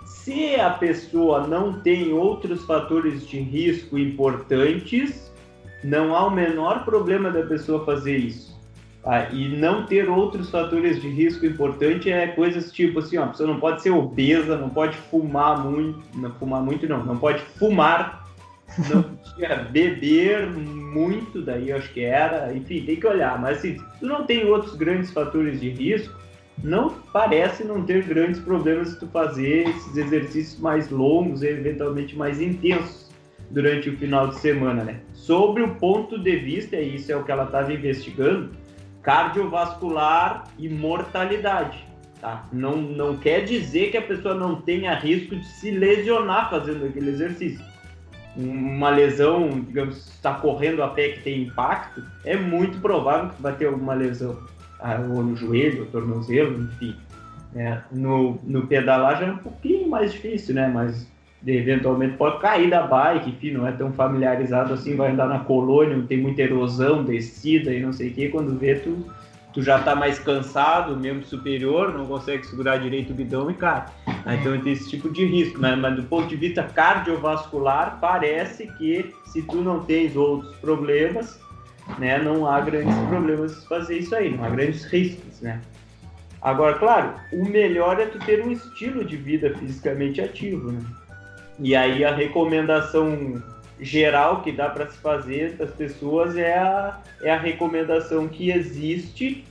se 0.05 0.55
a 0.55 0.71
pessoa 0.71 1.47
não 1.49 1.81
tem 1.81 2.13
outros 2.13 2.65
fatores 2.65 3.27
de 3.27 3.41
risco 3.41 3.99
importantes, 3.99 5.33
não 5.83 6.15
há 6.15 6.25
o 6.27 6.31
menor 6.31 6.85
problema 6.85 7.31
da 7.31 7.43
pessoa 7.43 7.85
fazer 7.85 8.17
isso. 8.17 8.56
Tá? 9.07 9.29
e 9.31 9.49
não 9.57 9.87
ter 9.87 10.09
outros 10.11 10.51
fatores 10.51 11.01
de 11.01 11.09
risco 11.09 11.47
importante 11.47 12.11
é 12.11 12.27
coisas 12.27 12.73
tipo 12.73 12.99
assim, 12.99 13.17
ó, 13.17 13.25
a 13.25 13.29
pessoa 13.29 13.49
não 13.49 13.61
pode 13.61 13.81
ser 13.81 13.91
obesa, 13.91 14.59
não 14.59 14.69
pode 14.69 14.97
fumar 14.97 15.65
muito, 15.65 16.03
não 16.17 16.33
fumar 16.33 16.61
muito 16.61 16.89
não, 16.89 17.05
não 17.05 17.17
pode 17.17 17.41
fumar, 17.57 18.27
não 18.91 19.03
podia 19.03 19.57
beber 19.71 20.49
muito, 20.51 21.41
daí 21.41 21.71
eu 21.71 21.77
acho 21.77 21.93
que 21.93 22.01
era, 22.01 22.53
enfim, 22.53 22.83
tem 22.85 22.97
que 22.97 23.07
olhar, 23.07 23.41
mas 23.41 23.59
assim, 23.59 23.79
se 23.79 24.01
tu 24.01 24.07
não 24.07 24.27
tem 24.27 24.45
outros 24.45 24.75
grandes 24.75 25.13
fatores 25.13 25.61
de 25.61 25.71
risco, 25.71 26.13
não 26.65 26.91
parece 27.13 27.63
não 27.63 27.85
ter 27.85 28.03
grandes 28.03 28.41
problemas 28.41 28.89
se 28.89 28.99
tu 28.99 29.07
fazer 29.09 29.69
esses 29.69 29.97
exercícios 29.97 30.59
mais 30.59 30.91
longos 30.91 31.43
e 31.43 31.49
eventualmente 31.49 32.17
mais 32.17 32.41
intensos 32.41 33.07
durante 33.51 33.91
o 33.91 33.97
final 33.97 34.29
de 34.29 34.41
semana, 34.41 34.83
né? 34.83 35.01
Sobre 35.13 35.63
o 35.63 35.75
ponto 35.77 36.19
de 36.19 36.37
vista, 36.37 36.77
e 36.77 36.97
isso 36.97 37.13
é 37.13 37.17
o 37.17 37.23
que 37.23 37.31
ela 37.31 37.45
estava 37.45 37.73
investigando, 37.73 38.51
cardiovascular 39.07 40.49
e 40.59 40.69
mortalidade, 40.69 41.87
tá? 42.21 42.45
Não, 42.53 42.77
não 42.77 43.17
quer 43.17 43.45
dizer 43.45 43.93
que 43.93 43.97
a 43.97 44.03
pessoa 44.03 44.35
não 44.35 44.61
tenha 44.61 44.93
risco 44.99 45.37
de 45.37 45.47
se 45.47 45.71
lesionar 45.71 46.51
fazendo 46.51 46.87
aquele 46.87 47.11
exercício. 47.11 47.65
Uma 48.37 48.91
lesão, 48.91 49.61
digamos, 49.61 50.09
está 50.09 50.35
correndo 50.35 50.83
a 50.83 50.89
pé 50.89 51.11
que 51.11 51.23
tem 51.23 51.43
impacto, 51.45 52.03
é 52.25 52.37
muito 52.37 52.81
provável 52.81 53.31
que 53.31 53.41
vai 53.41 53.55
ter 53.55 53.67
alguma 53.67 53.95
lesão, 53.95 54.37
tá? 54.77 55.01
ou 55.09 55.23
no 55.23 55.37
joelho, 55.37 55.85
ou 55.85 55.87
tornozelo, 55.87 56.65
enfim. 56.65 56.97
né? 57.53 57.85
no, 57.93 58.41
no 58.43 58.67
pedalar 58.67 59.21
já 59.21 59.27
é 59.27 59.31
um 59.31 59.39
pouquinho 59.39 59.89
mais 59.89 60.13
difícil, 60.13 60.57
né? 60.57 60.67
Mas 60.67 61.09
eventualmente 61.47 62.17
pode 62.17 62.41
cair 62.41 62.69
da 62.69 62.83
bike, 62.83 63.31
enfim, 63.31 63.53
não 63.53 63.67
é 63.67 63.73
tão 63.73 63.93
familiarizado 63.93 64.75
assim, 64.75 64.97
vai 64.97 65.13
andar 65.13 65.29
na 65.29 65.41
colônia, 65.41 66.03
tem 66.09 66.19
muita 66.19 66.43
erosão, 66.43 67.05
descida 67.05 67.73
e 67.73 67.81
não 67.81 67.93
sei 67.93 68.09
o 68.09 68.13
que, 68.13 68.29
quando 68.29 68.59
vê 68.59 68.75
tu, 68.75 69.07
tu 69.53 69.63
já 69.63 69.79
tá 69.79 69.95
mais 69.95 70.19
cansado, 70.19 70.97
membro 70.97 71.25
superior, 71.25 71.97
não 71.97 72.05
consegue 72.05 72.45
segurar 72.47 72.79
direito 72.79 73.13
o 73.13 73.17
guidão 73.17 73.51
e 73.51 73.55
cai. 73.55 73.87
Ah, 74.25 74.35
Então 74.35 74.61
tem 74.61 74.73
esse 74.73 74.91
tipo 74.91 75.09
de 75.09 75.25
risco, 75.25 75.61
mas, 75.61 75.79
mas 75.79 75.95
do 75.95 76.03
ponto 76.03 76.27
de 76.27 76.37
vista 76.37 76.65
cardiovascular, 76.65 77.99
parece 78.01 78.67
que 78.77 79.15
se 79.27 79.43
tu 79.43 79.57
não 79.59 79.85
tens 79.85 80.17
outros 80.17 80.55
problemas, 80.57 81.41
né, 81.99 82.19
não 82.19 82.47
há 82.47 82.61
grandes 82.61 82.97
problemas 83.09 83.65
fazer 83.67 83.99
isso 83.99 84.17
aí, 84.17 84.37
não 84.37 84.45
há 84.45 84.51
grandes 84.51 84.85
riscos, 84.85 85.41
né. 85.41 85.61
Agora, 86.43 86.75
claro, 86.75 87.15
o 87.33 87.45
melhor 87.49 87.99
é 88.01 88.07
tu 88.07 88.19
ter 88.19 88.45
um 88.45 88.51
estilo 88.51 89.05
de 89.05 89.17
vida 89.17 89.55
fisicamente 89.59 90.21
ativo, 90.21 90.71
né? 90.71 90.81
E 91.59 91.75
aí 91.75 92.05
a 92.05 92.15
recomendação 92.15 93.43
geral 93.81 94.43
que 94.43 94.53
dá 94.53 94.69
para 94.69 94.89
se 94.89 94.99
fazer 94.99 95.57
das 95.57 95.71
pessoas 95.71 96.37
é 96.37 96.57
a, 96.57 97.01
é 97.23 97.31
a 97.31 97.39
recomendação 97.39 98.29
que 98.29 98.51
existe, 98.51 99.45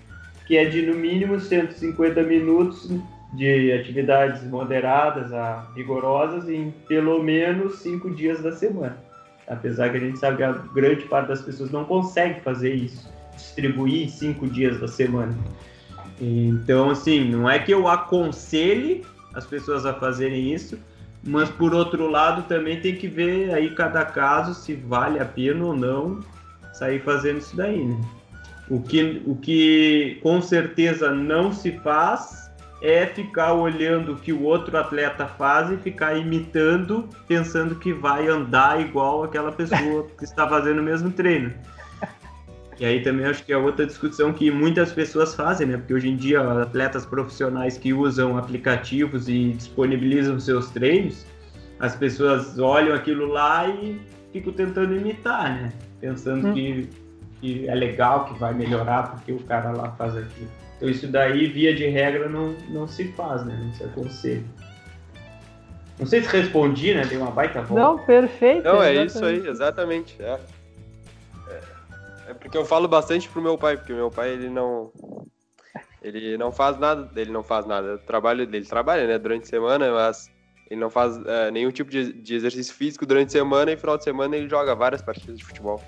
que 0.48 0.58
é 0.58 0.66
de 0.66 0.82
no 0.84 0.96
mínimo 0.96 1.40
150 1.40 2.22
minutos 2.24 2.90
de 3.34 3.74
atividades 3.74 4.44
moderadas 4.44 5.34
a 5.34 5.68
vigorosas 5.76 6.48
em 6.50 6.72
pelo 6.88 7.22
menos 7.22 7.80
cinco 7.80 8.10
dias 8.10 8.42
da 8.42 8.52
semana. 8.52 8.98
Apesar 9.48 9.90
que 9.90 9.98
a 9.98 10.00
gente 10.00 10.18
sabe 10.18 10.38
que 10.38 10.44
a 10.44 10.52
grande 10.52 11.06
parte 11.06 11.28
das 11.28 11.42
pessoas 11.42 11.72
não 11.72 11.86
consegue 11.86 12.42
fazer 12.42 12.74
isso, 12.74 13.12
distribuir 13.36 14.10
cinco 14.10 14.48
dias 14.48 14.80
da 14.80 14.88
semana. 14.88 15.36
Então, 16.20 16.90
assim, 16.90 17.30
não 17.30 17.50
é 17.50 17.60
que 17.60 17.72
eu 17.72 17.88
aconselhe 17.88 19.06
as 19.34 19.46
pessoas 19.46 19.86
a 19.86 19.94
fazerem 19.94 20.54
isso, 20.54 20.80
mas 21.26 21.50
por 21.50 21.74
outro 21.74 22.08
lado 22.08 22.44
também 22.44 22.80
tem 22.80 22.96
que 22.96 23.08
ver 23.08 23.54
aí 23.54 23.72
cada 23.72 24.06
caso 24.06 24.54
se 24.54 24.76
vale 24.76 25.20
a 25.20 25.26
pena 25.26 25.66
ou 25.66 25.76
não 25.76 26.20
sair 26.74 27.02
fazendo 27.02 27.40
isso 27.40 27.56
daí, 27.56 27.84
né? 27.84 28.00
O 28.70 28.82
que, 28.82 29.22
o 29.26 29.36
que 29.36 30.20
com 30.22 30.42
certeza 30.42 31.12
não 31.12 31.52
se 31.52 31.72
faz 31.80 32.52
é 32.82 33.06
ficar 33.06 33.54
olhando 33.54 34.14
o 34.14 34.16
que 34.16 34.34
o 34.34 34.44
outro 34.44 34.78
atleta 34.78 35.28
faz 35.28 35.72
e 35.72 35.78
ficar 35.78 36.18
imitando, 36.18 37.08
pensando 37.28 37.76
que 37.76 37.94
vai 37.94 38.28
andar 38.28 38.82
igual 38.82 39.24
aquela 39.24 39.52
pessoa 39.52 40.08
que 40.18 40.24
está 40.24 40.48
fazendo 40.48 40.80
o 40.80 40.84
mesmo 40.84 41.12
treino. 41.12 41.54
E 42.80 42.86
aí 42.86 43.02
também 43.02 43.26
acho 43.26 43.44
que 43.46 43.54
é 43.54 43.58
outra 43.58 43.86
discussão 43.86 44.34
que 44.34 44.52
muitas 44.52 44.92
pessoas 44.92 45.34
fazem, 45.34 45.68
né? 45.68 45.78
Porque 45.78 45.94
hoje 45.94 46.10
em 46.10 46.16
dia 46.18 46.42
atletas 46.62 47.06
profissionais 47.06 47.78
que 47.78 47.94
usam 47.94 48.38
aplicativos 48.38 49.30
e 49.30 49.52
disponibilizam 49.52 50.40
seus 50.40 50.70
treinos, 50.72 51.26
as 51.80 51.96
pessoas 51.96 52.60
olham 52.60 52.94
aquilo 52.94 53.28
lá 53.28 53.68
e 53.68 54.00
ficam 54.34 54.52
tentando 54.52 54.96
imitar, 54.96 55.54
né? 55.54 55.74
Pensando 56.02 56.50
hum. 56.50 56.54
que, 56.54 56.90
que 57.40 57.68
é 57.68 57.76
legal, 57.76 58.26
que 58.26 58.38
vai 58.38 58.54
melhorar 58.54 59.12
porque 59.12 59.32
o 59.32 59.40
cara 59.40 59.72
lá 59.72 59.92
faz 59.92 60.18
aquilo. 60.18 60.50
Então 60.76 60.90
isso 60.90 61.08
daí, 61.08 61.48
via 61.48 61.74
de 61.74 61.88
regra, 61.88 62.28
não, 62.28 62.54
não 62.70 62.88
se 62.88 63.06
faz, 63.14 63.46
né? 63.46 63.58
Não 63.64 63.74
se 63.74 63.84
aconselha. 63.86 64.44
Não 65.98 66.06
sei 66.06 66.22
se 66.22 66.28
respondi, 66.28 66.94
né? 66.94 67.06
Dei 67.06 67.18
uma 67.18 67.32
baita 67.32 67.62
volta. 67.62 67.82
Não, 67.82 68.06
perfeito. 68.06 68.66
Não, 68.66 68.84
é 68.84 69.06
isso 69.06 69.24
aí, 69.24 69.48
exatamente. 69.48 70.22
É. 70.22 70.38
Porque 72.46 72.58
eu 72.60 72.66
falo 72.66 72.88
bastante 72.88 73.28
pro 73.28 73.42
meu 73.42 73.58
pai, 73.58 73.76
porque 73.76 73.92
meu 73.92 74.12
pai 74.12 74.30
ele 74.30 74.50
não 74.50 74.92
ele 76.00 76.38
não 76.38 76.52
faz 76.52 76.78
nada, 76.78 77.10
ele 77.20 77.32
não 77.32 77.42
faz 77.42 77.66
nada. 77.66 77.96
O 77.96 77.98
trabalho 77.98 78.46
dele 78.46 78.66
trabalha, 78.66 79.08
né, 79.08 79.18
durante 79.18 79.46
a 79.46 79.48
semana, 79.48 79.92
mas 79.92 80.32
ele 80.70 80.80
não 80.80 80.92
faz 80.92 81.20
é, 81.26 81.50
nenhum 81.50 81.72
tipo 81.72 81.90
de, 81.90 82.14
de, 82.14 82.36
exercício 82.36 82.76
físico 82.76 83.04
durante 83.04 83.30
a 83.30 83.32
semana 83.32 83.72
e 83.72 83.78
final 83.78 83.98
de 83.98 84.04
semana 84.04 84.38
ele 84.38 84.48
joga 84.48 84.76
várias 84.76 85.02
partidas 85.02 85.40
de 85.40 85.44
futebol. 85.44 85.82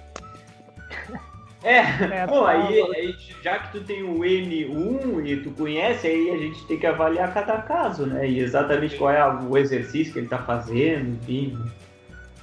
É, 1.64 1.80
é 2.22 2.28
bom, 2.28 2.46
aí, 2.46 2.82
aí, 2.96 3.16
já 3.44 3.60
que 3.60 3.74
tu 3.74 3.84
tem 3.84 4.02
o 4.02 4.20
N1 4.20 5.28
e 5.28 5.38
tu 5.38 5.52
conhece, 5.52 6.08
aí 6.08 6.32
a 6.32 6.38
gente 6.38 6.66
tem 6.66 6.80
que 6.80 6.88
avaliar 6.88 7.32
cada 7.34 7.62
caso, 7.62 8.08
né? 8.08 8.28
E 8.28 8.40
exatamente 8.40 8.96
qual 8.96 9.12
é 9.12 9.24
o 9.44 9.56
exercício 9.58 10.14
que 10.14 10.20
ele 10.20 10.28
tá 10.28 10.40
fazendo, 10.40 11.18
enfim. 11.22 11.56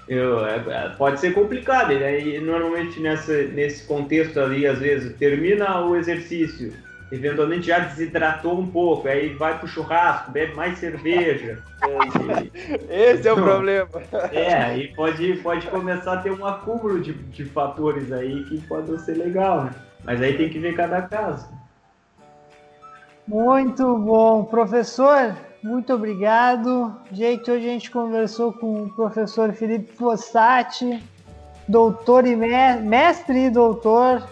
Eu, 0.07 0.45
é, 0.47 0.57
é, 0.57 0.89
pode 0.99 1.19
ser 1.19 1.33
complicado, 1.33 1.95
né? 1.95 2.21
e 2.21 2.39
normalmente 2.39 3.01
nessa, 3.01 3.43
nesse 3.45 3.87
contexto 3.87 4.39
ali, 4.39 4.67
às 4.67 4.79
vezes, 4.79 5.17
termina 5.17 5.81
o 5.81 5.97
exercício, 5.97 6.75
eventualmente 7.11 7.69
já 7.69 7.79
desidratou 7.79 8.59
um 8.59 8.67
pouco, 8.67 9.09
aí 9.09 9.31
vai 9.31 9.59
pro 9.59 9.67
churrasco, 9.67 10.31
bebe 10.31 10.55
mais 10.55 10.79
cerveja. 10.79 11.59
Esse 12.91 13.29
é 13.29 13.33
o 13.33 13.37
problema. 13.37 13.89
É, 14.31 14.55
aí 14.55 14.89
pode, 14.95 15.35
pode 15.39 15.67
começar 15.69 16.15
a 16.15 16.17
ter 16.19 16.33
um 16.33 16.45
acúmulo 16.45 17.01
de, 17.01 17.15
de 17.15 17.45
fatores 17.47 18.13
aí 18.13 18.45
que 18.45 18.61
podem 18.63 18.99
ser 18.99 19.17
legal, 19.17 19.65
né? 19.65 19.71
Mas 20.05 20.21
aí 20.21 20.37
tem 20.37 20.51
que 20.51 20.59
ver 20.59 20.75
cada 20.75 21.01
caso. 21.03 21.49
Muito 23.27 23.97
bom. 23.97 24.45
Professor, 24.45 25.35
muito 25.65 25.95
obrigado. 25.95 26.95
Gente, 27.11 27.51
hoje 27.51 27.67
a 27.67 27.71
gente 27.71 27.91
conversou 27.91 28.53
com 28.53 28.83
o 28.83 28.91
professor 28.91 29.51
Felipe 29.55 29.91
Fossati, 29.93 31.03
doutor 31.67 32.27
e 32.27 32.37
mestre 32.37 33.47
e 33.47 33.51
doutor 33.51 34.23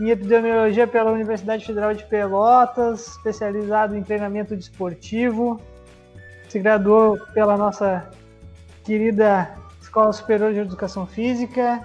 em 0.00 0.10
epidemiologia 0.10 0.88
pela 0.88 1.12
Universidade 1.12 1.64
Federal 1.64 1.94
de 1.94 2.04
Pelotas, 2.06 3.06
especializado 3.06 3.96
em 3.96 4.02
treinamento 4.02 4.56
desportivo. 4.56 5.60
Se 6.48 6.58
graduou 6.58 7.16
pela 7.32 7.56
nossa 7.56 8.10
querida 8.82 9.48
Escola 9.80 10.12
Superior 10.12 10.52
de 10.52 10.58
Educação 10.58 11.06
Física. 11.06 11.80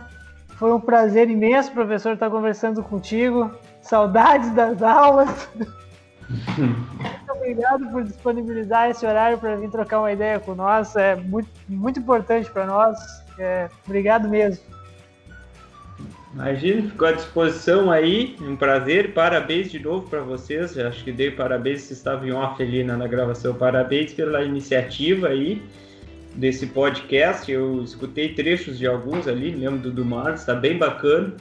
Foi 0.57 0.73
um 0.73 0.79
prazer 0.79 1.29
imenso, 1.29 1.71
professor, 1.71 2.13
estar 2.13 2.31
conversando 2.31 2.81
contigo. 2.81 3.51
Saudades 3.81 4.49
das 4.55 4.81
aulas. 4.81 5.29
muito 6.29 7.31
obrigado 7.31 7.87
por 7.91 8.03
disponibilizar 8.03 8.89
esse 8.89 9.05
horário 9.05 9.37
para 9.37 9.55
vir 9.55 9.69
trocar 9.69 9.99
uma 9.99 10.11
ideia 10.11 10.39
com 10.39 10.55
nós. 10.55 10.95
É 10.95 11.15
muito, 11.15 11.49
muito 11.67 11.99
importante 11.99 12.49
para 12.49 12.65
nós. 12.65 12.97
É, 13.37 13.69
obrigado 13.85 14.27
mesmo. 14.27 14.63
Imagina, 16.33 16.89
ficou 16.89 17.07
à 17.07 17.11
disposição 17.13 17.89
aí. 17.89 18.35
Um 18.41 18.55
prazer. 18.57 19.13
Parabéns 19.13 19.71
de 19.71 19.79
novo 19.79 20.09
para 20.09 20.21
vocês. 20.21 20.77
Acho 20.77 21.03
que 21.03 21.11
dei 21.11 21.31
parabéns 21.31 21.83
se 21.83 21.93
estavam 21.93 22.27
em 22.27 22.33
off 22.33 22.61
ali 22.61 22.83
na, 22.83 22.97
na 22.97 23.07
gravação. 23.07 23.53
Parabéns 23.53 24.13
pela 24.13 24.43
iniciativa 24.43 25.29
aí 25.29 25.61
desse 26.35 26.67
podcast. 26.67 27.49
Eu 27.49 27.81
escutei 27.83 28.33
trechos 28.33 28.77
de 28.77 28.85
alguns 28.85 29.27
ali, 29.27 29.51
lembro 29.51 29.79
do, 29.79 29.91
do 29.91 30.03
Marcos, 30.03 30.41
está 30.41 30.53
bem 30.53 30.77
bacana. 30.77 31.33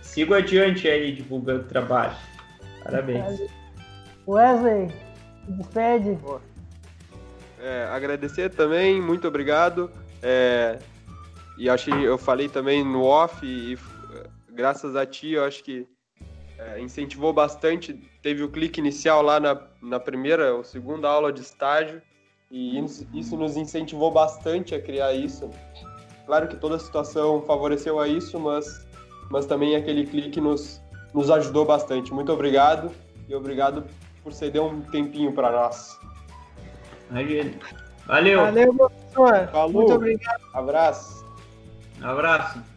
Sigo 0.00 0.32
adiante 0.32 0.86
aí 0.86 1.12
divulgando 1.12 1.62
o 1.62 1.64
trabalho. 1.64 2.14
Parabéns. 2.84 3.40
Wesley, 4.26 4.92
despede. 5.48 6.18
É, 7.60 7.84
agradecer 7.90 8.50
também, 8.50 9.00
muito 9.00 9.26
obrigado. 9.28 9.90
É, 10.22 10.78
e 11.56 11.70
acho 11.70 11.90
que 11.90 12.02
eu 12.02 12.18
falei 12.18 12.48
também 12.48 12.84
no 12.84 13.04
off, 13.04 13.44
e 13.46 13.78
graças 14.50 14.96
a 14.96 15.06
ti, 15.06 15.32
eu 15.32 15.44
acho 15.44 15.62
que 15.62 15.86
é, 16.58 16.80
incentivou 16.80 17.32
bastante. 17.32 17.94
Teve 18.22 18.42
o 18.42 18.48
clique 18.48 18.80
inicial 18.80 19.22
lá 19.22 19.38
na, 19.38 19.60
na 19.80 20.00
primeira 20.00 20.54
ou 20.54 20.64
segunda 20.64 21.08
aula 21.08 21.32
de 21.32 21.42
estágio, 21.42 22.02
e 22.50 22.78
isso 23.14 23.36
nos 23.36 23.56
incentivou 23.56 24.10
bastante 24.10 24.74
a 24.74 24.80
criar 24.80 25.12
isso. 25.12 25.50
Claro 26.24 26.48
que 26.48 26.56
toda 26.56 26.76
a 26.76 26.78
situação 26.78 27.42
favoreceu 27.42 28.00
a 28.00 28.08
isso, 28.08 28.38
mas, 28.40 28.86
mas 29.30 29.46
também 29.46 29.76
aquele 29.76 30.06
clique 30.06 30.40
nos, 30.40 30.80
nos 31.14 31.30
ajudou 31.30 31.64
bastante. 31.64 32.12
Muito 32.12 32.32
obrigado 32.32 32.90
e 33.28 33.34
obrigado 33.34 33.84
por 34.26 34.32
ceder 34.32 34.60
um 34.60 34.80
tempinho 34.80 35.32
para 35.32 35.52
nós. 35.52 36.00
Valeu. 38.08 38.40
Valeu, 38.40 38.74
professor. 38.74 39.48
Falou. 39.52 39.72
Muito 39.72 39.94
obrigado. 39.94 40.42
Abraço. 40.52 41.24
Abraço. 42.02 42.75